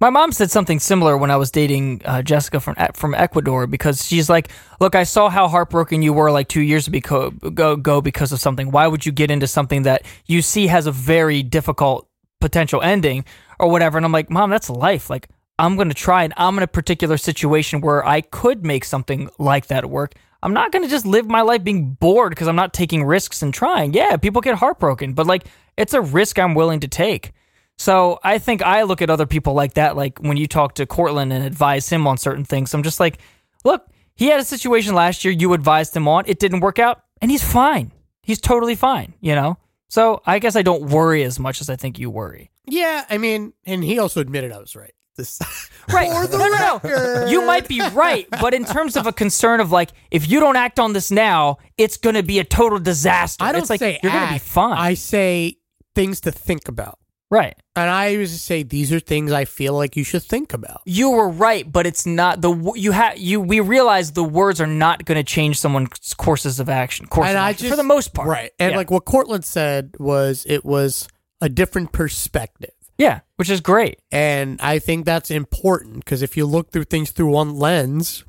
My 0.00 0.10
mom 0.10 0.32
said 0.32 0.50
something 0.50 0.80
similar 0.80 1.16
when 1.16 1.30
I 1.30 1.36
was 1.36 1.52
dating 1.52 2.02
uh, 2.04 2.22
Jessica 2.22 2.58
from 2.58 2.74
from 2.94 3.14
Ecuador 3.14 3.68
because 3.68 4.04
she's 4.04 4.28
like, 4.28 4.48
"Look, 4.80 4.94
I 4.96 5.04
saw 5.04 5.28
how 5.30 5.46
heartbroken 5.46 6.02
you 6.02 6.12
were 6.12 6.32
like 6.32 6.48
two 6.48 6.62
years 6.62 6.88
ago, 6.88 7.30
go, 7.30 7.76
go 7.76 8.00
because 8.00 8.32
of 8.32 8.40
something. 8.40 8.72
Why 8.72 8.88
would 8.88 9.06
you 9.06 9.12
get 9.12 9.30
into 9.30 9.46
something 9.46 9.82
that 9.82 10.02
you 10.26 10.42
see 10.42 10.66
has 10.66 10.86
a 10.86 10.92
very 10.92 11.44
difficult 11.44 12.08
potential 12.40 12.82
ending 12.82 13.24
or 13.60 13.70
whatever?" 13.70 13.96
And 13.96 14.04
I'm 14.04 14.10
like, 14.12 14.28
"Mom, 14.28 14.50
that's 14.50 14.68
life. 14.68 15.08
Like, 15.08 15.28
I'm 15.60 15.76
gonna 15.76 15.94
try, 15.94 16.24
and 16.24 16.34
I'm 16.36 16.56
in 16.58 16.62
a 16.62 16.68
particular 16.68 17.16
situation 17.16 17.80
where 17.80 18.06
I 18.06 18.20
could 18.20 18.64
make 18.64 18.84
something 18.84 19.30
like 19.38 19.66
that 19.68 19.88
work." 19.88 20.14
I'm 20.42 20.54
not 20.54 20.72
going 20.72 20.82
to 20.82 20.88
just 20.88 21.04
live 21.04 21.28
my 21.28 21.42
life 21.42 21.62
being 21.64 21.92
bored 21.92 22.30
because 22.30 22.48
I'm 22.48 22.56
not 22.56 22.72
taking 22.72 23.04
risks 23.04 23.42
and 23.42 23.52
trying. 23.52 23.92
Yeah, 23.92 24.16
people 24.16 24.40
get 24.40 24.54
heartbroken, 24.56 25.12
but 25.12 25.26
like 25.26 25.44
it's 25.76 25.92
a 25.92 26.00
risk 26.00 26.38
I'm 26.38 26.54
willing 26.54 26.80
to 26.80 26.88
take. 26.88 27.32
So 27.76 28.18
I 28.22 28.38
think 28.38 28.62
I 28.62 28.82
look 28.82 29.02
at 29.02 29.10
other 29.10 29.26
people 29.26 29.54
like 29.54 29.74
that, 29.74 29.96
like 29.96 30.18
when 30.18 30.36
you 30.36 30.46
talk 30.46 30.74
to 30.76 30.86
Cortland 30.86 31.32
and 31.32 31.44
advise 31.44 31.88
him 31.88 32.06
on 32.06 32.18
certain 32.18 32.44
things. 32.44 32.74
I'm 32.74 32.82
just 32.82 33.00
like, 33.00 33.18
look, 33.64 33.86
he 34.14 34.26
had 34.26 34.40
a 34.40 34.44
situation 34.44 34.94
last 34.94 35.24
year 35.24 35.32
you 35.32 35.52
advised 35.54 35.96
him 35.96 36.08
on. 36.08 36.24
It 36.26 36.38
didn't 36.38 36.60
work 36.60 36.78
out, 36.78 37.02
and 37.22 37.30
he's 37.30 37.44
fine. 37.44 37.92
He's 38.22 38.40
totally 38.40 38.74
fine, 38.74 39.14
you 39.20 39.34
know? 39.34 39.56
So 39.88 40.22
I 40.26 40.38
guess 40.38 40.56
I 40.56 40.62
don't 40.62 40.90
worry 40.90 41.22
as 41.22 41.38
much 41.38 41.60
as 41.60 41.70
I 41.70 41.76
think 41.76 41.98
you 41.98 42.10
worry. 42.10 42.50
yeah." 42.66 43.04
I 43.10 43.18
mean, 43.18 43.52
and 43.64 43.82
he 43.82 43.98
also 43.98 44.20
admitted 44.20 44.52
I 44.52 44.58
was 44.58 44.76
right. 44.76 44.94
This 45.16 45.38
Right. 45.92 46.10
For 46.10 46.26
the 46.26 46.38
no, 46.38 46.48
no, 46.48 46.80
no. 47.24 47.26
You 47.26 47.44
might 47.44 47.66
be 47.68 47.80
right, 47.92 48.26
but 48.40 48.54
in 48.54 48.64
terms 48.64 48.96
of 48.96 49.06
a 49.06 49.12
concern 49.12 49.60
of 49.60 49.72
like, 49.72 49.90
if 50.10 50.30
you 50.30 50.38
don't 50.40 50.56
act 50.56 50.78
on 50.78 50.92
this 50.92 51.10
now, 51.10 51.58
it's 51.76 51.96
going 51.96 52.14
to 52.14 52.22
be 52.22 52.38
a 52.38 52.44
total 52.44 52.78
disaster. 52.78 53.42
I 53.44 53.52
don't 53.52 53.62
it's 53.62 53.70
like, 53.70 53.80
say 53.80 53.98
you're 54.02 54.12
going 54.12 54.26
to 54.28 54.32
be 54.34 54.38
fine. 54.38 54.78
I 54.78 54.94
say 54.94 55.56
things 55.96 56.20
to 56.22 56.30
think 56.30 56.68
about, 56.68 56.98
right. 57.30 57.56
and 57.74 57.90
I 57.90 58.12
always 58.14 58.40
say 58.40 58.62
these 58.62 58.92
are 58.92 59.00
things 59.00 59.32
I 59.32 59.44
feel 59.44 59.74
like 59.74 59.96
you 59.96 60.04
should 60.04 60.22
think 60.22 60.52
about. 60.52 60.82
you 60.86 61.10
were 61.10 61.28
right, 61.28 61.70
but 61.70 61.86
it's 61.86 62.06
not 62.06 62.40
the 62.40 62.72
you 62.76 62.92
have 62.92 63.18
you. 63.18 63.40
We 63.40 63.58
realize 63.58 64.12
the 64.12 64.22
words 64.24 64.60
are 64.60 64.66
not 64.68 65.04
going 65.04 65.16
to 65.18 65.24
change 65.24 65.58
someone's 65.58 66.14
courses 66.14 66.60
of 66.60 66.68
action. 66.68 67.06
Course 67.06 67.28
and 67.28 67.36
of 67.36 67.42
I 67.42 67.50
action, 67.50 67.64
just 67.64 67.72
for 67.72 67.76
the 67.76 67.82
most 67.82 68.14
part, 68.14 68.28
right? 68.28 68.52
And 68.60 68.70
Yeah. 68.70 68.76
like 68.76 68.90
what 68.92 69.04
Cortland 69.04 69.44
said 69.44 69.96
was, 69.98 70.46
it 70.48 70.64
was 70.64 71.08
a 71.40 71.48
different 71.48 71.90
perspective. 71.92 72.70
Yeah, 73.00 73.20
which 73.36 73.48
is 73.50 73.60
great. 73.60 73.98
And 74.12 74.60
I 74.60 74.78
think 74.78 75.06
that's 75.06 75.30
important 75.30 76.04
because 76.04 76.20
if 76.22 76.36
you 76.36 76.44
look 76.46 76.70
through 76.70 76.84
things 76.84 77.10
through 77.10 77.30
one 77.30 77.58
lens, 77.58 78.24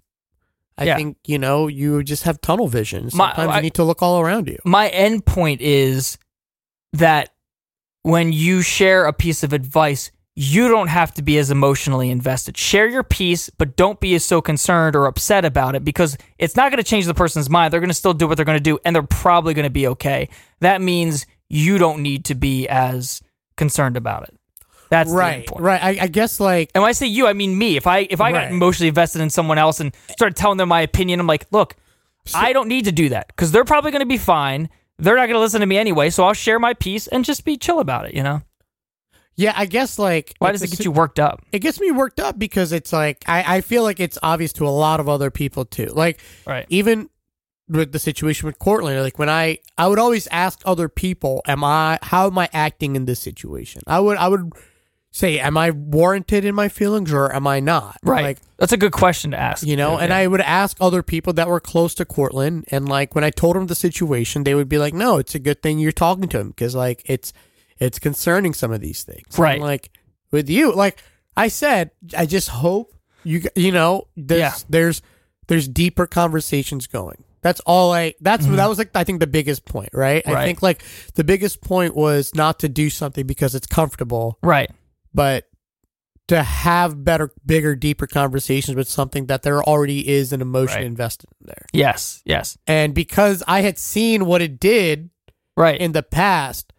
I 0.77 0.85
Yeah. 0.85 0.95
think, 0.95 1.17
you 1.27 1.37
know, 1.37 1.67
you 1.67 2.01
just 2.03 2.23
have 2.23 2.39
tunnel 2.41 2.67
vision. 2.67 3.09
My- 3.13 3.27
Sometimes 3.35 3.49
I- 3.51 3.55
you 3.57 3.61
need 3.63 3.73
to 3.75 3.83
look 3.83 4.01
all 4.01 4.19
around 4.21 4.47
you. 4.47 4.57
My 4.65 4.87
end 4.89 5.25
point 5.25 5.61
is 5.61 6.17
that 6.93 7.29
when 8.03 8.31
you 8.33 8.61
share 8.61 9.05
a 9.05 9.13
piece 9.13 9.43
of 9.43 9.53
advice, 9.53 10.09
you 10.33 10.69
don't 10.69 10.87
have 10.87 11.13
to 11.15 11.21
be 11.21 11.37
as 11.37 11.51
emotionally 11.51 12.09
invested. 12.09 12.55
Share 12.57 12.87
your 12.87 13.03
piece, 13.03 13.49
but 13.49 13.75
don't 13.75 13.99
be 13.99 14.15
as 14.15 14.23
so 14.23 14.41
concerned 14.41 14.95
or 14.95 15.05
upset 15.05 15.43
about 15.43 15.75
it 15.75 15.83
because 15.83 16.17
it's 16.39 16.55
not 16.55 16.71
going 16.71 16.81
to 16.81 16.89
change 16.89 17.05
the 17.05 17.13
person's 17.13 17.49
mind. 17.49 17.71
They're 17.73 17.81
going 17.81 17.89
to 17.89 17.93
still 17.93 18.13
do 18.13 18.27
what 18.27 18.37
they're 18.37 18.45
going 18.45 18.57
to 18.57 18.63
do, 18.63 18.79
and 18.85 18.95
they're 18.95 19.03
probably 19.03 19.53
going 19.53 19.65
to 19.65 19.69
be 19.69 19.87
okay. 19.87 20.29
That 20.61 20.81
means 20.81 21.25
you 21.49 21.77
don't 21.77 22.01
need 22.01 22.23
to 22.25 22.33
be 22.35 22.67
as 22.69 23.21
concerned 23.57 23.97
about 23.97 24.23
it. 24.23 24.33
That's 24.91 25.09
Right. 25.09 25.49
Right. 25.57 25.83
I, 25.83 26.03
I 26.03 26.07
guess 26.07 26.39
like, 26.39 26.69
And 26.75 26.83
when 26.83 26.89
I 26.89 26.91
say 26.91 27.07
you, 27.07 27.25
I 27.25 27.33
mean 27.33 27.57
me. 27.57 27.77
If 27.77 27.87
I 27.87 27.99
if 28.09 28.21
I 28.21 28.31
got 28.31 28.51
emotionally 28.51 28.89
invested 28.89 29.21
in 29.21 29.29
someone 29.31 29.57
else 29.57 29.79
and 29.79 29.95
started 30.11 30.35
telling 30.35 30.57
them 30.57 30.69
my 30.69 30.81
opinion, 30.81 31.19
I'm 31.19 31.25
like, 31.27 31.47
look, 31.51 31.75
I 32.35 32.53
don't 32.53 32.67
need 32.67 32.85
to 32.85 32.91
do 32.91 33.09
that 33.09 33.27
because 33.27 33.51
they're 33.51 33.65
probably 33.65 33.91
going 33.91 34.01
to 34.01 34.05
be 34.05 34.17
fine. 34.17 34.69
They're 34.99 35.15
not 35.15 35.25
going 35.27 35.35
to 35.35 35.39
listen 35.39 35.61
to 35.61 35.65
me 35.65 35.77
anyway, 35.77 36.11
so 36.11 36.25
I'll 36.25 36.33
share 36.33 36.59
my 36.59 36.75
piece 36.75 37.07
and 37.07 37.25
just 37.25 37.43
be 37.45 37.57
chill 37.57 37.79
about 37.79 38.05
it. 38.05 38.13
You 38.13 38.21
know? 38.21 38.41
yeah, 39.35 39.53
I 39.55 39.65
guess 39.65 39.97
like, 39.97 40.35
Why 40.39 40.51
does 40.51 40.61
it 40.61 40.69
get 40.69 40.83
you 40.85 40.91
worked 40.91 41.19
up? 41.19 41.41
It 41.51 41.59
gets 41.59 41.79
me 41.79 41.89
worked 41.89 42.19
up 42.19 42.37
because 42.37 42.71
it's 42.73 42.93
like, 42.93 43.23
I, 43.27 43.57
I 43.57 43.61
feel 43.61 43.81
like 43.83 43.99
it's 43.99 44.19
obvious 44.21 44.53
to 44.53 44.67
a 44.67 44.69
lot 44.69 44.99
of 44.99 45.09
other 45.09 45.31
people 45.31 45.65
too. 45.65 45.87
Like, 45.87 46.19
Right. 46.45 46.65
even 46.69 47.09
with 47.69 47.93
the 47.93 47.99
situation 47.99 48.45
with 48.45 48.59
Cortland, 48.59 49.01
like 49.01 49.17
when 49.17 49.29
I 49.29 49.59
I 49.77 49.87
would 49.87 49.99
always 49.99 50.27
ask 50.27 50.61
other 50.65 50.89
people, 50.89 51.41
"Am 51.47 51.63
I 51.63 51.97
how 52.01 52.27
am 52.27 52.37
I 52.37 52.49
acting 52.51 52.97
in 52.97 53.05
this 53.05 53.21
situation?" 53.21 53.81
I 53.87 54.01
would 54.01 54.17
I 54.17 54.27
would 54.27 54.51
say, 55.11 55.39
"Am 55.39 55.57
I 55.57 55.71
warranted 55.71 56.45
in 56.45 56.55
my 56.55 56.69
feelings 56.69 57.11
or 57.13 57.33
am 57.35 57.45
I 57.47 57.59
not?" 57.59 57.97
Right. 58.03 58.23
Like 58.23 58.37
That's 58.57 58.71
a 58.71 58.77
good 58.77 58.91
question 58.93 59.31
to 59.31 59.37
ask. 59.39 59.65
you 59.65 59.75
know, 59.75 59.93
Yeah. 59.97 60.03
and 60.05 60.13
I 60.13 60.27
would 60.27 60.41
ask 60.41 60.77
other 60.79 61.03
people 61.03 61.33
that 61.33 61.47
were 61.47 61.59
close 61.59 61.93
to 61.95 62.05
Cortland, 62.05 62.65
and 62.71 62.87
like 62.87 63.13
when 63.15 63.23
I 63.23 63.29
told 63.29 63.55
them 63.55 63.67
the 63.67 63.75
situation, 63.75 64.43
they 64.43 64.55
would 64.55 64.69
be 64.69 64.77
like, 64.77 64.93
"No, 64.93 65.17
it's 65.17 65.35
a 65.35 65.39
good 65.39 65.61
thing 65.61 65.79
you're 65.79 65.91
talking 65.91 66.27
to 66.29 66.39
him 66.39 66.49
because 66.49 66.75
like 66.75 67.01
it's 67.05 67.33
it's 67.79 67.99
concerning 67.99 68.53
some 68.53 68.71
of 68.71 68.79
these 68.81 69.03
things." 69.03 69.37
Right. 69.37 69.55
And, 69.55 69.63
like 69.63 69.89
with 70.31 70.49
you, 70.49 70.71
like 70.73 71.03
I 71.35 71.47
said, 71.49 71.91
I 72.17 72.25
just 72.25 72.49
hope 72.49 72.93
you 73.23 73.43
you 73.55 73.71
know 73.71 74.07
there's 74.15 74.39
Yeah. 74.39 74.53
there's 74.69 75.01
there's 75.47 75.67
deeper 75.67 76.07
conversations 76.07 76.87
going. 76.87 77.23
That's 77.41 77.59
all 77.61 77.91
I. 77.91 78.13
That's 78.21 78.45
that 78.45 78.67
was 78.67 78.77
like 78.77 78.91
I 78.95 79.03
think 79.03 79.19
the 79.19 79.27
biggest 79.27 79.65
point, 79.65 79.89
right? 79.93 80.21
I 80.27 80.31
Mm-hmm. 80.31 80.43
Think 80.45 80.61
like 80.61 80.83
the 81.15 81.23
biggest 81.23 81.61
point 81.61 81.95
was 81.95 82.33
not 82.35 82.59
to 82.59 82.69
do 82.69 82.89
something 82.91 83.25
because 83.25 83.55
it's 83.55 83.65
comfortable, 83.67 84.37
right. 84.43 84.69
But 85.13 85.47
to 86.27 86.43
have 86.43 87.03
better, 87.03 87.31
bigger, 87.45 87.75
deeper 87.75 88.07
conversations 88.07 88.75
with 88.77 88.87
something 88.87 89.25
that 89.25 89.41
there 89.43 89.61
already 89.61 90.07
is 90.07 90.31
an 90.31 90.41
emotion 90.41 90.77
Right. 90.77 90.85
invested 90.85 91.29
in 91.41 91.47
there. 91.47 91.65
Yes. 91.73 92.21
Yes. 92.25 92.57
And 92.65 92.93
because 92.93 93.43
I 93.47 93.61
had 93.61 93.77
seen 93.77 94.25
what 94.25 94.41
it 94.41 94.59
did 94.59 95.09
Right. 95.57 95.79
in 95.79 95.91
the 95.91 96.03
past, 96.03 96.71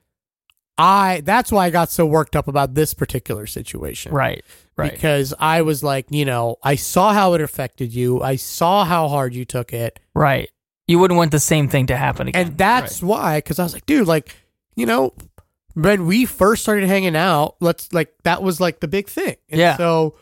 I 0.78 1.20
that's 1.24 1.52
why 1.52 1.66
I 1.66 1.70
got 1.70 1.90
so 1.90 2.06
worked 2.06 2.34
up 2.34 2.48
about 2.48 2.74
this 2.74 2.94
particular 2.94 3.46
situation. 3.46 4.12
right. 4.12 4.42
Right. 4.74 4.90
Because 4.90 5.34
I 5.38 5.60
was 5.60 5.82
like, 5.82 6.06
you 6.08 6.24
know, 6.24 6.56
I 6.62 6.76
saw 6.76 7.12
how 7.12 7.34
it 7.34 7.42
affected 7.42 7.92
you. 7.94 8.22
I 8.22 8.36
saw 8.36 8.84
how 8.86 9.08
hard 9.08 9.34
you 9.34 9.44
took 9.44 9.72
it. 9.74 10.00
right. 10.14 10.48
You 10.88 10.98
wouldn't 10.98 11.16
want 11.16 11.30
the 11.30 11.38
same 11.40 11.68
thing 11.68 11.86
to 11.86 11.96
happen 11.96 12.26
again. 12.28 12.46
And 12.48 12.58
that's 12.58 13.00
why, 13.02 13.38
because 13.38 13.58
I 13.58 13.62
was 13.64 13.72
like, 13.72 13.86
dude, 13.86 14.08
like, 14.08 14.34
you 14.74 14.84
know, 14.84 15.12
when 15.74 16.06
we 16.06 16.24
first 16.24 16.62
started 16.62 16.86
hanging 16.88 17.16
out, 17.16 17.56
let's 17.60 17.92
like 17.92 18.12
that 18.24 18.42
was 18.42 18.60
like 18.60 18.80
the 18.80 18.88
big 18.88 19.08
thing. 19.08 19.36
And 19.50 19.60
Yeah. 19.60 19.76
So, 19.76 20.16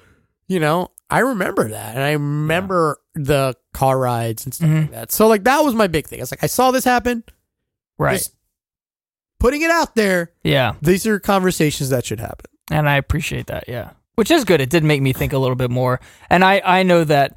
you 0.48 0.60
know, 0.60 0.88
I 1.08 1.20
remember 1.20 1.68
that, 1.70 1.94
and 1.96 2.04
I 2.04 2.12
remember 2.12 2.98
the 3.14 3.54
car 3.72 3.98
rides 3.98 4.44
and 4.44 4.54
stuff 4.54 4.68
Mhm. 4.68 4.80
like 4.82 4.90
that. 4.92 5.12
So, 5.12 5.26
like, 5.26 5.42
that 5.44 5.64
was 5.64 5.74
my 5.74 5.86
big 5.88 6.06
thing. 6.06 6.20
I 6.20 6.22
was 6.22 6.30
like, 6.32 6.44
I 6.44 6.46
saw 6.46 6.70
this 6.70 6.84
happen. 6.84 7.24
right. 7.98 8.16
Just 8.18 8.34
putting 9.40 9.62
it 9.62 9.70
out 9.70 9.94
there. 9.94 10.32
yeah. 10.44 10.74
These 10.82 11.06
are 11.06 11.18
conversations 11.18 11.90
that 11.90 12.04
should 12.04 12.20
happen. 12.20 12.46
and 12.70 12.88
I 12.88 12.96
appreciate 12.96 13.48
that. 13.48 13.64
Yeah, 13.68 13.90
which 14.14 14.30
is 14.30 14.44
good. 14.44 14.60
It 14.60 14.70
did 14.70 14.84
make 14.84 15.02
me 15.02 15.12
think 15.12 15.32
a 15.32 15.38
little 15.38 15.56
bit 15.56 15.70
more, 15.70 16.00
and 16.30 16.44
I 16.44 16.62
I 16.64 16.82
know 16.84 17.02
that 17.04 17.36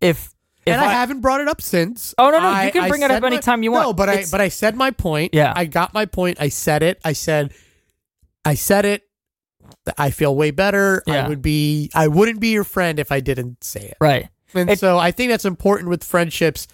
if 0.00 0.32
and 0.66 0.80
I, 0.80 0.92
haven't 0.92 1.20
brought 1.20 1.40
it 1.40 1.48
up 1.48 1.60
since. 1.62 2.14
Oh, 2.18 2.30
no, 2.30 2.38
no, 2.38 2.48
you 2.50 2.54
I- 2.54 2.70
can 2.70 2.84
I 2.84 2.88
bring 2.88 3.02
it 3.02 3.10
up 3.10 3.22
said 3.22 3.46
my- 3.56 3.62
you 3.62 3.72
want. 3.72 3.86
No, 3.86 3.92
but 3.92 4.08
I 4.08 4.24
but 4.30 4.40
I 4.40 4.48
said 4.48 4.76
my 4.76 4.90
point. 4.90 5.34
Yeah. 5.34 5.52
I 5.56 5.64
got 5.64 5.94
my 5.94 6.06
point. 6.06 6.38
I 6.40 6.48
said 6.50 6.82
it. 6.82 7.00
I 7.04 7.12
said, 7.14 7.52
I 8.44 8.54
said 8.54 8.84
it. 8.84 9.02
I 9.96 10.10
feel 10.10 10.34
way 10.36 10.50
better. 10.50 11.02
Yeah. 11.06 11.24
I 11.24 11.28
would 11.28 11.42
be. 11.42 11.90
I 11.94 12.08
wouldn't 12.08 12.40
be 12.40 12.48
your 12.48 12.64
friend 12.64 12.98
if 12.98 13.10
I 13.10 13.20
didn't 13.20 13.64
say 13.64 13.80
it. 13.80 13.96
right, 14.00 14.28
And 14.54 14.70
It- 14.70 14.78
so 14.78 14.98
I 14.98 15.10
think 15.10 15.30
that's 15.30 15.44
important 15.44 15.88
with 15.88 16.04
friendships 16.04 16.66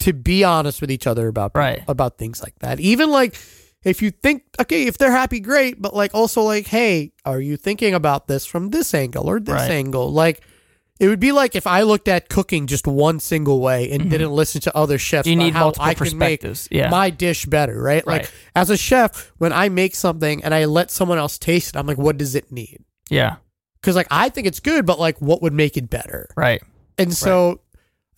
to 0.00 0.12
be 0.14 0.44
honest 0.44 0.80
with 0.80 0.90
each 0.90 1.06
other 1.06 1.28
about 1.28 1.52
Right. 1.54 1.82
about 1.86 2.16
things 2.18 2.42
like 2.42 2.58
that. 2.60 2.80
Even 2.80 3.10
like 3.10 3.38
if 3.84 4.00
you 4.02 4.10
think 4.10 4.42
okay, 4.60 4.86
if 4.86 4.98
they're 4.98 5.10
happy, 5.10 5.40
great. 5.40 5.80
But 5.80 5.94
like 5.94 6.14
also 6.14 6.42
like, 6.42 6.66
hey, 6.66 7.12
are 7.24 7.40
you 7.40 7.56
thinking 7.56 7.94
about 7.94 8.26
this 8.28 8.44
from 8.46 8.70
this 8.70 8.92
angle 8.94 9.28
or 9.28 9.40
this 9.40 9.54
Right. 9.54 9.70
angle? 9.70 10.12
Like. 10.12 10.42
It 11.00 11.08
would 11.08 11.18
be 11.18 11.32
like 11.32 11.56
if 11.56 11.66
I 11.66 11.82
looked 11.82 12.08
at 12.08 12.28
cooking 12.28 12.66
just 12.66 12.86
one 12.86 13.20
single 13.20 13.60
way 13.60 13.90
and 13.90 14.10
didn't 14.10 14.32
listen 14.32 14.60
to 14.60 14.76
other 14.76 14.98
chefs. 14.98 15.26
Mm-hmm. 15.26 15.40
You 15.40 15.46
about 15.46 15.46
need 15.46 15.54
how 15.58 15.64
multiple 15.64 15.86
I 15.86 15.94
perspectives. 15.94 16.68
Yeah. 16.70 16.90
my 16.90 17.08
dish 17.10 17.46
better, 17.46 17.80
right? 17.80 18.06
Right. 18.06 18.22
Like 18.22 18.32
as 18.54 18.68
a 18.70 18.76
chef, 18.76 19.32
when 19.38 19.52
I 19.52 19.70
make 19.70 19.94
something 19.94 20.44
and 20.44 20.54
I 20.54 20.66
let 20.66 20.90
someone 20.90 21.16
else 21.18 21.38
taste 21.38 21.74
it, 21.74 21.78
I'm 21.78 21.86
like, 21.86 21.96
what 21.98 22.18
does 22.18 22.34
it 22.34 22.52
need? 22.52 22.84
yeah, 23.08 23.36
Because 23.80 23.96
like 23.96 24.08
I 24.10 24.28
think 24.28 24.46
it's 24.46 24.60
good, 24.60 24.84
but 24.86 24.98
like 25.00 25.18
what 25.20 25.40
would 25.42 25.54
make 25.54 25.76
it 25.78 25.88
better? 25.90 26.28
right, 26.36 26.62
And 26.98 27.12
so, 27.14 27.60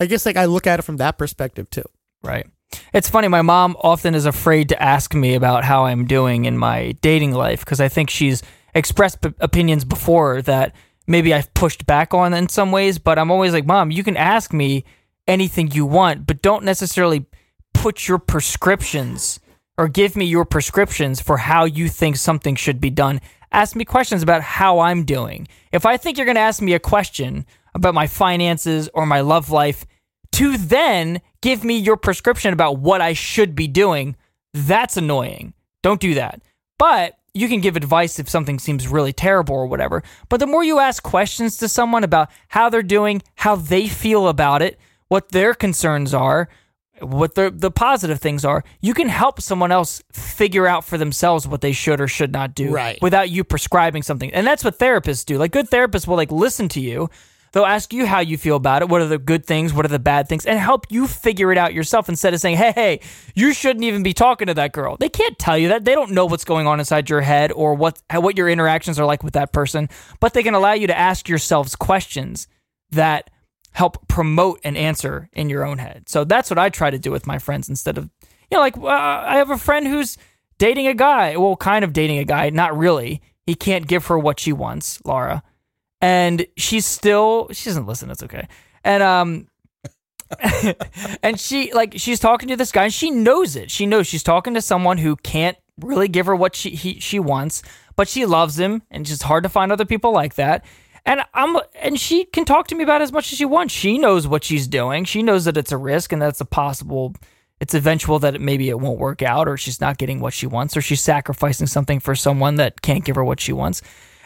I 0.00 0.06
guess 0.06 0.26
like 0.26 0.36
I 0.36 0.46
look 0.46 0.66
at 0.66 0.80
it 0.80 0.82
from 0.82 0.96
that 0.96 1.16
perspective 1.18 1.70
too. 1.70 1.84
right. 2.24 2.46
It's 2.94 3.08
funny. 3.08 3.28
My 3.28 3.42
mom 3.42 3.76
often 3.82 4.14
is 4.14 4.24
afraid 4.26 4.70
to 4.70 4.82
ask 4.82 5.14
me 5.14 5.34
about 5.34 5.62
how 5.62 5.84
I'm 5.84 6.06
doing 6.06 6.46
in 6.46 6.56
my 6.58 6.92
dating 7.02 7.32
life 7.32 7.60
because 7.60 7.80
I 7.80 7.88
think 7.88 8.08
she's 8.10 8.42
expressed 8.74 9.20
p- 9.20 9.34
opinions 9.40 9.84
before 9.84 10.40
that 10.42 10.74
maybe 11.12 11.32
I've 11.34 11.52
pushed 11.54 11.86
back 11.86 12.14
on 12.14 12.32
in 12.32 12.48
some 12.48 12.72
ways, 12.72 12.98
but 12.98 13.18
I'm 13.18 13.30
always 13.30 13.52
like, 13.52 13.66
Mom, 13.66 13.90
you 13.90 14.02
can 14.02 14.16
ask 14.16 14.52
me 14.52 14.84
anything 15.28 15.70
you 15.70 15.86
want, 15.86 16.26
but 16.26 16.42
don't 16.42 16.64
necessarily 16.64 17.26
put 17.74 18.08
your 18.08 18.18
prescriptions 18.18 19.38
or 19.76 19.88
give 19.88 20.16
me 20.16 20.24
your 20.24 20.46
prescriptions 20.46 21.20
for 21.20 21.36
how 21.36 21.64
you 21.64 21.88
think 21.88 22.16
something 22.16 22.56
should 22.56 22.80
be 22.80 22.90
done. 22.90 23.20
Ask 23.52 23.76
me 23.76 23.84
questions 23.84 24.22
about 24.22 24.40
how 24.42 24.80
I'm 24.80 25.04
doing. 25.04 25.46
If 25.70 25.84
I 25.84 25.98
think 25.98 26.16
you're 26.16 26.24
going 26.24 26.36
to 26.36 26.40
ask 26.40 26.62
me 26.62 26.72
a 26.72 26.80
question 26.80 27.44
about 27.74 27.94
my 27.94 28.06
finances 28.06 28.88
or 28.94 29.04
my 29.04 29.20
love 29.20 29.50
life, 29.50 29.84
to 30.32 30.56
then 30.56 31.20
give 31.42 31.62
me 31.62 31.76
your 31.76 31.98
prescription 31.98 32.54
about 32.54 32.78
what 32.78 33.02
I 33.02 33.12
should 33.12 33.54
be 33.54 33.68
doing, 33.68 34.16
that's 34.54 34.96
annoying. 34.96 35.52
Don't 35.82 36.00
do 36.00 36.14
that. 36.14 36.40
But 36.78 37.18
you 37.34 37.48
can 37.48 37.60
give 37.60 37.76
advice 37.76 38.18
if 38.18 38.28
something 38.28 38.58
seems 38.58 38.86
really 38.88 39.12
terrible 39.12 39.54
or 39.54 39.66
whatever. 39.66 40.02
But 40.28 40.40
the 40.40 40.46
more 40.46 40.62
you 40.62 40.78
ask 40.78 41.02
questions 41.02 41.56
to 41.58 41.68
someone 41.68 42.04
about 42.04 42.30
how 42.48 42.68
they're 42.68 42.82
doing, 42.82 43.22
how 43.36 43.56
they 43.56 43.88
feel 43.88 44.28
about 44.28 44.60
it, 44.62 44.78
what 45.08 45.30
their 45.30 45.54
concerns 45.54 46.12
are, 46.12 46.48
what 47.00 47.34
the 47.34 47.50
the 47.50 47.70
positive 47.70 48.20
things 48.20 48.44
are, 48.44 48.62
you 48.80 48.94
can 48.94 49.08
help 49.08 49.40
someone 49.40 49.72
else 49.72 50.02
figure 50.12 50.66
out 50.66 50.84
for 50.84 50.98
themselves 50.98 51.48
what 51.48 51.60
they 51.62 51.72
should 51.72 52.00
or 52.00 52.06
should 52.06 52.32
not 52.32 52.54
do 52.54 52.70
Right. 52.70 53.00
without 53.02 53.28
you 53.30 53.44
prescribing 53.44 54.02
something. 54.02 54.32
And 54.32 54.46
that's 54.46 54.62
what 54.62 54.78
therapists 54.78 55.24
do. 55.24 55.38
Like 55.38 55.52
good 55.52 55.68
therapists 55.70 56.06
will 56.06 56.16
like 56.16 56.30
listen 56.30 56.68
to 56.70 56.80
you. 56.80 57.08
They'll 57.52 57.66
ask 57.66 57.92
you 57.92 58.06
how 58.06 58.20
you 58.20 58.38
feel 58.38 58.56
about 58.56 58.82
it, 58.82 58.88
what 58.88 59.02
are 59.02 59.06
the 59.06 59.18
good 59.18 59.44
things, 59.44 59.74
what 59.74 59.84
are 59.84 59.90
the 59.90 59.98
bad 59.98 60.28
things, 60.28 60.46
and 60.46 60.58
help 60.58 60.86
you 60.90 61.06
figure 61.06 61.52
it 61.52 61.58
out 61.58 61.74
yourself 61.74 62.08
instead 62.08 62.32
of 62.32 62.40
saying, 62.40 62.56
"Hey, 62.56 62.72
hey, 62.72 63.00
you 63.34 63.52
shouldn't 63.52 63.84
even 63.84 64.02
be 64.02 64.14
talking 64.14 64.46
to 64.46 64.54
that 64.54 64.72
girl." 64.72 64.96
They 64.96 65.10
can't 65.10 65.38
tell 65.38 65.58
you 65.58 65.68
that. 65.68 65.84
They 65.84 65.94
don't 65.94 66.12
know 66.12 66.26
what's 66.26 66.44
going 66.44 66.66
on 66.66 66.78
inside 66.78 67.10
your 67.10 67.20
head 67.20 67.52
or 67.52 67.74
what 67.74 68.02
what 68.12 68.36
your 68.38 68.48
interactions 68.48 68.98
are 68.98 69.04
like 69.04 69.22
with 69.22 69.34
that 69.34 69.52
person, 69.52 69.88
but 70.18 70.32
they 70.32 70.42
can 70.42 70.54
allow 70.54 70.72
you 70.72 70.86
to 70.86 70.98
ask 70.98 71.28
yourselves 71.28 71.76
questions 71.76 72.48
that 72.90 73.30
help 73.72 74.06
promote 74.08 74.60
an 74.64 74.76
answer 74.76 75.28
in 75.32 75.48
your 75.48 75.64
own 75.64 75.78
head. 75.78 76.08
So 76.08 76.24
that's 76.24 76.50
what 76.50 76.58
I 76.58 76.68
try 76.68 76.90
to 76.90 76.98
do 76.98 77.10
with 77.10 77.26
my 77.26 77.38
friends 77.38 77.68
instead 77.68 77.98
of, 77.98 78.10
you 78.50 78.56
know, 78.56 78.60
like 78.60 78.76
uh, 78.76 78.86
I 78.86 79.36
have 79.36 79.50
a 79.50 79.58
friend 79.58 79.86
who's 79.86 80.18
dating 80.58 80.86
a 80.86 80.94
guy, 80.94 81.36
well, 81.36 81.56
kind 81.56 81.84
of 81.84 81.92
dating 81.92 82.18
a 82.18 82.24
guy, 82.24 82.50
not 82.50 82.76
really. 82.76 83.22
He 83.46 83.54
can't 83.54 83.86
give 83.86 84.06
her 84.06 84.18
what 84.18 84.38
she 84.38 84.52
wants, 84.52 85.04
Laura. 85.04 85.42
And 86.02 86.46
she's 86.56 86.84
still, 86.84 87.48
she 87.52 87.70
doesn't 87.70 87.86
listen, 87.86 88.10
it's 88.10 88.22
okay. 88.22 88.48
And, 88.84 89.02
um, 89.02 89.46
and 91.22 91.38
she 91.38 91.72
like 91.72 91.94
she's 91.96 92.18
talking 92.18 92.48
to 92.48 92.56
this 92.56 92.72
guy 92.72 92.84
and 92.84 92.92
she 92.92 93.10
knows 93.10 93.56
it. 93.56 93.70
She 93.70 93.86
knows 93.86 94.06
she's 94.06 94.22
talking 94.22 94.54
to 94.54 94.62
someone 94.62 94.98
who 94.98 95.16
can't 95.16 95.56
really 95.80 96.08
give 96.08 96.26
her 96.26 96.36
what 96.36 96.56
she 96.56 96.70
he, 96.70 97.00
she 97.00 97.18
wants, 97.18 97.62
but 97.96 98.08
she 98.08 98.26
loves 98.26 98.58
him 98.58 98.82
and 98.90 99.02
it's 99.02 99.10
just 99.10 99.24
hard 99.24 99.42
to 99.42 99.48
find 99.48 99.72
other 99.72 99.84
people 99.84 100.12
like 100.12 100.34
that. 100.34 100.64
And 101.04 101.22
I'm 101.34 101.56
and 101.80 101.98
she 101.98 102.24
can 102.24 102.44
talk 102.44 102.68
to 102.68 102.74
me 102.74 102.84
about 102.84 103.02
as 103.02 103.12
much 103.12 103.32
as 103.32 103.38
she 103.38 103.44
wants. 103.44 103.74
She 103.74 103.98
knows 103.98 104.26
what 104.26 104.44
she's 104.44 104.66
doing. 104.66 105.04
She 105.04 105.22
knows 105.22 105.44
that 105.44 105.56
it's 105.56 105.72
a 105.72 105.76
risk 105.76 106.12
and 106.12 106.22
that's 106.22 106.40
a 106.40 106.46
possible 106.46 107.14
it's 107.60 107.74
eventual 107.74 108.18
that 108.20 108.34
it, 108.34 108.40
maybe 108.40 108.68
it 108.68 108.80
won't 108.80 108.98
work 108.98 109.22
out 109.22 109.46
or 109.48 109.56
she's 109.56 109.80
not 109.80 109.98
getting 109.98 110.20
what 110.20 110.32
she 110.32 110.46
wants 110.46 110.76
or 110.76 110.80
she's 110.80 111.00
sacrificing 111.00 111.66
something 111.66 112.00
for 112.00 112.14
someone 112.14 112.56
that 112.56 112.82
can't 112.82 113.04
give 113.04 113.16
her 113.16 113.24
what 113.24 113.40
she 113.40 113.52
wants. 113.52 113.82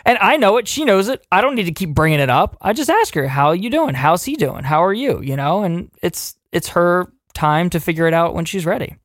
And 0.06 0.16
I 0.18 0.36
know 0.38 0.56
it. 0.56 0.66
She 0.68 0.84
knows 0.84 1.08
it. 1.08 1.26
I 1.30 1.40
don't 1.42 1.54
need 1.56 1.64
to 1.64 1.72
keep 1.72 1.90
bringing 1.94 2.20
it 2.20 2.30
up. 2.30 2.56
I 2.62 2.72
just 2.72 2.88
ask 2.88 3.12
her, 3.14 3.26
"How 3.28 3.48
are 3.48 3.54
you 3.56 3.68
doing? 3.68 3.94
How's 3.94 4.24
he 4.24 4.36
doing? 4.36 4.62
How 4.64 4.82
are 4.84 4.92
you?" 4.94 5.20
You 5.20 5.36
know, 5.36 5.62
and 5.64 5.90
it's 6.02 6.36
it's 6.52 6.68
her 6.70 7.12
time 7.34 7.68
to 7.70 7.80
figure 7.80 8.06
it 8.06 8.14
out 8.14 8.34
when 8.34 8.44
she's 8.46 8.64
ready. 8.64 8.96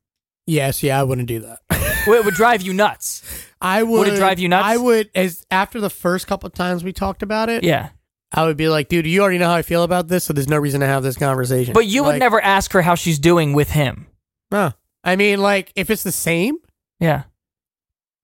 Yes, 0.46 0.82
yeah, 0.82 0.98
I 0.98 1.02
wouldn't 1.02 1.28
do 1.28 1.40
that. 1.40 1.58
Well, 2.04 2.18
it 2.18 2.24
would 2.24 2.34
drive 2.34 2.62
you 2.62 2.72
nuts. 2.72 3.22
I 3.60 3.84
would. 3.84 4.08
it 4.08 4.16
drive 4.16 4.40
you 4.40 4.48
nuts? 4.48 4.66
I 4.66 4.76
would. 4.76 5.08
As 5.14 5.46
after 5.52 5.80
the 5.80 5.88
first 5.90 6.26
couple 6.26 6.48
of 6.48 6.52
times 6.52 6.82
we 6.82 6.92
talked 6.92 7.22
about 7.22 7.48
it, 7.48 7.62
Yeah, 7.62 7.90
I 8.32 8.44
would 8.44 8.56
be 8.56 8.68
like, 8.68 8.88
dude, 8.88 9.06
you 9.06 9.22
already 9.22 9.38
know 9.38 9.46
how 9.46 9.54
I 9.54 9.62
feel 9.62 9.84
about 9.84 10.08
this, 10.08 10.24
so 10.24 10.32
there's 10.32 10.48
no 10.48 10.58
reason 10.58 10.80
to 10.80 10.86
have 10.88 11.04
this 11.04 11.16
conversation. 11.16 11.74
but 11.74 11.86
you 11.86 12.02
would 12.02 12.18
never 12.18 12.40
ask 12.42 12.72
her 12.72 12.82
how 12.82 12.96
she's 12.96 13.20
doing 13.20 13.52
with 13.52 13.70
him. 13.70 14.08
No, 14.50 14.72
I 15.04 15.14
mean, 15.14 15.40
like, 15.40 15.72
if 15.76 15.90
it's 15.90 16.02
the 16.02 16.10
same, 16.10 16.56
Yeah, 16.98 17.22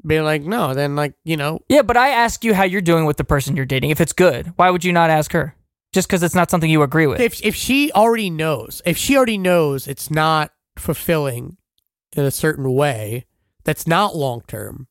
be 0.09 0.21
like, 0.21 0.42
no, 0.42 0.75
then 0.75 0.97
like, 0.97 1.14
you 1.25 1.37
know, 1.37 1.61
yeah. 1.68 1.83
But 1.83 1.97
I 1.97 2.09
ask 2.11 2.44
you 2.44 2.55
how 2.55 2.64
you're 2.64 2.81
doing 2.81 3.05
with 3.05 3.16
the 3.16 3.25
person 3.25 3.55
you're 3.57 3.66
dating. 3.66 3.90
If 3.90 4.01
it's 4.01 4.12
good, 4.12 4.53
why 4.57 4.71
would 4.71 4.85
you 4.85 4.92
not 4.92 5.11
ask 5.11 5.33
her? 5.33 5.55
Just 5.92 6.09
because 6.09 6.23
it's 6.23 6.35
not 6.35 6.51
something 6.51 6.71
you 6.71 6.83
agree 6.83 7.07
with. 7.07 7.21
if 7.21 7.42
if 7.44 7.55
she 7.55 7.90
already 7.92 8.29
knows, 8.31 8.83
if 8.85 8.97
she 8.97 9.16
already 9.16 9.38
knows 9.38 9.87
it's 9.88 10.11
not 10.11 10.53
fulfilling 10.77 11.57
in 12.12 12.25
a 12.25 12.31
certain 12.31 12.73
way, 12.75 13.25
that's 13.64 13.87
not 13.87 14.16
long 14.16 14.42
term. 14.47 14.87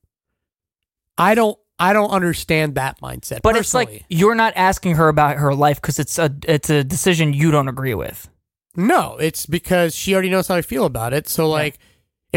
I 1.17 1.36
don't. 1.36 1.58
I 1.80 1.93
don't 1.93 2.10
understand 2.10 2.73
that 2.75 2.99
mindset. 3.01 3.41
but 3.43 3.56
it's 3.56 3.75
like 3.75 4.03
you're 4.10 4.34
not 4.34 4.53
asking 4.56 4.95
her 4.95 5.10
about 5.10 5.38
her 5.38 5.53
life 5.53 5.80
because 5.80 5.99
it's 5.99 6.17
a 6.17 6.36
it's 6.47 6.71
a 6.71 6.84
decision 6.84 7.34
you 7.34 7.51
don't 7.51 7.67
agree 7.67 7.93
with. 7.93 8.30
No, 8.75 9.17
it's 9.17 9.45
because 9.45 9.95
she 9.95 10.13
already 10.13 10.32
knows 10.32 10.47
how 10.47 10.56
I 10.56 10.63
feel 10.63 10.86
about 10.86 11.13
it. 11.13 11.27
So 11.27 11.47
like 11.47 11.77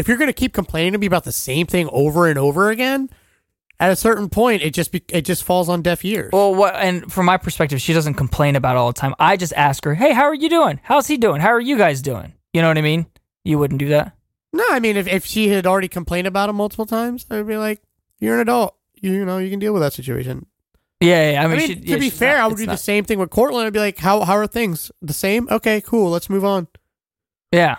if 0.01 0.07
you're 0.09 0.17
going 0.17 0.27
to 0.27 0.33
keep 0.33 0.51
complaining 0.53 0.91
to 0.91 0.97
me 0.97 1.07
about 1.07 1.23
the 1.23 1.31
same 1.31 1.65
thing 1.67 1.87
over 1.93 2.27
and 2.27 2.37
over 2.37 2.69
again, 2.69 3.09
at 3.79 3.91
a 3.91 3.95
certain 3.95 4.27
point 4.29 4.61
it 4.61 4.73
just 4.73 4.91
be, 4.91 5.01
it 5.09 5.21
just 5.21 5.43
falls 5.43 5.69
on 5.69 5.81
deaf 5.81 6.03
ears. 6.03 6.31
Well, 6.33 6.53
what 6.53 6.75
and 6.75 7.11
from 7.11 7.25
my 7.27 7.37
perspective, 7.37 7.79
she 7.81 7.93
doesn't 7.93 8.15
complain 8.15 8.55
about 8.55 8.75
it 8.75 8.79
all 8.79 8.91
the 8.91 8.99
time. 8.99 9.15
I 9.19 9.37
just 9.37 9.53
ask 9.53 9.83
her, 9.85 9.95
"Hey, 9.95 10.11
how 10.13 10.23
are 10.23 10.35
you 10.35 10.49
doing? 10.49 10.79
How's 10.83 11.07
he 11.07 11.17
doing? 11.17 11.39
How 11.41 11.49
are 11.49 11.61
you 11.61 11.77
guys 11.77 12.01
doing?" 12.01 12.33
You 12.53 12.61
know 12.61 12.67
what 12.67 12.77
I 12.77 12.81
mean? 12.81 13.05
You 13.43 13.57
wouldn't 13.57 13.79
do 13.79 13.87
that. 13.89 14.15
no, 14.53 14.65
I 14.69 14.79
mean 14.79 14.97
if 14.97 15.07
if 15.07 15.25
she 15.25 15.47
had 15.49 15.65
already 15.65 15.87
complained 15.87 16.27
about 16.27 16.49
it 16.49 16.53
multiple 16.53 16.85
times, 16.85 17.25
I 17.31 17.37
would 17.37 17.47
be 17.47 17.57
like, 17.57 17.81
"You're 18.19 18.35
an 18.35 18.41
adult. 18.41 18.75
You, 19.01 19.13
you 19.13 19.25
know, 19.25 19.37
you 19.39 19.49
can 19.49 19.59
deal 19.59 19.73
with 19.73 19.81
that 19.81 19.93
situation." 19.93 20.45
Yeah, 20.99 21.31
yeah 21.31 21.41
I 21.41 21.45
I 21.45 21.47
mean, 21.47 21.57
mean, 21.57 21.67
she- 21.67 21.75
to 21.75 21.87
yeah, 21.87 21.97
be 21.97 22.09
fair, 22.11 22.37
not- 22.37 22.43
I 22.43 22.47
would 22.49 22.57
do 22.57 22.65
the 22.67 22.75
same 22.77 23.03
thing 23.05 23.17
with 23.17 23.29
Cortland. 23.31 23.65
I'd 23.65 23.73
be 23.73 23.79
like, 23.79 23.97
"How 23.97 24.21
how 24.25 24.33
are 24.33 24.45
things? 24.47 24.91
The 25.01 25.13
same? 25.13 25.47
Okay, 25.49 25.81
cool. 25.81 26.11
Let's 26.11 26.29
move 26.29 26.45
on." 26.45 26.67
Yeah, 27.51 27.77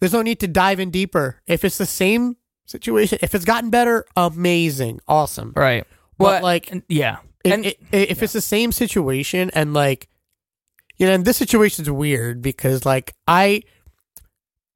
There's 0.00 0.12
no 0.12 0.22
need 0.22 0.40
to 0.40 0.48
dive 0.48 0.80
in 0.80 0.90
deeper. 0.90 1.40
If 1.46 1.64
it's 1.64 1.78
the 1.78 1.86
same 1.86 2.36
situation, 2.66 3.18
if 3.22 3.34
it's 3.34 3.44
gotten 3.44 3.70
better, 3.70 4.04
amazing, 4.16 5.00
awesome. 5.08 5.52
right. 5.56 5.84
But, 6.18 6.24
Well, 6.24 6.42
like, 6.42 6.70
and- 6.72 6.82
yeah, 6.88 7.18
If, 7.44 7.52
and 7.52 7.66
if 7.92 8.22
it's 8.22 8.32
the 8.32 8.40
same 8.40 8.72
situation 8.72 9.50
and 9.54 9.72
like, 9.74 10.08
you 10.96 11.06
know, 11.06 11.12
and 11.14 11.24
this 11.24 11.36
situation's 11.36 11.88
weird 11.90 12.42
because 12.42 12.84
like 12.84 13.14
I, 13.28 13.62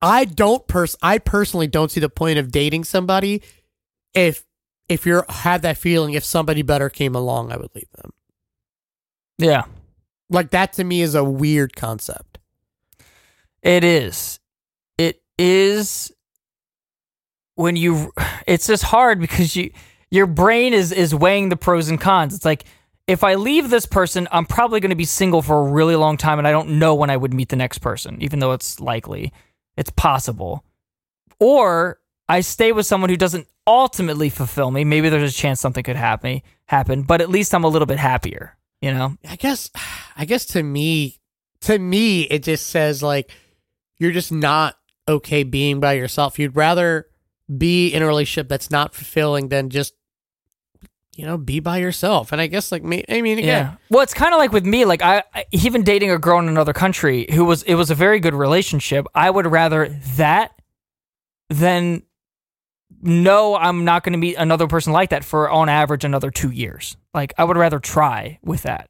I 0.00 0.24
don't 0.24 0.66
pers 0.68 0.94
I 1.02 1.18
personally 1.18 1.66
don't 1.66 1.90
see 1.90 1.98
the 2.00 2.08
point 2.08 2.38
of 2.38 2.52
dating 2.52 2.84
somebody 2.84 3.42
if 4.14 4.44
if 4.88 5.04
you're 5.04 5.24
had 5.28 5.62
that 5.62 5.76
feeling 5.78 6.14
if 6.14 6.24
somebody 6.24 6.62
better 6.62 6.88
came 6.88 7.14
along 7.16 7.50
I 7.50 7.56
would 7.56 7.74
leave 7.74 7.90
them. 7.96 8.12
yeah, 9.38 9.64
Like 10.30 10.50
that 10.50 10.72
to 10.74 10.84
me 10.84 11.02
is 11.02 11.14
a 11.16 11.24
weird 11.24 11.74
concept. 11.74 12.38
it 13.62 13.82
is. 13.84 14.38
Is 15.38 16.12
when 17.54 17.76
you. 17.76 18.12
It's 18.46 18.66
just 18.66 18.82
hard 18.82 19.20
because 19.20 19.54
you 19.54 19.72
your 20.10 20.26
brain 20.26 20.74
is 20.74 20.92
is 20.92 21.14
weighing 21.14 21.48
the 21.48 21.56
pros 21.56 21.88
and 21.88 22.00
cons. 22.00 22.34
It's 22.34 22.44
like 22.44 22.64
if 23.06 23.24
I 23.24 23.34
leave 23.34 23.70
this 23.70 23.86
person, 23.86 24.28
I'm 24.30 24.46
probably 24.46 24.80
going 24.80 24.90
to 24.90 24.96
be 24.96 25.04
single 25.04 25.42
for 25.42 25.58
a 25.60 25.70
really 25.70 25.96
long 25.96 26.16
time, 26.16 26.38
and 26.38 26.46
I 26.46 26.52
don't 26.52 26.78
know 26.78 26.94
when 26.94 27.10
I 27.10 27.16
would 27.16 27.34
meet 27.34 27.48
the 27.48 27.56
next 27.56 27.78
person, 27.78 28.22
even 28.22 28.38
though 28.38 28.52
it's 28.52 28.78
likely, 28.78 29.32
it's 29.76 29.90
possible. 29.90 30.64
Or 31.40 31.98
I 32.28 32.42
stay 32.42 32.72
with 32.72 32.86
someone 32.86 33.10
who 33.10 33.16
doesn't 33.16 33.48
ultimately 33.66 34.28
fulfill 34.28 34.70
me. 34.70 34.84
Maybe 34.84 35.08
there's 35.08 35.32
a 35.32 35.34
chance 35.34 35.60
something 35.60 35.82
could 35.82 35.96
happen, 35.96 36.42
happen, 36.66 37.02
but 37.02 37.20
at 37.20 37.30
least 37.30 37.54
I'm 37.54 37.64
a 37.64 37.68
little 37.68 37.86
bit 37.86 37.98
happier. 37.98 38.56
You 38.80 38.92
know? 38.92 39.16
I 39.28 39.36
guess 39.36 39.70
I 40.16 40.24
guess 40.24 40.46
to 40.46 40.62
me 40.62 41.20
to 41.62 41.78
me 41.78 42.22
it 42.22 42.42
just 42.42 42.66
says 42.66 43.02
like 43.02 43.30
you're 43.98 44.10
just 44.10 44.32
not 44.32 44.76
okay 45.08 45.42
being 45.42 45.80
by 45.80 45.94
yourself. 45.94 46.38
You'd 46.38 46.56
rather 46.56 47.06
be 47.56 47.88
in 47.88 48.02
a 48.02 48.06
relationship 48.06 48.48
that's 48.48 48.70
not 48.70 48.94
fulfilling 48.94 49.48
than 49.48 49.68
just 49.70 49.94
you 51.16 51.26
know 51.26 51.36
be 51.36 51.60
by 51.60 51.78
yourself. 51.78 52.32
And 52.32 52.40
I 52.40 52.46
guess 52.46 52.72
like 52.72 52.82
me 52.82 53.04
I 53.08 53.20
mean 53.20 53.38
again 53.38 53.66
Yeah. 53.66 53.74
Well, 53.90 54.02
it's 54.02 54.14
kind 54.14 54.32
of 54.32 54.38
like 54.38 54.52
with 54.52 54.64
me. 54.64 54.84
Like 54.84 55.02
I, 55.02 55.22
I, 55.34 55.44
even 55.52 55.82
dating 55.82 56.10
a 56.10 56.18
girl 56.18 56.38
in 56.38 56.48
another 56.48 56.72
country 56.72 57.26
who 57.32 57.44
was, 57.44 57.62
it 57.64 57.74
was 57.74 57.90
a 57.90 57.94
very 57.94 58.18
good 58.20 58.32
relationship. 58.34 59.06
I 59.14 59.28
would 59.28 59.46
rather 59.46 59.88
that 60.16 60.52
than 61.50 62.02
no, 63.02 63.56
I'm 63.56 63.84
not 63.84 64.04
going 64.04 64.12
to 64.12 64.18
meet 64.18 64.36
another 64.36 64.68
person 64.68 64.92
like 64.92 65.10
that 65.10 65.24
for 65.24 65.50
on 65.50 65.68
average 65.68 66.04
another 66.04 66.30
two 66.30 66.50
years. 66.50 66.96
Like 67.12 67.34
I 67.36 67.44
would 67.44 67.56
rather 67.56 67.78
try 67.80 68.38
with 68.42 68.62
that 68.62 68.88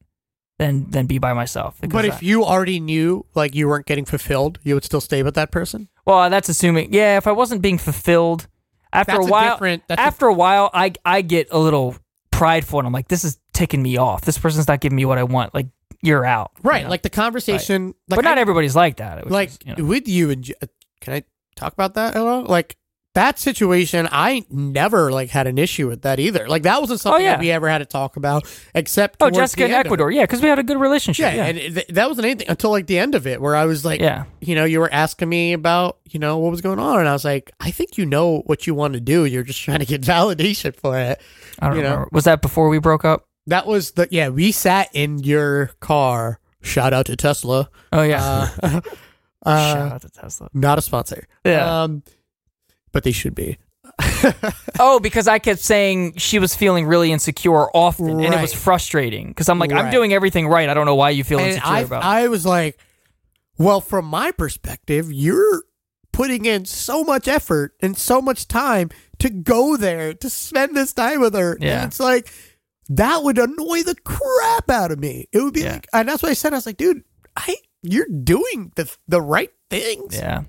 than 0.59 0.91
than 0.91 1.07
be 1.07 1.18
by 1.18 1.32
myself. 1.32 1.78
But 1.80 2.05
I- 2.05 2.09
if 2.09 2.22
you 2.22 2.45
already 2.45 2.78
knew 2.78 3.24
like 3.34 3.55
you 3.55 3.66
weren't 3.68 3.87
getting 3.87 4.05
fulfilled, 4.05 4.59
you 4.62 4.74
would 4.74 4.84
still 4.84 5.01
stay 5.01 5.22
with 5.22 5.34
that 5.34 5.51
person? 5.51 5.89
Well, 6.07 6.28
that's 6.30 6.48
assuming. 6.48 6.92
Yeah, 6.92 7.16
if 7.16 7.26
I 7.26 7.32
wasn't 7.32 7.62
being 7.62 7.78
fulfilled 7.78 8.46
after 8.92 9.12
That's 9.12 9.24
a 9.24 9.28
a 9.28 9.30
while, 9.30 9.59
a- 9.64 9.80
after 10.00 10.26
a 10.26 10.34
while, 10.34 10.70
I 10.74 10.92
I 11.05 11.22
get 11.22 11.48
a 11.50 11.59
little 11.59 11.96
prideful 12.30 12.78
and 12.80 12.86
I'm 12.86 12.92
like, 12.92 13.09
this 13.09 13.24
is 13.24 13.38
ticking 13.53 13.82
me 13.82 13.96
off. 13.96 14.22
This 14.22 14.38
person's 14.38 14.68
not 14.68 14.80
giving 14.80 14.96
me 14.96 15.05
what 15.05 15.18
I 15.18 15.22
want. 15.24 15.55
Like 15.55 15.68
you're 16.03 16.24
out. 16.24 16.50
you 16.62 16.68
Right. 16.70 16.82
know? 16.84 16.90
Like 16.90 17.03
the 17.03 17.11
conversation 17.11 17.94
like 18.09 18.18
but 18.18 18.24
not 18.24 18.38
I- 18.38 18.40
everybody's 18.40 18.74
like 18.76 18.96
that. 18.96 19.30
like 19.30 19.50
is, 19.50 19.59
you 19.64 19.74
know. 19.76 19.84
with 19.84 20.09
you 20.09 20.30
and 20.30 20.42
J- 20.42 20.55
uh, 20.62 20.66
can 21.00 21.14
I 21.14 21.22
talk 21.57 21.72
about 21.72 21.94
that 21.94 22.16
at 22.16 22.20
all? 22.22 22.42
Like 22.44 22.76
that 23.15 23.39
situation, 23.39 24.09
I 24.11 24.45
never 24.51 25.13
like 25.13 25.29
had 25.29 25.47
an 25.47 25.59
issue 25.59 25.87
with 25.89 26.03
that 26.03 26.19
either. 26.19 26.49
Like 26.49 26.63
that 26.63 26.81
wasn't 26.81 27.01
something 27.01 27.23
yeah. 27.25 27.33
that 27.33 27.41
we 27.41 27.51
ever 27.51 27.69
had 27.69 27.79
to 27.79 27.85
talk 27.85 28.17
about, 28.17 28.45
except 28.75 29.17
Oh, 29.23 29.29
Jessica 29.31 29.65
in 29.65 29.71
end 29.71 29.75
of 29.75 29.81
it. 29.81 29.87
Ecuador. 29.89 30.11
Yeah, 30.11 30.23
because 30.23 30.41
we 30.41 30.49
had 30.49 30.59
a 30.59 30.63
good 30.63 30.81
relationship. 30.81 31.23
Yeah, 31.25 31.35
Yeah. 31.35 31.45
and 31.47 31.59
it, 31.59 31.95
that 31.95 32.09
wasn't 32.09 32.25
anything 32.27 32.49
until 32.49 32.71
like 32.71 32.87
the 32.87 32.99
end 32.99 33.15
of 33.15 33.27
it, 33.27 33.41
where 33.41 33.55
I 33.55 33.67
was 33.67 33.85
like, 33.85 34.01
Yeah. 34.01 34.25
you 34.41 34.55
know, 34.55 34.65
you 34.65 34.81
were 34.81 34.93
asking 34.93 35.29
me 35.29 35.53
about, 35.53 35.99
you 36.11 36.19
know, 36.21 36.39
what 36.39 36.51
was 36.51 36.61
going 36.63 36.79
on, 36.79 37.01
and 37.01 37.09
I 37.09 37.13
was 37.13 37.25
like, 37.25 37.51
I 37.61 37.71
think 37.71 37.99
you 37.99 38.07
know 38.07 38.41
what 38.47 38.67
you 38.67 38.75
want 38.75 38.95
to 38.95 39.01
do. 39.01 39.25
You're 39.27 39.43
just 39.43 39.61
trying 39.61 39.81
to 39.81 39.87
get 39.87 40.01
validation 40.17 40.75
for 40.75 40.99
it. 40.99 41.21
I 41.59 41.69
don't 41.69 41.77
you 41.77 41.83
know. 41.83 41.91
remember. 41.91 42.09
Was 42.13 42.25
that 42.25 42.41
before 42.41 42.69
we 42.69 42.79
broke 42.79 43.05
up? 43.05 43.27
That 43.47 43.67
was 43.67 43.91
the 43.93 44.09
yeah. 44.11 44.29
We 44.31 44.53
sat 44.53 44.89
in 44.95 45.19
your 45.19 45.67
car. 45.81 46.39
Shout 46.63 46.93
out 46.95 47.07
to 47.07 47.17
Tesla. 47.17 47.69
Oh 47.93 48.03
yeah. 48.03 48.49
Uh, 48.63 48.81
uh, 49.45 49.75
Shout 49.75 49.93
out 49.93 50.01
to 50.03 50.09
Tesla. 50.11 50.49
not 50.55 50.79
a 50.79 50.81
sponsor. 50.81 51.27
Yeah. 51.45 51.83
Um, 51.83 52.05
but 52.93 53.03
they 53.05 53.12
should 53.12 53.34
be. 53.34 53.59
Oh, 54.78 55.01
because 55.01 55.28
I 55.28 55.38
kept 55.38 55.61
saying 55.61 56.16
she 56.16 56.38
was 56.38 56.55
feeling 56.55 56.86
really 56.86 57.12
insecure 57.12 57.68
often, 57.76 58.09
and 58.20 58.34
it 58.34 58.40
was 58.40 58.53
frustrating. 58.55 59.28
Because 59.28 59.49
I'm 59.49 59.59
like, 59.59 59.72
I'm 59.72 59.90
doing 59.90 60.12
everything 60.12 60.49
right. 60.49 60.68
I 60.68 60.74
don't 60.74 60.86
know 60.86 60.95
why 60.95 61.11
you 61.11 61.24
feel 61.24 61.38
And 61.38 61.49
insecure 61.49 61.70
I, 61.70 61.80
about. 61.80 62.03
It. 62.03 62.07
I 62.07 62.28
was 62.28 62.47
like, 62.47 62.78
well, 63.59 63.80
from 63.80 64.07
my 64.07 64.30
perspective, 64.32 65.12
you're 65.12 65.64
putting 66.12 66.45
in 66.45 66.64
so 66.64 67.03
much 67.05 67.26
effort 67.28 67.74
and 67.80 67.97
so 67.97 68.20
much 68.22 68.47
time 68.49 68.90
to 69.18 69.28
go 69.30 69.76
there 69.76 70.14
to 70.14 70.30
spend 70.30 70.76
this 70.76 70.93
time 70.93 71.20
with 71.20 71.34
her. 71.34 71.57
Yeah. 71.61 71.82
And 71.82 71.88
it's 71.88 72.01
like 72.01 72.32
that 72.88 73.22
would 73.22 73.38
annoy 73.38 73.82
the 73.82 73.97
crap 74.05 74.70
out 74.70 74.90
of 74.90 74.99
me. 74.99 75.28
It 75.32 75.40
would 75.43 75.55
be 75.55 75.62
Yeah. 75.62 75.72
like, 75.74 75.88
and 75.93 76.09
that's 76.09 76.22
what 76.22 76.30
I 76.30 76.34
said. 76.34 76.53
I 76.53 76.57
was 76.57 76.66
like, 76.66 76.76
dude, 76.76 77.03
I 77.36 77.57
you're 77.82 78.07
doing 78.07 78.72
the 78.76 78.93
the 79.09 79.20
right 79.20 79.53
things. 79.70 80.16
yeah. 80.16 80.43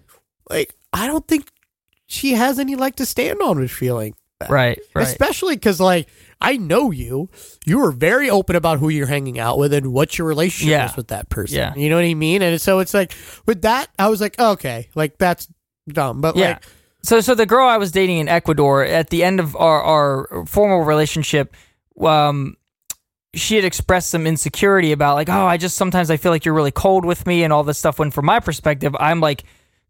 Like 0.50 0.76
I 0.92 1.08
don't 1.08 1.28
think 1.28 1.48
she 2.14 2.34
has 2.34 2.60
any 2.60 2.76
leg 2.76 2.96
to 2.98 3.06
stand 3.06 3.42
on 3.42 3.60
with 3.60 3.72
feeling. 3.72 4.14
Right. 4.50 4.78
Right. 4.94 5.08
Especially 5.08 5.56
because, 5.56 5.80
like, 5.80 6.10
I 6.42 6.58
know 6.58 6.92
you. 6.92 7.30
You 7.66 7.80
were 7.80 7.92
very 7.94 8.30
open 8.30 8.58
about 8.58 8.80
who 8.80 8.90
you're 8.90 9.08
hanging 9.08 9.40
out 9.40 9.58
with 9.58 9.74
and 9.74 9.94
what 9.94 10.18
your 10.18 10.28
relationship 10.28 10.70
Yeah. 10.72 10.90
is 10.90 10.98
with 10.98 11.08
that 11.08 11.30
person. 11.30 11.58
Yeah. 11.58 11.74
You 11.76 11.90
know 11.90 11.96
what 11.96 12.04
I 12.06 12.14
mean? 12.14 12.42
And 12.42 12.60
so 12.60 12.80
it's 12.80 12.94
like, 12.94 13.14
with 13.46 13.62
that, 13.62 13.88
I 13.98 14.10
was 14.10 14.20
like, 14.20 14.38
okay, 14.38 14.90
like, 14.96 15.18
that's 15.18 15.48
dumb. 15.88 16.20
But, 16.20 16.36
Yeah. 16.36 16.48
like, 16.50 16.64
So, 17.04 17.22
so 17.22 17.36
the 17.36 17.46
girl 17.46 17.68
I 17.68 17.78
was 17.78 17.92
dating 17.92 18.18
in 18.20 18.28
Ecuador 18.28 18.84
at 18.84 19.10
the 19.12 19.24
end 19.24 19.40
of 19.40 19.56
our, 19.56 19.82
our 19.82 20.46
formal 20.46 20.82
relationship, 20.82 21.56
um, 22.02 22.56
she 23.34 23.56
had 23.56 23.64
expressed 23.66 24.10
some 24.10 24.28
insecurity 24.28 24.92
about 24.92 25.16
like, 25.16 25.28
oh, 25.30 25.46
I 25.46 25.58
just 25.58 25.76
sometimes 25.78 26.12
I 26.12 26.18
feel 26.18 26.32
like 26.32 26.46
you're 26.46 26.54
really 26.54 26.72
cold 26.72 27.04
with 27.06 27.26
me 27.26 27.44
and 27.44 27.52
all 27.52 27.64
this 27.64 27.78
stuff. 27.78 27.98
When 28.00 28.12
from 28.12 28.26
my 28.26 28.40
perspective, 28.40 28.96
I'm 29.00 29.20
like 29.22 29.44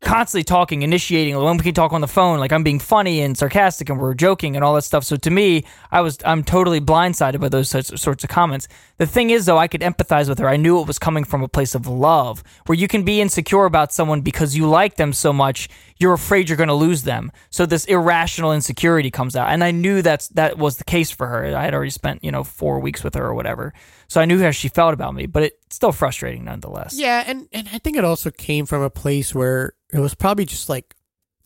constantly 0.04 0.43
talking, 0.43 0.82
initiating. 0.82 1.36
When 1.36 1.58
we 1.58 1.64
can 1.64 1.74
talk 1.74 1.93
on 1.93 2.01
the 2.01 2.08
phone, 2.08 2.39
like 2.39 2.51
I'm 2.51 2.64
being 2.64 2.80
funny 2.80 3.22
and 3.22 3.38
sarcastic 3.38 3.89
and 3.89 3.99
we're 3.99 4.14
joking 4.14 4.56
and 4.56 4.64
all 4.64 4.76
that 4.76 4.84
stuff. 4.84 5.04
So 5.04 5.16
to 5.16 5.30
me, 5.30 5.66
I 5.91 6.01
was 6.01 6.18
I'm 6.26 6.43
totally 6.43 6.80
blindsided 6.80 7.39
by 7.39 7.49
those 7.49 7.70
sorts, 7.70 8.24
of 8.24 8.30
comments. 8.30 8.68
The 8.97 9.08
thing 9.08 9.32
is, 9.32 9.45
though, 9.45 9.58
I 9.58 9.68
could 9.68 9.82
empathize 9.82 10.30
with 10.30 10.39
her. 10.39 10.47
I 10.47 10.58
knew 10.58 10.80
it 10.80 10.88
was 10.88 10.99
coming 10.99 11.24
from 11.24 11.41
a 11.41 11.47
place 11.47 11.76
of 11.76 11.88
love, 11.88 12.43
where 12.66 12.78
you 12.78 12.88
can 12.88 13.04
be 13.04 13.22
insecure 13.22 13.66
about 13.66 13.91
someone 13.91 14.22
because 14.22 14.56
you 14.56 14.68
like 14.68 14.95
them 14.95 15.14
so 15.14 15.34
much, 15.34 15.68
you're 16.04 16.14
afraid 16.14 16.49
you're 16.49 16.58
going 16.58 16.68
to 16.68 16.76
lose 16.76 17.01
them. 17.04 17.32
So 17.49 17.66
this 17.66 17.86
irrational 17.86 18.54
insecurity 18.54 19.10
comes 19.10 19.36
out, 19.36 19.49
and 19.49 19.64
I 19.64 19.72
knew 19.72 20.04
that's 20.04 20.28
that 20.30 20.60
was 20.60 20.78
the 20.78 20.84
case 20.84 21.10
for 21.10 21.28
her. 21.28 21.58
I 21.58 21.64
had 21.64 21.74
already 21.74 21.89
spent 21.89 22.24
you 22.24 22.32
know 22.32 22.43
four 22.43 22.80
weeks 22.80 23.04
with 23.04 23.16
her 23.16 23.26
or 23.26 23.34
whatever, 23.34 23.74
so 24.08 24.22
I 24.22 24.26
knew 24.26 24.39
how 24.39 24.51
she 24.51 24.68
felt 24.68 24.93
about 24.93 25.16
me. 25.16 25.26
But 25.26 25.43
it's 25.43 25.76
still 25.76 25.91
frustrating 25.91 26.43
nonetheless. 26.45 26.93
yeah. 26.95 27.24
And, 27.26 27.47
and 27.51 27.68
I 27.74 27.80
think 27.80 27.97
it 27.97 28.04
also 28.04 28.30
came 28.30 28.68
from 28.68 28.84
a 28.84 28.89
place 28.91 29.34
where 29.34 29.74
it 29.91 29.99
was 29.99 30.14
probably 30.14 30.45
just 30.45 30.70
like, 30.70 30.93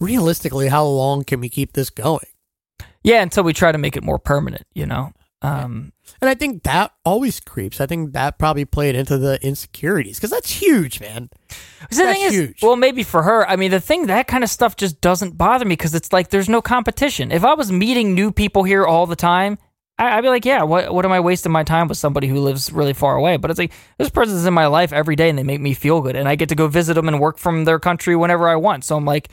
realistically, 0.01 0.67
how 0.67 0.83
long 0.83 1.23
can 1.23 1.39
we 1.39 1.47
keep 1.47 1.73
this 1.73 1.89
going? 1.89 2.25
Yeah, 3.03 3.21
until 3.21 3.43
we 3.43 3.53
try 3.53 3.71
to 3.71 3.77
make 3.77 3.95
it 3.95 4.03
more 4.03 4.19
permanent, 4.19 4.65
you 4.73 4.85
know. 4.85 5.13
Um, 5.41 5.93
And 6.19 6.29
I 6.29 6.33
think 6.33 6.63
that 6.63 6.93
always 7.05 7.39
creeps. 7.39 7.79
I 7.79 7.85
think 7.85 8.13
that 8.13 8.39
probably 8.39 8.65
played 8.65 8.95
into 8.95 9.17
the 9.19 9.37
insecurities 9.45 10.17
because 10.17 10.31
that's 10.31 10.49
huge, 10.49 10.99
man. 10.99 11.29
the 11.49 11.55
That's 11.95 11.97
thing 11.97 12.21
is, 12.21 12.33
huge. 12.33 12.63
well, 12.63 12.75
maybe 12.75 13.03
for 13.03 13.21
her, 13.21 13.47
I 13.47 13.55
mean, 13.55 13.69
the 13.69 13.79
thing 13.79 14.07
that 14.07 14.27
kind 14.27 14.43
of 14.43 14.49
stuff 14.49 14.75
just 14.75 14.99
doesn't 14.99 15.37
bother 15.37 15.63
me 15.65 15.73
because 15.73 15.93
it's 15.93 16.11
like 16.11 16.29
there's 16.29 16.49
no 16.49 16.61
competition. 16.61 17.31
If 17.31 17.43
I 17.43 17.53
was 17.53 17.71
meeting 17.71 18.15
new 18.15 18.31
people 18.31 18.63
here 18.63 18.83
all 18.85 19.05
the 19.05 19.15
time, 19.15 19.59
I, 19.99 20.17
I'd 20.17 20.21
be 20.21 20.29
like, 20.29 20.45
yeah, 20.45 20.63
what 20.63 20.91
what 20.93 21.05
am 21.05 21.11
I 21.11 21.19
wasting 21.19 21.51
my 21.51 21.63
time 21.63 21.87
with 21.87 21.99
somebody 21.99 22.27
who 22.27 22.39
lives 22.39 22.71
really 22.71 22.93
far 22.93 23.15
away? 23.15 23.37
But 23.37 23.51
it's 23.51 23.59
like 23.59 23.73
this 23.99 24.09
person's 24.09 24.45
in 24.45 24.53
my 24.55 24.65
life 24.67 24.91
every 24.91 25.15
day 25.15 25.29
and 25.29 25.37
they 25.37 25.43
make 25.43 25.61
me 25.61 25.73
feel 25.75 26.01
good, 26.01 26.15
and 26.15 26.27
I 26.27 26.35
get 26.35 26.49
to 26.49 26.55
go 26.55 26.67
visit 26.67 26.95
them 26.95 27.07
and 27.07 27.19
work 27.19 27.37
from 27.37 27.65
their 27.65 27.79
country 27.79 28.15
whenever 28.15 28.49
I 28.49 28.55
want. 28.55 28.85
So 28.85 28.95
I'm 28.95 29.05
like, 29.05 29.29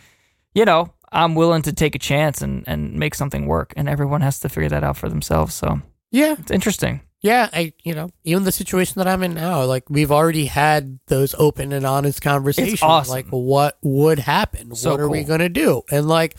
you 0.54 0.64
know, 0.66 0.92
I'm 1.12 1.34
willing 1.34 1.62
to 1.62 1.72
take 1.72 1.94
a 1.94 1.98
chance 1.98 2.42
and 2.42 2.64
and 2.66 2.94
make 2.94 3.14
something 3.14 3.46
work, 3.46 3.72
and 3.76 3.88
everyone 3.88 4.20
has 4.20 4.38
to 4.40 4.48
figure 4.50 4.68
that 4.70 4.84
out 4.84 4.96
for 4.98 5.08
themselves. 5.08 5.54
So 5.54 5.80
Yeah. 6.14 6.36
it's 6.38 6.50
interesting. 6.50 7.00
Yeah, 7.20 7.48
I 7.52 7.72
you 7.82 7.94
know, 7.94 8.10
even 8.24 8.44
the 8.44 8.52
situation 8.52 8.94
that 8.98 9.08
I'm 9.08 9.22
in 9.22 9.32
now, 9.34 9.64
like 9.64 9.88
we've 9.88 10.12
already 10.12 10.44
had 10.46 10.98
those 11.06 11.34
open 11.38 11.72
and 11.72 11.86
honest 11.86 12.20
conversations. 12.20 12.82
awesome. 12.82 13.12
Like 13.12 13.26
what 13.28 13.78
would 13.82 14.18
happen? 14.18 14.74
So 14.74 14.90
what 14.90 15.00
are 15.00 15.08
we 15.08 15.24
gonna 15.24 15.48
do? 15.48 15.82
And 15.90 16.06
like 16.06 16.36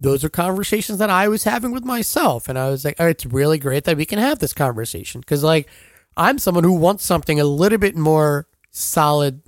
those 0.00 0.22
are 0.24 0.28
conversations 0.28 0.98
that 0.98 1.10
I 1.10 1.26
was 1.28 1.44
having 1.44 1.72
with 1.72 1.84
myself. 1.84 2.48
And 2.48 2.56
I 2.58 2.70
was 2.70 2.84
like, 2.84 2.96
oh, 3.00 3.06
it's 3.06 3.26
really 3.26 3.58
great 3.58 3.84
that 3.84 3.96
we 3.96 4.04
can 4.04 4.18
have 4.20 4.38
this 4.38 4.52
conversation. 4.52 5.22
Cause 5.24 5.42
like 5.44 5.68
I'm 6.16 6.38
someone 6.38 6.64
who 6.64 6.74
wants 6.74 7.04
something 7.04 7.40
a 7.40 7.44
little 7.44 7.78
bit 7.78 7.96
more 7.96 8.46
solid 8.70 9.42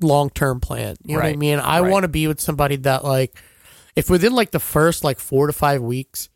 long 0.00 0.30
term 0.30 0.58
plan. 0.60 0.96
You 1.04 1.16
know 1.16 1.22
what 1.22 1.28
I 1.28 1.36
mean? 1.36 1.58
I 1.58 1.80
Right. 1.80 1.90
want 1.92 2.04
to 2.04 2.08
be 2.08 2.26
with 2.26 2.40
somebody 2.40 2.76
that 2.76 3.04
like 3.04 3.36
if 3.94 4.08
within 4.08 4.32
like 4.32 4.52
the 4.52 4.60
first 4.60 5.04
like 5.04 5.18
four 5.18 5.46
to 5.48 5.52
five 5.52 5.82
weeks, 5.82 6.28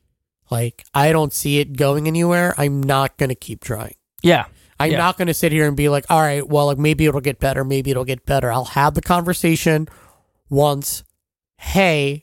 like 0.50 0.84
I 0.94 1.12
don't 1.12 1.32
see 1.32 1.58
it 1.58 1.76
going 1.76 2.06
anywhere, 2.06 2.54
I'm 2.58 2.82
not 2.82 3.16
gonna 3.18 3.34
keep 3.34 3.62
trying. 3.62 3.94
Yeah, 4.22 4.46
I'm 4.80 4.90
Yeah. 4.92 4.98
not 4.98 5.16
going 5.16 5.28
to 5.28 5.34
sit 5.34 5.52
here 5.52 5.66
and 5.68 5.76
be 5.76 5.88
like, 5.88 6.04
all 6.10 6.20
right, 6.20 6.46
well, 6.46 6.66
like 6.66 6.78
maybe 6.78 7.06
it'll 7.06 7.20
get 7.20 7.38
better. 7.38 7.62
Maybe 7.64 7.90
it'll 7.92 8.04
get 8.04 8.26
better. 8.26 8.50
I'll 8.50 8.64
have 8.64 8.94
the 8.94 9.00
conversation 9.02 9.88
once. 10.50 11.04
Hey, 11.58 12.22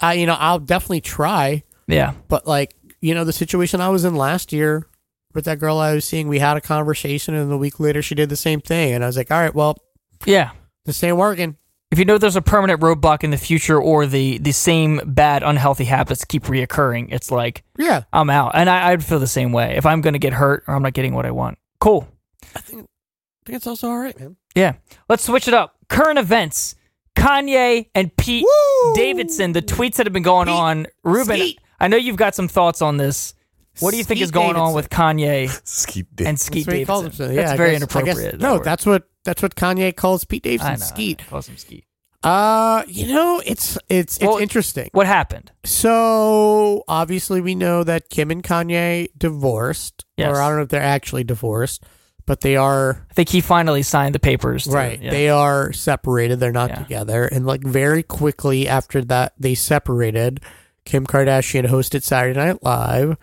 I, 0.00 0.14
you 0.14 0.26
know, 0.26 0.36
I'll 0.38 0.58
definitely 0.58 1.00
try. 1.00 1.62
yeah, 1.88 2.14
But 2.28 2.46
like, 2.46 2.74
you 3.00 3.14
know, 3.14 3.24
the 3.24 3.32
situation 3.32 3.80
I 3.80 3.88
was 3.88 4.04
in 4.04 4.14
last 4.14 4.52
year 4.52 4.86
with 5.34 5.44
that 5.44 5.58
girl 5.58 5.78
I 5.78 5.94
was 5.94 6.04
seeing, 6.04 6.28
we 6.28 6.38
had 6.38 6.56
a 6.56 6.60
conversation, 6.60 7.34
and 7.34 7.52
a 7.52 7.56
week 7.56 7.78
later 7.80 8.02
she 8.02 8.14
did 8.14 8.28
the 8.28 8.36
same 8.36 8.60
thing, 8.60 8.92
and 8.94 9.04
I 9.04 9.06
was 9.06 9.16
like, 9.16 9.30
all 9.30 9.40
right, 9.40 9.54
well, 9.54 9.76
yeah. 10.24 10.50
this 10.84 11.02
ain't 11.04 11.16
working. 11.16 11.56
If 11.92 11.98
you 11.98 12.04
know 12.04 12.18
there's 12.18 12.36
a 12.36 12.42
permanent 12.42 12.80
roadblock 12.80 13.22
in 13.24 13.30
the 13.30 13.36
future 13.36 13.80
or 13.80 14.06
the 14.06 14.38
the 14.38 14.52
same 14.52 15.00
bad 15.04 15.42
unhealthy 15.42 15.84
habits 15.84 16.24
keep 16.24 16.44
reoccurring 16.44 17.08
it's 17.12 17.30
like 17.30 17.62
Yeah, 17.78 18.02
i'm 18.12 18.28
out 18.30 18.52
and 18.54 18.68
I, 18.68 18.90
i'd 18.90 19.04
feel 19.04 19.18
the 19.20 19.26
same 19.26 19.52
way 19.52 19.76
if 19.76 19.86
i'm 19.86 20.00
gonna 20.00 20.18
get 20.18 20.32
hurt 20.32 20.64
or 20.66 20.74
i'm 20.74 20.82
not 20.82 20.94
getting 20.94 21.14
what 21.14 21.26
i 21.26 21.30
want 21.30 21.58
cool 21.80 22.08
I 22.54 22.60
think, 22.60 22.82
I 22.82 23.42
think 23.46 23.56
it's 23.56 23.66
also 23.66 23.88
all 23.88 23.98
right, 23.98 24.18
man. 24.18 24.36
yeah 24.54 24.74
let's 25.08 25.24
switch 25.24 25.46
it 25.48 25.54
up 25.54 25.76
current 25.88 26.18
events 26.18 26.74
kanye 27.14 27.88
and 27.94 28.14
pete 28.16 28.44
Woo! 28.44 28.94
davidson 28.94 29.52
the 29.52 29.62
tweets 29.62 29.94
that 29.96 30.06
have 30.06 30.12
been 30.12 30.22
going 30.22 30.46
Pete. 30.46 30.54
on 30.56 30.86
ruben 31.04 31.36
Skeet. 31.36 31.60
i 31.80 31.88
know 31.88 31.96
you've 31.96 32.16
got 32.16 32.34
some 32.34 32.48
thoughts 32.48 32.82
on 32.82 32.96
this 32.96 33.32
what 33.80 33.90
do 33.90 33.98
you 33.98 34.04
think 34.04 34.18
Skeet 34.18 34.24
is 34.24 34.30
going 34.30 34.56
on 34.56 34.74
with 34.74 34.88
kanye 34.90 35.48
Skeet 35.66 36.06
and 36.18 36.26
That's 36.28 36.42
skeet 36.42 36.66
davidson 36.66 37.04
himself. 37.04 37.30
Yeah, 37.32 37.42
that's 37.44 37.56
very 37.58 37.70
guess- 37.78 37.82
I 37.82 38.02
guess- 38.02 38.16
inappropriate 38.18 38.40
no, 38.40 38.54
word. 38.56 38.64
that's 38.64 38.84
what 38.86 39.04
that's 39.26 39.42
what 39.42 39.54
Kanye 39.54 39.94
calls 39.94 40.24
Pete 40.24 40.46
I 40.46 40.48
Davidson. 40.48 40.72
know, 40.80 40.86
Skeet. 40.86 41.20
I 41.20 41.24
calls 41.28 41.48
him 41.48 41.56
skeet 41.58 41.84
Uh, 42.22 42.82
you 42.88 43.12
know, 43.12 43.42
it's 43.44 43.76
it's 43.90 44.16
it's 44.16 44.24
Well, 44.24 44.38
interesting. 44.38 44.88
what 44.92 45.06
happened 45.06 45.52
So 45.64 46.82
obviously, 46.88 47.40
we 47.40 47.54
know 47.54 47.84
that 47.84 48.08
Kim 48.08 48.30
and 48.30 48.42
Kanye 48.42 49.08
divorced, 49.16 50.04
Yes. 50.16 50.30
or 50.30 50.40
I 50.40 50.48
don't 50.48 50.56
know 50.56 50.62
if 50.62 50.68
they're 50.70 50.80
actually 50.82 51.24
divorced, 51.24 51.84
but 52.24 52.40
they 52.40 52.56
are 52.56 53.06
i 53.10 53.14
think 53.14 53.28
he 53.28 53.40
finally 53.40 53.82
signed 53.82 54.14
the 54.14 54.18
papers 54.18 54.64
to- 54.64 54.70
right. 54.70 55.00
yeah. 55.00 55.10
They 55.10 55.28
are 55.28 55.72
separated. 55.72 56.40
They're 56.40 56.50
not 56.52 56.70
Yeah. 56.70 56.76
together, 56.82 57.26
and 57.26 57.46
like 57.46 57.62
very 57.62 58.02
quickly 58.02 58.66
after 58.66 59.04
that, 59.04 59.34
they 59.38 59.54
separated. 59.54 60.40
Kim 60.84 61.04
Kardashian 61.06 61.66
hosted 61.68 62.02
Saturday 62.02 62.38
Night 62.38 62.62
Live, 62.62 63.16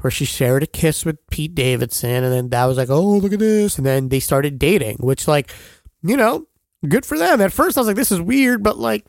where 0.00 0.10
she 0.10 0.24
shared 0.24 0.62
a 0.62 0.66
kiss 0.66 1.04
with 1.04 1.16
Pete 1.30 1.54
Davidson, 1.54 2.24
and 2.24 2.32
then 2.32 2.48
that 2.50 2.64
was 2.66 2.76
like, 2.76 2.90
oh 2.90 3.02
look 3.18 3.32
at 3.32 3.38
this, 3.38 3.76
and 3.78 3.86
then 3.86 4.08
they 4.08 4.20
started 4.20 4.58
dating, 4.58 4.96
which 5.00 5.26
like, 5.28 5.52
you 6.02 6.16
know, 6.16 6.46
good 6.88 7.04
for 7.06 7.18
them. 7.18 7.40
At 7.40 7.52
first, 7.52 7.76
I 7.76 7.80
was 7.80 7.86
like, 7.88 7.96
this 7.96 8.12
is 8.12 8.20
weird, 8.20 8.62
but 8.62 8.78
like. 8.78 9.04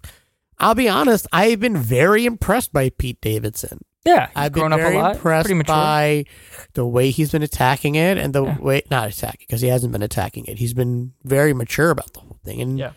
I'll 0.60 0.74
be 0.74 0.90
honest. 0.90 1.28
I've 1.32 1.60
been 1.60 1.78
very 1.78 2.26
impressed 2.26 2.74
by 2.74 2.90
Pete 2.90 3.22
Davidson. 3.22 3.78
yeah 4.08 4.30
I've 4.36 4.54
grown 4.54 4.72
been 4.72 4.80
up 4.80 4.80
very 4.80 4.96
a 4.96 5.00
lot 5.00 5.16
impressed 5.18 5.50
by 5.68 6.26
the 6.74 6.84
way 6.84 7.12
he's 7.12 7.32
been 7.32 7.44
attacking 7.44 7.94
it 7.94 8.18
and 8.18 8.34
the 8.34 8.44
Yeah. 8.44 8.58
way 8.58 8.82
not 8.90 9.08
attacking 9.08 9.46
because 9.48 9.62
he 9.62 9.68
hasn't 9.68 9.92
been 9.92 10.02
attacking 10.02 10.46
it. 10.48 10.58
He's 10.58 10.74
been 10.74 11.14
very 11.24 11.54
mature 11.54 11.92
about 11.92 12.12
the 12.14 12.22
whole 12.22 12.40
thing. 12.44 12.60
And 12.60 12.80
Yeah. 12.80 12.94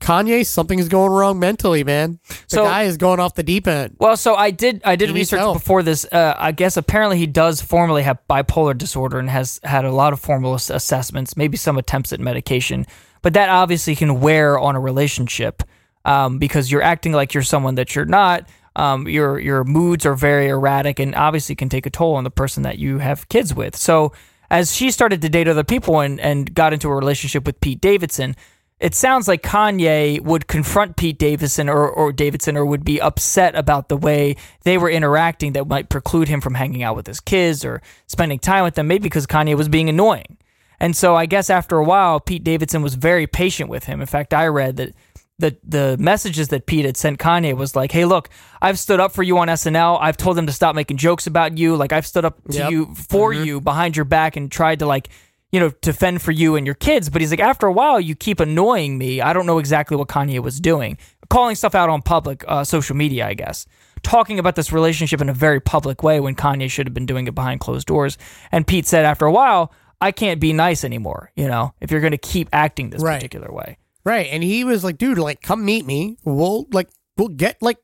Kanye, 0.00 0.44
something 0.46 0.78
is 0.78 0.88
going 0.88 1.12
wrong 1.12 1.38
mentally, 1.38 1.84
man. 1.84 2.18
The 2.28 2.34
So- 2.48 2.64
guy 2.64 2.82
is 2.84 2.96
going 2.96 3.20
off 3.20 3.34
the 3.34 3.42
deep 3.42 3.68
end. 3.68 3.96
Well, 3.98 4.16
so 4.16 4.34
I 4.34 4.50
did 4.50 4.80
I 4.84 4.96
did 4.96 5.10
He 5.10 5.14
research 5.14 5.40
before 5.52 5.82
this. 5.82 6.04
Uh, 6.10 6.34
I 6.38 6.52
guess 6.52 6.76
apparently 6.76 7.18
he 7.18 7.26
does 7.26 7.60
formally 7.60 8.02
have 8.02 8.18
bipolar 8.28 8.76
disorder 8.76 9.18
and 9.18 9.30
has 9.30 9.60
had 9.62 9.84
a 9.84 9.92
lot 9.92 10.12
of 10.12 10.20
formal 10.20 10.54
assessments, 10.54 11.36
maybe 11.36 11.56
some 11.56 11.78
attempts 11.78 12.12
at 12.12 12.20
medication. 12.20 12.86
But 13.22 13.34
that 13.34 13.50
obviously 13.50 13.94
can 13.94 14.20
wear 14.20 14.58
on 14.58 14.74
a 14.74 14.80
relationship 14.80 15.62
um, 16.06 16.38
because 16.38 16.72
you're 16.72 16.82
acting 16.82 17.12
like 17.12 17.34
you're 17.34 17.42
someone 17.42 17.74
that 17.74 17.94
you're 17.94 18.06
not. 18.06 18.48
Um, 18.76 19.06
your 19.08 19.38
your 19.38 19.64
moods 19.64 20.06
are 20.06 20.14
very 20.14 20.48
erratic 20.48 20.98
and 20.98 21.14
obviously 21.14 21.54
can 21.54 21.68
take 21.68 21.86
a 21.86 21.90
toll 21.90 22.14
on 22.14 22.24
the 22.24 22.30
person 22.30 22.62
that 22.62 22.78
you 22.78 22.98
have 22.98 23.28
kids 23.28 23.52
with. 23.54 23.76
So 23.76 24.12
as 24.50 24.74
she 24.74 24.90
started 24.90 25.20
to 25.22 25.28
date 25.28 25.48
other 25.48 25.64
people 25.64 26.00
and, 26.00 26.18
and 26.20 26.52
got 26.54 26.72
into 26.72 26.88
a 26.88 26.94
relationship 26.94 27.44
with 27.44 27.60
Pete 27.60 27.80
Davidson, 27.80 28.36
it 28.80 28.94
sounds 28.94 29.28
like 29.28 29.42
Kanye 29.42 30.20
would 30.22 30.46
confront 30.48 30.96
Pete 30.96 31.18
Davidson 31.18 31.68
or, 31.68 31.86
or 31.86 32.12
Davidson 32.12 32.56
or 32.56 32.64
would 32.64 32.82
be 32.82 33.00
upset 33.00 33.54
about 33.54 33.90
the 33.90 33.96
way 33.96 34.36
they 34.62 34.78
were 34.78 34.90
interacting 34.90 35.52
that 35.52 35.68
might 35.68 35.90
preclude 35.90 36.28
him 36.28 36.40
from 36.40 36.54
hanging 36.54 36.82
out 36.82 36.96
with 36.96 37.06
his 37.06 37.20
kids 37.20 37.62
or 37.62 37.82
spending 38.06 38.38
time 38.38 38.64
with 38.64 38.74
them, 38.74 38.88
maybe 38.88 39.02
because 39.02 39.26
Kanye 39.26 39.54
was 39.54 39.68
being 39.68 39.90
annoying. 39.90 40.38
And 40.80 40.96
so 40.96 41.14
I 41.14 41.26
guess 41.26 41.50
after 41.50 41.76
a 41.76 41.84
while, 41.84 42.20
Pete 42.20 42.42
Davidson 42.42 42.80
was 42.80 42.94
very 42.94 43.26
patient 43.26 43.68
with 43.68 43.84
him. 43.84 44.00
In 44.00 44.06
fact, 44.06 44.32
I 44.32 44.46
read 44.46 44.76
that 44.76 44.94
the 45.38 45.56
the 45.64 45.96
messages 45.98 46.48
that 46.48 46.66
Pete 46.66 46.84
had 46.84 46.96
sent 46.96 47.18
Kanye 47.18 47.54
was 47.54 47.74
like, 47.74 47.92
"Hey, 47.92 48.04
look, 48.04 48.28
I've 48.62 48.78
stood 48.78 49.00
up 49.00 49.12
for 49.12 49.22
you 49.22 49.38
on 49.38 49.48
SNL. 49.48 49.98
I've 50.00 50.16
told 50.16 50.36
them 50.36 50.46
to 50.46 50.52
stop 50.52 50.74
making 50.74 50.98
jokes 50.98 51.26
about 51.26 51.58
you. 51.58 51.76
Like 51.76 51.92
I've 51.92 52.06
stood 52.06 52.24
up 52.24 52.38
to 52.50 52.58
Yep. 52.58 52.70
you 52.70 52.94
for 52.94 53.32
mm-hmm. 53.32 53.44
you 53.44 53.60
behind 53.60 53.96
your 53.96 54.04
back 54.04 54.36
and 54.36 54.50
tried 54.50 54.78
to 54.80 54.86
like, 54.86 55.08
you 55.52 55.60
know, 55.60 55.70
to 55.70 55.92
fend 55.92 56.22
for 56.22 56.32
you 56.32 56.56
and 56.56 56.66
your 56.66 56.74
kids." 56.74 57.08
But 57.10 57.20
he's 57.22 57.30
like, 57.30 57.40
"After 57.40 57.66
a 57.66 57.72
while, 57.72 58.00
you 58.00 58.14
keep 58.14 58.40
annoying 58.40 58.98
me. 58.98 59.20
I 59.20 59.32
don't 59.32 59.46
know 59.46 59.58
exactly 59.58 59.96
what 59.96 60.08
Kanye 60.08 60.40
was 60.40 60.60
doing, 60.60 60.98
calling 61.28 61.54
stuff 61.56 61.74
out 61.74 61.88
on 61.90 62.02
public 62.02 62.44
uh, 62.48 62.64
social 62.64 62.96
media, 62.96 63.26
I 63.26 63.34
guess." 63.34 63.66
Talking 64.02 64.38
about 64.38 64.56
this 64.56 64.72
relationship 64.72 65.20
in 65.20 65.28
a 65.28 65.34
very 65.34 65.60
public 65.60 66.02
way 66.02 66.20
when 66.20 66.34
Kanye 66.34 66.70
should 66.70 66.86
have 66.86 66.94
been 66.94 67.04
doing 67.06 67.26
it 67.26 67.34
behind 67.34 67.60
closed 67.60 67.86
doors. 67.86 68.16
And 68.50 68.66
Pete 68.66 68.86
said 68.86 69.04
after 69.04 69.26
a 69.26 69.32
while, 69.32 69.72
I 70.00 70.10
can't 70.12 70.40
be 70.40 70.54
nice 70.54 70.84
anymore, 70.84 71.30
you 71.36 71.46
know, 71.46 71.74
if 71.82 71.90
you're 71.90 72.00
going 72.00 72.12
to 72.12 72.16
keep 72.16 72.48
acting 72.50 72.88
this 72.88 73.02
Right. 73.02 73.16
particular 73.16 73.52
way. 73.52 73.76
Right. 74.02 74.28
And 74.32 74.42
he 74.42 74.64
was 74.64 74.82
like, 74.82 74.96
dude, 74.96 75.18
like, 75.18 75.42
come 75.42 75.62
meet 75.66 75.84
me. 75.84 76.16
We'll 76.24 76.66
like 76.72 76.88
we'll 77.18 77.28
get 77.28 77.60
like 77.60 77.76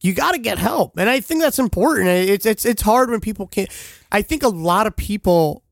you 0.00 0.14
gotta 0.14 0.38
get 0.38 0.58
help. 0.58 0.96
And 0.96 1.10
I 1.10 1.18
think 1.18 1.40
that's 1.42 1.58
important. 1.58 2.06
It's 2.06 2.46
it's 2.46 2.64
it's 2.64 2.82
hard 2.82 3.10
when 3.10 3.18
people 3.18 3.48
can't 3.48 3.68
I 4.12 4.22
think 4.22 4.44
a 4.44 4.48
lot 4.48 4.86
of 4.86 4.94
people 4.94 5.64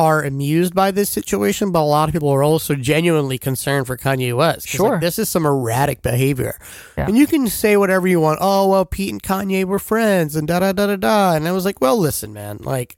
are 0.00 0.22
amused 0.22 0.74
by 0.74 0.90
this 0.90 1.10
situation, 1.10 1.72
but 1.72 1.80
a 1.80 1.84
lot 1.84 2.08
of 2.08 2.12
people 2.14 2.30
are 2.30 2.42
also 2.42 2.74
genuinely 2.74 3.36
concerned 3.36 3.86
for 3.86 3.96
Kanye 3.98 4.34
West. 4.34 4.66
'Cause, 4.70 4.80
like, 4.80 4.90
Sure. 4.92 5.00
this 5.00 5.18
is 5.18 5.28
some 5.28 5.44
erratic 5.44 6.00
behavior. 6.00 6.58
Yeah. 6.96 7.06
And 7.06 7.18
you 7.18 7.26
can 7.26 7.46
say 7.48 7.76
whatever 7.76 8.08
you 8.08 8.18
want. 8.20 8.38
Oh, 8.40 8.68
well, 8.68 8.84
Pete 8.86 9.12
and 9.12 9.22
Kanye 9.22 9.64
were 9.64 9.78
friends 9.78 10.36
and 10.36 10.48
da 10.48 10.60
da 10.60 10.72
da 10.72 10.86
da 10.86 10.96
da. 10.96 11.34
And 11.34 11.46
I 11.46 11.52
was 11.52 11.64
like, 11.66 11.80
well, 11.82 11.98
listen, 11.98 12.32
man, 12.32 12.58
like 12.62 12.96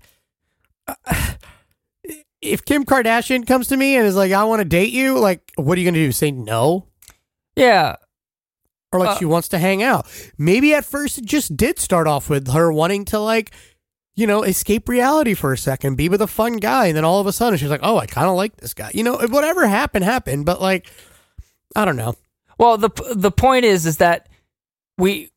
if 2.40 2.64
Kim 2.64 2.84
Kardashian 2.84 3.46
comes 3.46 3.68
to 3.68 3.76
me 3.76 3.96
and 3.96 4.06
is 4.06 4.16
like, 4.16 4.32
I 4.32 4.44
want 4.44 4.60
to 4.60 4.64
date 4.64 4.92
you, 4.92 5.18
like, 5.18 5.40
what 5.56 5.76
are 5.76 5.80
you 5.80 5.86
going 5.86 5.94
to 5.94 6.06
do? 6.06 6.12
Say 6.12 6.30
no? 6.30 6.86
Yeah, 7.56 7.96
Or 8.92 9.00
like 9.00 9.10
Uh, 9.10 9.18
she 9.18 9.24
wants 9.24 9.48
to 9.48 9.58
hang 9.58 9.82
out. 9.82 10.06
Maybe 10.38 10.74
at 10.74 10.84
first 10.84 11.18
it 11.18 11.24
just 11.24 11.56
did 11.56 11.78
start 11.78 12.06
off 12.06 12.28
with 12.30 12.50
her 12.52 12.72
wanting 12.72 13.04
to, 13.06 13.18
like, 13.18 13.52
you 14.14 14.26
know, 14.26 14.42
escape 14.42 14.88
reality 14.88 15.34
for 15.34 15.52
a 15.52 15.58
second, 15.58 15.96
be 15.96 16.08
with 16.08 16.20
a 16.20 16.26
fun 16.26 16.56
guy. 16.56 16.86
And 16.86 16.96
then 16.96 17.04
all 17.04 17.20
of 17.20 17.26
a 17.26 17.32
sudden 17.32 17.58
she's 17.58 17.70
like, 17.70 17.80
oh, 17.82 17.98
I 17.98 18.06
kind 18.06 18.28
of 18.28 18.36
like 18.36 18.56
this 18.56 18.74
guy. 18.74 18.90
You 18.94 19.04
know, 19.04 19.16
whatever 19.28 19.66
happened, 19.66 20.04
happened. 20.04 20.44
But, 20.44 20.60
like, 20.60 20.90
I 21.74 21.84
don't 21.84 21.96
know. 21.96 22.14
Well, 22.58 22.76
the 22.76 22.90
the 23.14 23.32
point 23.32 23.64
is 23.64 23.86
is 23.86 23.96
that 23.96 24.28
we, 24.98 25.30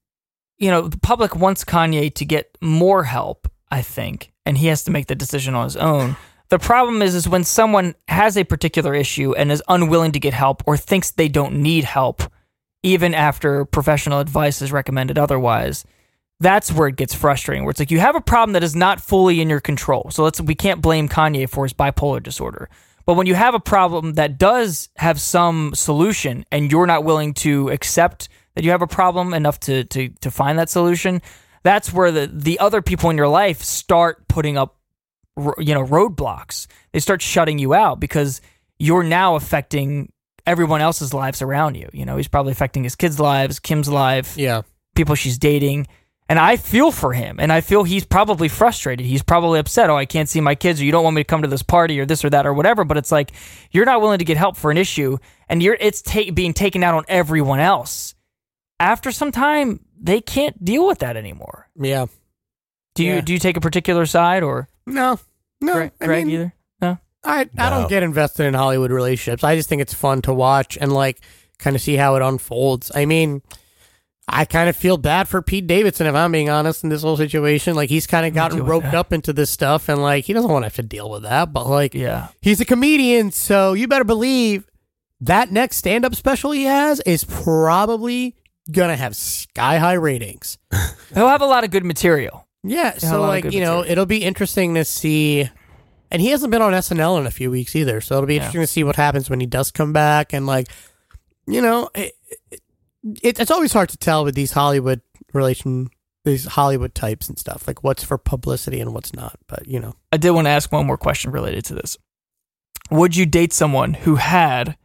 you 0.58 0.70
know, 0.70 0.88
the 0.88 1.00
public 1.00 1.36
wants 1.36 1.64
Kanye 1.64 2.14
to 2.16 2.26
get 2.26 2.58
more 2.62 3.04
help. 3.04 3.48
I 3.72 3.82
think, 3.82 4.32
and 4.46 4.58
he 4.58 4.68
has 4.68 4.84
to 4.84 4.92
make 4.92 5.08
the 5.08 5.16
decision 5.16 5.56
on 5.56 5.64
his 5.66 5.76
own. 5.76 6.16
The 6.50 6.60
problem 6.60 7.02
is, 7.02 7.16
is 7.16 7.28
when 7.28 7.44
someone 7.44 7.96
has 8.08 8.38
a 8.38 8.44
particular 8.44 8.94
issue 8.94 9.34
and 9.34 9.52
is 9.52 9.64
unwilling 9.68 10.12
to 10.12 10.20
get 10.20 10.34
help 10.34 10.62
or 10.68 10.78
thinks 10.78 11.12
they 11.12 11.28
don't 11.28 11.56
need 11.56 11.84
help, 11.84 12.22
even 12.84 13.16
after 13.16 13.66
professional 13.66 14.20
advice 14.20 14.62
is 14.62 14.72
recommended 14.72 15.18
otherwise. 15.18 15.84
That's 16.40 16.72
where 16.72 16.88
it 16.90 16.96
gets 16.98 17.14
frustrating. 17.14 17.64
Where 17.64 17.72
it's 17.72 17.80
like 17.80 17.92
you 17.92 18.00
have 18.00 18.16
a 18.16 18.22
problem 18.22 18.54
that 18.54 18.64
is 18.64 18.76
not 18.76 19.00
fully 19.00 19.40
in 19.42 19.50
your 19.50 19.62
control. 19.62 20.10
So 20.12 20.24
let's 20.24 20.42
we 20.42 20.56
can't 20.56 20.82
blame 20.82 21.08
Kanye 21.08 21.50
for 21.50 21.64
his 21.64 21.74
bipolar 21.74 22.22
disorder. 22.22 22.70
But 23.06 23.14
when 23.14 23.28
you 23.28 23.36
have 23.36 23.54
a 23.54 23.60
problem 23.60 24.14
that 24.14 24.38
does 24.38 24.90
have 24.98 25.22
some 25.22 25.74
solution 25.76 26.44
and 26.52 26.72
you're 26.72 26.88
not 26.88 27.04
willing 27.04 27.34
to 27.36 27.70
accept 27.70 28.30
that 28.56 28.64
you 28.64 28.72
have 28.72 28.82
a 28.82 28.88
problem 28.88 29.34
enough 29.34 29.60
to 29.62 29.84
to 29.86 30.10
to 30.10 30.32
find 30.32 30.60
that 30.60 30.70
solution, 30.70 31.22
that's 31.64 31.94
where 31.94 32.12
the 32.12 32.28
the 32.32 32.60
other 32.60 32.82
people 32.82 33.10
in 33.10 33.18
your 33.18 33.28
life 33.30 33.62
start 33.62 34.28
putting 34.28 34.58
up 34.58 34.78
you 35.58 35.74
know 35.74 35.84
roadblocks. 35.86 36.68
They 36.92 37.00
start 37.00 37.22
shutting 37.22 37.60
you 37.60 37.74
out 37.74 38.00
because 38.00 38.42
you're 38.78 39.04
now 39.04 39.36
affecting 39.36 40.12
everyone 40.46 40.82
else's 40.82 41.14
lives 41.14 41.42
around 41.42 41.76
you. 41.76 41.90
You 41.94 42.06
know, 42.06 42.18
he's 42.18 42.28
probably 42.28 42.52
affecting 42.52 42.84
his 42.84 42.96
kids' 42.96 43.20
lives, 43.20 43.60
Kim's 43.60 43.88
life, 43.90 44.38
Yeah. 44.38 44.64
people 44.96 45.16
she's 45.16 45.38
dating. 45.38 45.88
And 46.28 46.40
I 46.40 46.56
feel 46.58 46.92
for 46.92 47.14
him, 47.14 47.40
and 47.40 47.52
I 47.54 47.62
feel 47.62 47.84
he's 47.84 48.04
probably 48.04 48.48
frustrated. 48.48 49.06
He's 49.06 49.22
probably 49.22 49.60
upset. 49.60 49.92
Oh, 49.92 49.96
I 49.96 50.06
can't 50.06 50.28
see 50.28 50.42
my 50.42 50.56
kids, 50.56 50.82
or 50.82 50.86
you 50.86 50.92
don't 50.92 51.04
want 51.04 51.16
me 51.16 51.22
to 51.22 51.28
come 51.28 51.44
to 51.44 51.48
this 51.48 51.62
party, 51.62 52.00
or 52.00 52.06
this 52.08 52.26
or 52.26 52.32
that, 52.32 52.48
or 52.48 52.54
whatever. 52.54 52.84
But 52.84 52.98
it's 52.98 53.12
like 53.12 53.32
you're 53.70 53.86
not 53.86 54.02
willing 54.02 54.18
to 54.18 54.26
get 54.26 54.36
help 54.36 54.58
for 54.58 54.72
an 54.72 54.78
issue, 54.78 55.18
and 55.48 55.62
you're 55.62 55.78
it's 55.80 56.02
ta- 56.02 56.32
being 56.34 56.54
taken 56.54 56.84
out 56.84 56.96
on 56.96 57.04
everyone 57.08 57.60
else. 57.60 58.16
After 58.80 59.12
some 59.12 59.32
time, 59.32 59.82
they 60.02 60.20
can't 60.20 60.66
deal 60.66 60.88
with 60.88 60.98
that 61.00 61.16
anymore. 61.16 61.70
Yeah. 61.80 62.08
Do 62.96 63.04
you 63.04 63.16
Yeah. 63.16 63.22
do 63.22 63.34
you 63.34 63.40
take 63.40 63.56
a 63.58 63.62
particular 63.62 64.08
side, 64.08 64.42
or 64.42 64.68
No. 64.88 65.20
No. 65.62 65.74
Greg, 65.74 65.92
I 66.02 66.06
Greg 66.08 66.26
mean, 66.26 66.36
either? 66.36 66.54
No. 66.82 66.98
I, 67.24 67.48
I 67.58 67.70
don't 67.70 67.88
get 67.90 68.02
invested 68.02 68.46
in 68.48 68.56
Hollywood 68.56 68.92
relationships. 68.92 69.44
I 69.44 69.56
just 69.56 69.70
think 69.70 69.82
it's 69.82 69.94
fun 69.94 70.24
to 70.24 70.34
watch 70.34 70.76
and 70.82 70.92
like 70.92 71.22
kind 71.60 71.76
of 71.76 71.82
see 71.84 71.96
how 71.96 72.16
it 72.16 72.22
unfolds. 72.24 72.92
I 72.96 73.06
mean, 73.06 73.42
I 74.28 74.46
kind 74.46 74.68
of 74.70 74.76
feel 74.76 74.98
bad 74.98 75.28
for 75.28 75.42
Pete 75.42 75.68
Davidson 75.68 76.08
if 76.08 76.16
I'm 76.16 76.32
being 76.32 76.50
honest 76.50 76.84
in 76.84 76.90
this 76.90 77.04
whole 77.04 77.16
situation. 77.18 77.76
Like 77.76 77.90
he's 77.90 78.08
kind 78.08 78.26
of 78.26 78.34
gotten 78.34 78.64
roped 78.66 78.86
that. 78.88 78.96
up 78.96 79.14
into 79.14 79.32
this 79.34 79.52
stuff 79.52 79.88
and 79.88 80.02
like 80.02 80.26
he 80.26 80.34
doesn't 80.34 80.50
want 80.50 80.64
to 80.64 80.68
have 80.68 80.76
to 80.76 80.84
deal 80.84 81.10
with 81.10 81.24
that. 81.24 81.54
But 81.54 81.68
like 81.68 81.94
Yeah. 81.94 82.30
he's 82.42 82.60
a 82.60 82.66
comedian, 82.66 83.32
so 83.32 83.74
you 83.74 83.88
better 83.88 84.04
believe 84.04 84.68
that 85.22 85.52
next 85.52 85.78
stand 85.78 86.06
up 86.06 86.16
special 86.16 86.52
he 86.52 86.64
has 86.64 87.00
is 87.02 87.24
probably 87.24 88.36
gonna 88.72 88.96
have 88.98 89.16
sky 89.16 89.78
high 89.78 89.94
ratings. 89.94 90.58
He'll 91.14 91.28
have 91.28 91.42
a 91.42 91.46
lot 91.46 91.64
of 91.64 91.70
good 91.72 91.86
material. 91.86 92.48
Yeah, 92.64 92.94
a 92.96 93.00
so 93.00 93.22
like 93.22 93.44
you 93.46 93.62
know, 93.62 93.78
material. 93.78 93.92
it'll 93.92 94.06
be 94.08 94.24
interesting 94.24 94.74
to 94.74 94.84
see. 94.86 95.50
And 96.12 96.22
he 96.22 96.30
hasn't 96.30 96.52
been 96.52 96.62
on 96.62 96.74
SNL 96.74 97.20
in 97.20 97.28
a 97.28 97.32
few 97.32 97.52
weeks 97.52 97.76
either, 97.76 98.02
so 98.02 98.16
it'll 98.16 98.28
be 98.28 98.36
Yeah. 98.36 98.42
interesting 98.42 98.62
to 98.62 98.68
see 98.68 98.84
what 98.84 98.96
happens 98.96 99.30
when 99.30 99.40
he 99.40 99.46
does 99.46 99.70
come 99.72 99.94
back. 99.94 100.34
And 100.34 100.46
like, 100.48 100.68
you 101.48 101.62
know, 101.62 101.90
it, 101.94 102.14
it, 103.24 103.40
it's 103.40 103.52
always 103.52 103.74
hard 103.74 103.90
to 103.90 103.98
tell 103.98 104.24
with 104.24 104.36
these 104.36 104.52
Hollywood 104.52 105.02
relation, 105.34 105.90
these 106.24 106.46
Hollywood 106.46 106.96
types 106.96 107.28
and 107.28 107.38
stuff, 107.38 107.68
like 107.68 107.84
what's 107.84 108.04
for 108.04 108.18
publicity 108.18 108.80
and 108.80 108.94
what's 108.94 109.14
not. 109.14 109.38
But 109.48 109.68
you 109.68 109.80
know, 109.80 109.96
I 110.12 110.18
did 110.18 110.32
want 110.32 110.46
to 110.46 110.52
ask 110.52 110.72
one 110.72 110.86
more 110.86 110.98
question 110.98 111.32
related 111.32 111.66
to 111.66 111.76
this. 111.76 111.98
Would 112.92 113.16
you 113.16 113.26
date 113.26 113.54
someone 113.54 113.94
who 113.94 114.16
had 114.16 114.78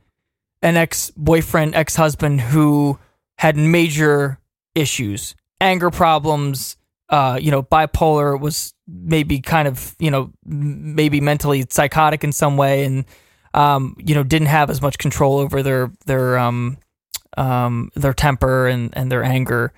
an 0.63 0.77
ex 0.77 1.11
boyfriend, 1.11 1.75
ex 1.75 1.97
husband 1.97 2.41
who 2.41 2.99
had 3.39 3.57
major 3.57 4.39
issues, 4.75 5.35
anger 5.61 5.91
problems, 5.91 6.77
uh, 7.09 7.39
you 7.41 7.51
know, 7.51 7.63
bipolar, 7.63 8.39
was 8.39 8.73
maybe 8.87 9.41
kind 9.41 9.67
of, 9.67 9.95
you 9.99 10.11
know, 10.11 10.31
maybe 10.45 11.21
mentally 11.21 11.65
psychotic 11.69 12.23
in 12.25 12.33
some 12.33 12.57
way 12.57 12.85
and, 12.85 13.05
um, 13.55 13.97
you 13.99 14.15
know, 14.15 14.23
didn't 14.23 14.49
have 14.49 14.71
as 14.71 14.81
much 14.81 14.99
control 14.99 15.39
over 15.39 15.63
their, 15.63 15.91
their, 16.07 16.39
um, 16.39 16.79
um, 17.37 17.91
their 17.95 18.15
temper 18.15 18.67
and, 18.67 18.91
and 18.97 19.11
their 19.11 19.23
anger, 19.23 19.73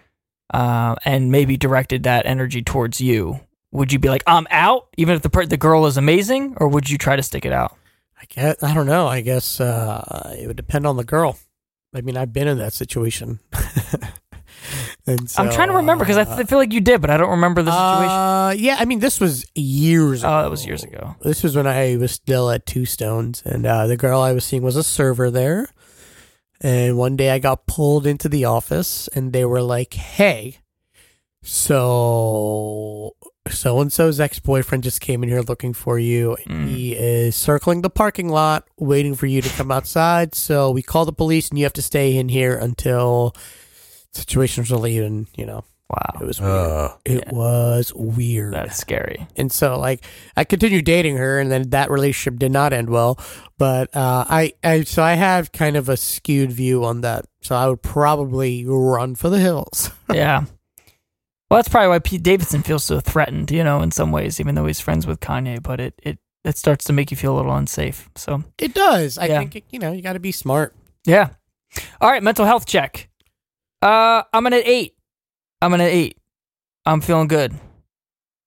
uh, 0.53 0.97
and 1.05 1.31
maybe 1.31 1.57
directed 1.57 2.05
that 2.05 2.27
energy 2.27 2.63
towards 2.63 3.01
you? 3.01 3.41
Would 3.73 3.93
you 3.93 3.99
be 3.99 4.09
like, 4.09 4.23
I'm 4.27 4.47
out, 4.51 4.89
even 4.97 5.15
if 5.17 5.23
the 5.23 5.31
per- 5.31 5.47
the 5.47 5.57
girl 5.57 5.87
is 5.87 5.97
amazing, 5.97 6.55
or 6.59 6.69
would 6.69 6.91
you 6.91 6.99
try 6.99 7.17
to 7.17 7.23
stick 7.23 7.45
it 7.45 7.53
out? 7.53 7.77
I 8.21 8.25
guess 8.29 8.63
I 8.63 8.75
don't 8.75 8.87
know. 8.87 9.09
I 9.09 9.21
guess 9.21 9.61
uh, 9.61 10.37
it 10.39 10.47
would 10.47 10.57
depend 10.57 10.87
on 10.87 10.97
the 10.97 11.05
girl. 11.05 11.39
I 11.95 12.01
mean, 12.01 12.17
I've 12.17 12.33
been 12.33 12.49
in 12.49 12.59
that 12.59 12.73
situation. 12.73 13.41
and 15.07 15.29
so, 15.29 15.43
I'm 15.43 15.51
trying 15.51 15.69
to 15.69 15.77
remember 15.77 16.05
because 16.05 16.17
I 16.17 16.23
uh, 16.23 16.37
th- 16.37 16.49
feel 16.49 16.59
like 16.59 16.73
you 16.73 16.81
did, 16.81 17.01
but 17.01 17.11
I 17.11 17.17
don't 17.17 17.31
remember 17.31 17.63
the 17.63 17.71
situation. 17.71 18.11
Uh, 18.11 18.55
yeah, 18.57 18.77
I 18.79 18.85
mean, 18.85 19.01
this 19.01 19.21
was 19.21 19.45
years 19.55 20.23
ago. 20.23 20.33
oh, 20.33 20.43
that 20.43 20.51
was 20.51 20.65
years 20.65 20.85
ago. 20.85 21.17
This 21.23 21.43
was 21.43 21.57
when 21.57 21.67
I 21.67 21.97
was 21.97 22.13
still 22.13 22.51
at 22.51 22.65
Two 22.65 22.87
Stones, 22.87 23.43
and 23.45 23.67
uh, 23.67 23.87
the 23.87 23.97
girl 23.97 24.21
I 24.21 24.33
was 24.33 24.45
seeing 24.45 24.63
was 24.63 24.77
a 24.77 24.83
server 24.83 25.31
there. 25.31 25.69
And 26.63 26.97
one 26.97 27.17
day 27.17 27.31
I 27.31 27.41
got 27.41 27.67
pulled 27.67 28.07
into 28.07 28.29
the 28.29 28.45
office, 28.45 29.09
and 29.09 29.33
they 29.33 29.45
were 29.45 29.63
like, 29.63 29.95
"Hey, 29.95 30.59
so 31.43 33.17
so 33.51 33.81
and 33.81 33.93
so's 33.93 34.21
ex 34.21 34.39
boyfriend 34.39 34.85
just 34.85 35.01
came 35.01 35.25
in 35.25 35.29
here 35.29 35.43
looking 35.43 35.75
for 35.75 35.99
you. 35.99 36.37
Mm. 36.47 36.69
He 36.69 36.93
is 36.95 37.35
circling 37.35 37.83
the 37.83 37.91
parking 37.91 38.29
lot, 38.29 38.69
waiting 38.79 39.17
for 39.17 39.27
you 39.27 39.43
to 39.43 39.49
come 39.51 39.73
outside. 39.73 40.37
So 40.37 40.71
we 40.71 40.83
call 40.83 41.05
the 41.05 41.13
police, 41.13 41.49
and 41.51 41.59
you 41.59 41.65
have 41.65 41.73
to 41.73 41.83
stay 41.83 42.17
in 42.17 42.29
here 42.29 42.57
until 42.57 43.35
situation's 44.13 44.71
relieved." 44.71 45.05
And 45.05 45.27
you 45.37 45.45
know, 45.45 45.65
it 46.21 46.25
was 46.27 46.41
weird. 46.41 46.53
Uh, 46.53 46.97
it 47.05 47.25
Yeah. 47.27 47.33
was 47.35 47.93
weird. 47.95 48.55
that's 48.55 48.77
scary. 48.79 49.27
And 49.37 49.51
so 49.53 49.79
like 49.79 50.05
I 50.37 50.45
continued 50.45 50.85
dating 50.85 51.17
her 51.17 51.39
and 51.41 51.51
then 51.51 51.71
that 51.71 51.91
relationship 51.91 52.39
did 52.39 52.53
not 52.53 52.73
end 52.73 52.89
well. 52.91 53.19
But 53.59 53.95
uh 53.95 54.25
I, 54.29 54.53
I 54.65 54.83
so 54.83 55.03
I 55.03 55.15
have 55.15 55.53
kind 55.53 55.77
of 55.77 55.89
a 55.89 55.97
skewed 55.97 56.53
view 56.53 56.85
on 56.85 57.01
that. 57.03 57.27
So 57.43 57.55
I 57.57 57.67
would 57.69 57.83
probably 57.83 58.65
run 58.67 59.15
for 59.15 59.29
the 59.31 59.39
hills. 59.39 59.91
yeah. 60.13 60.45
Well, 61.51 61.59
that's 61.59 61.69
probably 61.69 61.89
why 61.89 61.99
Pete 61.99 62.23
Davidson 62.23 62.63
feels 62.63 62.85
so 62.85 63.01
threatened, 63.01 63.51
you 63.51 63.63
know, 63.63 63.83
in 63.83 63.91
some 63.91 64.11
ways, 64.11 64.41
even 64.41 64.55
though 64.55 64.65
he's 64.67 64.81
friends 64.81 65.07
with 65.07 65.21
Kanye. 65.21 65.63
But 65.63 65.81
it 65.81 65.95
it 66.03 66.19
it 66.45 66.57
starts 66.57 66.87
to 66.87 66.93
make 66.93 67.11
you 67.11 67.17
feel 67.17 67.35
a 67.35 67.37
little 67.37 67.55
unsafe. 67.55 68.09
So 68.17 68.43
It 68.59 68.75
does. 68.75 69.19
I 69.19 69.27
Yeah. 69.27 69.39
think 69.41 69.65
you 69.71 69.79
know 69.79 69.93
you 69.93 70.01
got 70.03 70.15
to 70.15 70.21
be 70.21 70.33
smart. 70.33 70.75
yeah. 71.05 71.29
All 72.01 72.11
right, 72.11 72.23
mental 72.23 72.45
health 72.47 72.67
check. 72.67 73.09
Uh, 73.81 74.23
I'm 74.33 74.47
an 74.47 74.53
eight. 74.55 74.95
I'm 75.63 75.71
gonna 75.71 75.85
eight. 75.85 76.19
I'm 76.85 77.01
feeling 77.01 77.29
good. 77.29 77.55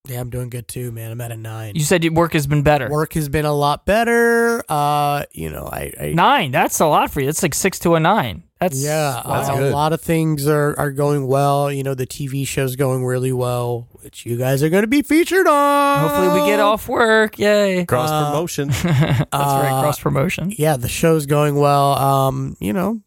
Yeah, 0.07 0.19
I'm 0.19 0.29
doing 0.29 0.49
good 0.49 0.67
too, 0.67 0.91
man. 0.91 1.11
I'm 1.11 1.21
at 1.21 1.31
a 1.31 1.37
nine. 1.37 1.73
You 1.75 1.81
said 1.81 2.03
your 2.03 2.13
work 2.13 2.33
has 2.33 2.45
been 2.45 2.61
better. 2.61 2.89
Work 2.89 3.13
has 3.13 3.27
been 3.29 3.45
a 3.45 3.53
lot 3.53 3.85
better. 3.85 4.61
Uh, 4.69 5.23
you 5.31 5.49
know, 5.49 5.67
I, 5.71 5.91
I 5.99 6.11
Nine. 6.13 6.51
That's 6.51 6.79
a 6.79 6.85
lot 6.85 7.09
for 7.09 7.21
you. 7.21 7.25
That's 7.25 7.41
like 7.41 7.55
six 7.55 7.79
to 7.79 7.95
a 7.95 7.99
nine. 7.99 8.43
That's 8.59 8.83
yeah, 8.83 9.21
That's 9.25 9.49
uh, 9.49 9.53
a 9.55 9.69
lot 9.71 9.93
of 9.93 10.01
things 10.01 10.47
are 10.47 10.77
are 10.77 10.91
going 10.91 11.25
well. 11.27 11.71
You 11.71 11.83
know, 11.83 11.93
the 11.93 12.05
TV 12.05 12.45
show's 12.45 12.75
going 12.75 13.03
really 13.05 13.31
well, 13.31 13.87
which 13.93 14.25
you 14.25 14.37
guys 14.37 14.61
are 14.61 14.69
going 14.69 14.83
to 14.83 14.87
be 14.87 15.01
featured 15.01 15.47
on. 15.47 15.99
Hopefully, 16.09 16.39
we 16.41 16.47
get 16.47 16.59
off 16.59 16.87
work. 16.87 17.39
Yay. 17.39 17.85
Cross 17.85 18.11
Uh, 18.11 18.25
promotion. 18.29 18.67
That's 18.83 18.83
right. 18.83 19.29
Uh, 19.31 19.81
Cross 19.81 19.99
promotion. 20.01 20.53
Yeah, 20.57 20.77
the 20.77 20.87
show's 20.89 21.25
going 21.25 21.55
well. 21.55 21.93
Um, 21.93 22.55
you 22.59 22.73
know, 22.73 23.01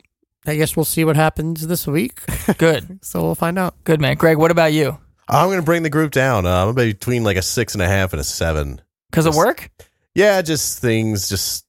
I 0.49 0.57
guess 0.57 0.77
we'll 0.77 0.85
see 0.85 1.05
what 1.05 1.17
happens 1.17 1.67
this 1.67 1.87
week. 1.87 2.21
Good. 2.59 3.01
so 3.05 3.23
we'll 3.23 3.35
find 3.35 3.59
out. 3.59 3.75
Good 3.85 4.01
man. 4.01 4.17
Greg, 4.17 4.37
what 4.39 4.51
about 4.51 4.73
you? 4.73 4.99
I'm 5.29 5.49
going 5.49 5.59
to 5.61 5.65
bring 5.65 5.83
the 5.83 5.91
group 5.91 6.11
down. 6.13 6.47
Uh, 6.47 6.67
I'm 6.69 6.75
between 6.75 7.23
like 7.25 7.37
a 7.37 7.43
six 7.43 7.75
and 7.75 7.83
a 7.83 7.89
half 7.89 8.13
and 8.13 8.21
a 8.21 8.25
seven. 8.25 8.81
Because 9.11 9.27
of 9.27 9.37
work? 9.37 9.71
Yeah, 10.15 10.41
just 10.43 10.81
things, 10.81 11.29
just 11.29 11.67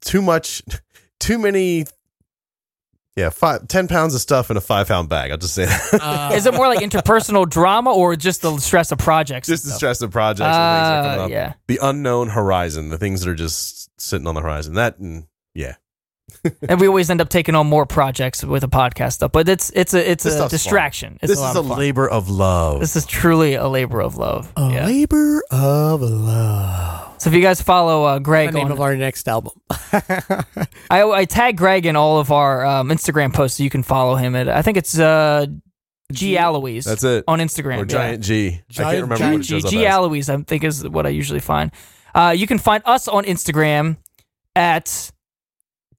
too 0.00 0.20
much, 0.22 0.62
too 1.20 1.38
many. 1.38 1.86
Yeah, 3.14 3.28
five, 3.28 3.68
10 3.68 3.88
pounds 3.88 4.14
of 4.14 4.22
stuff 4.22 4.50
in 4.50 4.56
a 4.56 4.60
five 4.60 4.88
pound 4.88 5.08
bag. 5.10 5.30
I'll 5.30 5.36
just 5.36 5.54
say 5.54 5.66
that. 5.66 5.98
Uh, 6.02 6.30
Is 6.34 6.46
it 6.46 6.54
more 6.54 6.66
like 6.66 6.78
interpersonal 6.80 7.46
drama 7.48 7.92
or 7.92 8.16
just 8.16 8.40
the 8.40 8.56
stress 8.58 8.90
of 8.90 8.98
projects? 8.98 9.48
just 9.48 9.64
the 9.64 9.68
stuff? 9.70 9.76
stress 9.78 10.00
of 10.02 10.10
projects 10.10 10.40
and 10.46 10.48
things 10.48 10.56
that 10.56 11.18
are 11.18 11.20
Uh, 11.20 11.24
up. 11.26 11.30
yeah. 11.30 11.52
The 11.66 11.78
unknown 11.82 12.28
horizon, 12.30 12.88
the 12.88 12.96
things 12.96 13.20
that 13.20 13.30
are 13.30 13.34
just 13.34 13.90
sitting 14.00 14.26
on 14.26 14.34
the 14.34 14.40
horizon. 14.40 14.74
That, 14.74 14.98
and 14.98 15.26
yeah. 15.54 15.74
and 16.68 16.80
we 16.80 16.86
always 16.86 17.10
end 17.10 17.20
up 17.20 17.28
taking 17.28 17.54
on 17.54 17.66
more 17.66 17.86
projects 17.86 18.42
with 18.44 18.64
a 18.64 18.68
podcast 18.68 19.14
stuff. 19.14 19.32
But 19.32 19.48
it's 19.48 19.70
it's 19.74 19.94
a 19.94 20.10
it's 20.10 20.24
This 20.24 20.38
a 20.38 20.48
distraction. 20.48 21.18
It's 21.22 21.30
this 21.30 21.40
a 21.40 21.50
is 21.50 21.56
a 21.56 21.62
fun. 21.62 21.78
labor 21.78 22.08
of 22.08 22.28
love. 22.28 22.80
This 22.80 22.96
is 22.96 23.06
truly 23.06 23.54
a 23.54 23.68
labor 23.68 24.00
of 24.00 24.16
love. 24.16 24.52
a 24.56 24.70
yeah. 24.72 24.86
labor 24.86 25.42
of 25.50 26.00
love. 26.00 27.20
So 27.22 27.30
if 27.30 27.34
you 27.34 27.42
guys 27.42 27.62
follow 27.62 28.04
uh, 28.04 28.14
The 28.14 28.20
Greg 28.20 28.52
name 28.52 28.66
on, 28.66 28.72
of 28.72 28.80
our 28.80 28.96
next 28.96 29.28
album. 29.28 29.52
I, 29.70 31.02
I 31.02 31.24
tag 31.24 31.56
Greg 31.56 31.86
in 31.86 31.94
all 31.94 32.18
of 32.18 32.32
our 32.32 32.66
um, 32.66 32.88
Instagram 32.88 33.32
posts 33.32 33.58
so 33.58 33.62
you 33.62 33.70
can 33.70 33.82
follow 33.84 34.16
him. 34.16 34.34
At 34.34 34.48
I 34.48 34.62
think 34.62 34.76
it's 34.76 34.98
uh, 34.98 35.46
G 36.10 36.36
Alois 36.36 36.82
That's 36.84 37.04
it. 37.04 37.24
on 37.28 37.38
Instagram. 37.38 37.76
Or 37.76 37.80
yeah. 37.80 37.84
Giant 37.84 38.24
G. 38.24 38.48
I 38.48 38.50
Giant- 38.50 38.66
can't 38.68 38.92
remember 39.02 39.16
Giant 39.16 39.34
what 39.34 39.42
G, 39.42 39.48
shows 39.48 39.64
up 39.66 39.70
G 39.70 39.86
as. 39.86 39.94
Alois, 39.94 40.28
I 40.28 40.36
think 40.42 40.64
is 40.64 40.88
what 40.88 41.06
I 41.06 41.10
usually 41.10 41.40
find. 41.40 41.70
Uh, 42.14 42.34
you 42.36 42.46
can 42.46 42.58
find 42.58 42.82
us 42.86 43.06
on 43.08 43.24
Instagram 43.24 43.96
at 44.56 45.10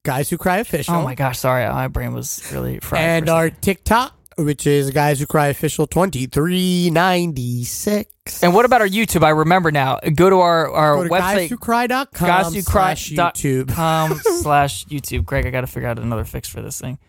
Guys 0.03 0.29
Who 0.29 0.37
Cry 0.37 0.57
Official. 0.57 0.93
oh 0.95 1.03
my 1.03 1.15
gosh, 1.15 1.39
sorry, 1.39 1.65
my 1.67 1.87
brain 1.87 2.13
was 2.13 2.43
really 2.51 2.77
fried. 2.79 3.01
and 3.01 3.29
our. 3.29 3.49
TikTok, 3.49 4.13
which 4.37 4.67
is 4.67 4.91
Guys 4.91 5.19
Who 5.21 5.25
Cry 5.25 5.47
Official 5.47 5.87
2396. 5.87 8.43
and 8.43 8.53
what 8.53 8.65
about 8.65 8.81
our 8.81 8.87
YouTube? 8.87 9.23
I 9.23 9.29
remember 9.29 9.71
now. 9.71 9.99
Go 10.15 10.29
to 10.29 10.39
our 10.39 10.69
our 10.71 10.95
Go 10.97 11.03
to 11.05 11.09
website 11.09 11.47
guyswhocry.com 11.49 12.27
Guys 12.27 12.53
Who 12.53 12.63
Cry 12.63 12.93
slash 12.95 13.09
dot 13.11 13.35
YouTube. 13.35 13.73
com 13.73 14.15
slash 14.41 14.85
YouTube. 14.87 15.23
Greg, 15.25 15.45
I 15.45 15.51
got 15.51 15.61
to 15.61 15.67
figure 15.67 15.87
out 15.87 15.97
another 15.99 16.25
fix 16.25 16.49
for 16.49 16.61
this 16.61 16.81
thing. 16.81 16.99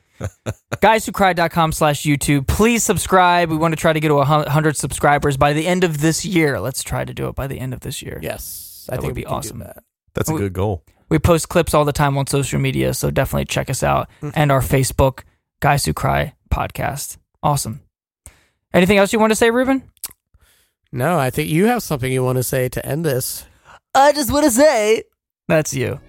Guyswhocry.com 0.77 1.73
slash 1.73 2.05
YouTube. 2.05 2.47
Please 2.47 2.85
subscribe. 2.85 3.51
We 3.51 3.57
want 3.57 3.73
to 3.73 3.77
try 3.77 3.93
to 3.93 3.99
get 4.01 4.07
to 4.09 4.15
a 4.15 4.19
100 4.27 4.77
subscribers 4.77 5.37
by 5.37 5.53
the 5.53 5.67
end 5.67 5.83
of 5.83 6.01
this 6.01 6.25
year. 6.25 6.61
Let's 6.61 6.85
try 6.85 7.05
to 7.05 7.13
do 7.13 7.27
it 7.29 7.35
by 7.35 7.49
the 7.49 7.59
end 7.59 7.75
of 7.75 7.81
this 7.81 8.01
year. 8.03 8.21
Yes, 8.23 8.87
I 8.89 8.93
think 8.93 8.97
That 8.97 9.01
think 9.01 9.03
would 9.03 9.09
we 9.17 9.23
be 9.23 9.25
can 9.25 9.33
do 9.33 9.37
awesome. 9.37 9.59
that. 9.59 9.83
That's 10.15 10.31
a 10.31 10.35
good 10.35 10.53
goal. 10.53 10.85
We 11.15 11.21
post 11.21 11.49
clips 11.49 11.75
all 11.75 11.85
the 11.85 11.93
time 11.93 12.19
on 12.19 12.27
social 12.27 12.59
media, 12.59 12.93
so 12.93 13.09
definitely 13.09 13.45
check 13.45 13.71
us 13.71 13.85
out 13.85 14.09
Mm-hmm. 14.21 14.31
and 14.35 14.51
our 14.51 14.61
Facebook, 14.61 15.21
Guys 15.61 15.85
Who 15.85 15.93
Cry 15.93 16.35
podcast. 16.51 17.19
Awesome. 17.41 17.83
Anything 18.73 18.99
else 18.99 19.13
you 19.13 19.21
want 19.21 19.31
to 19.31 19.37
say, 19.37 19.53
Ruben? 19.53 19.85
No, 20.91 21.17
I 21.17 21.31
think 21.31 21.51
you 21.51 21.67
have 21.67 21.85
something 21.85 22.11
you 22.11 22.25
want 22.25 22.39
to 22.39 22.43
say 22.43 22.69
to 22.69 22.85
end 22.85 23.05
this. 23.05 23.47
I 23.95 24.11
just 24.11 24.33
want 24.33 24.45
to 24.47 24.51
say 24.51 25.05
that's 25.47 25.73
you. 25.73 26.01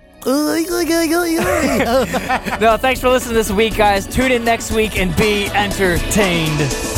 no, 1.78 2.58
No, 2.60 2.78
thanks 2.78 3.00
for 3.00 3.10
listening 3.10 3.36
this 3.36 3.52
week, 3.52 3.76
guys. 3.78 4.08
Tune 4.08 4.32
in 4.32 4.44
next 4.44 4.72
week 4.72 4.98
and 4.98 5.16
be 5.16 5.46
entertained. 5.50 6.95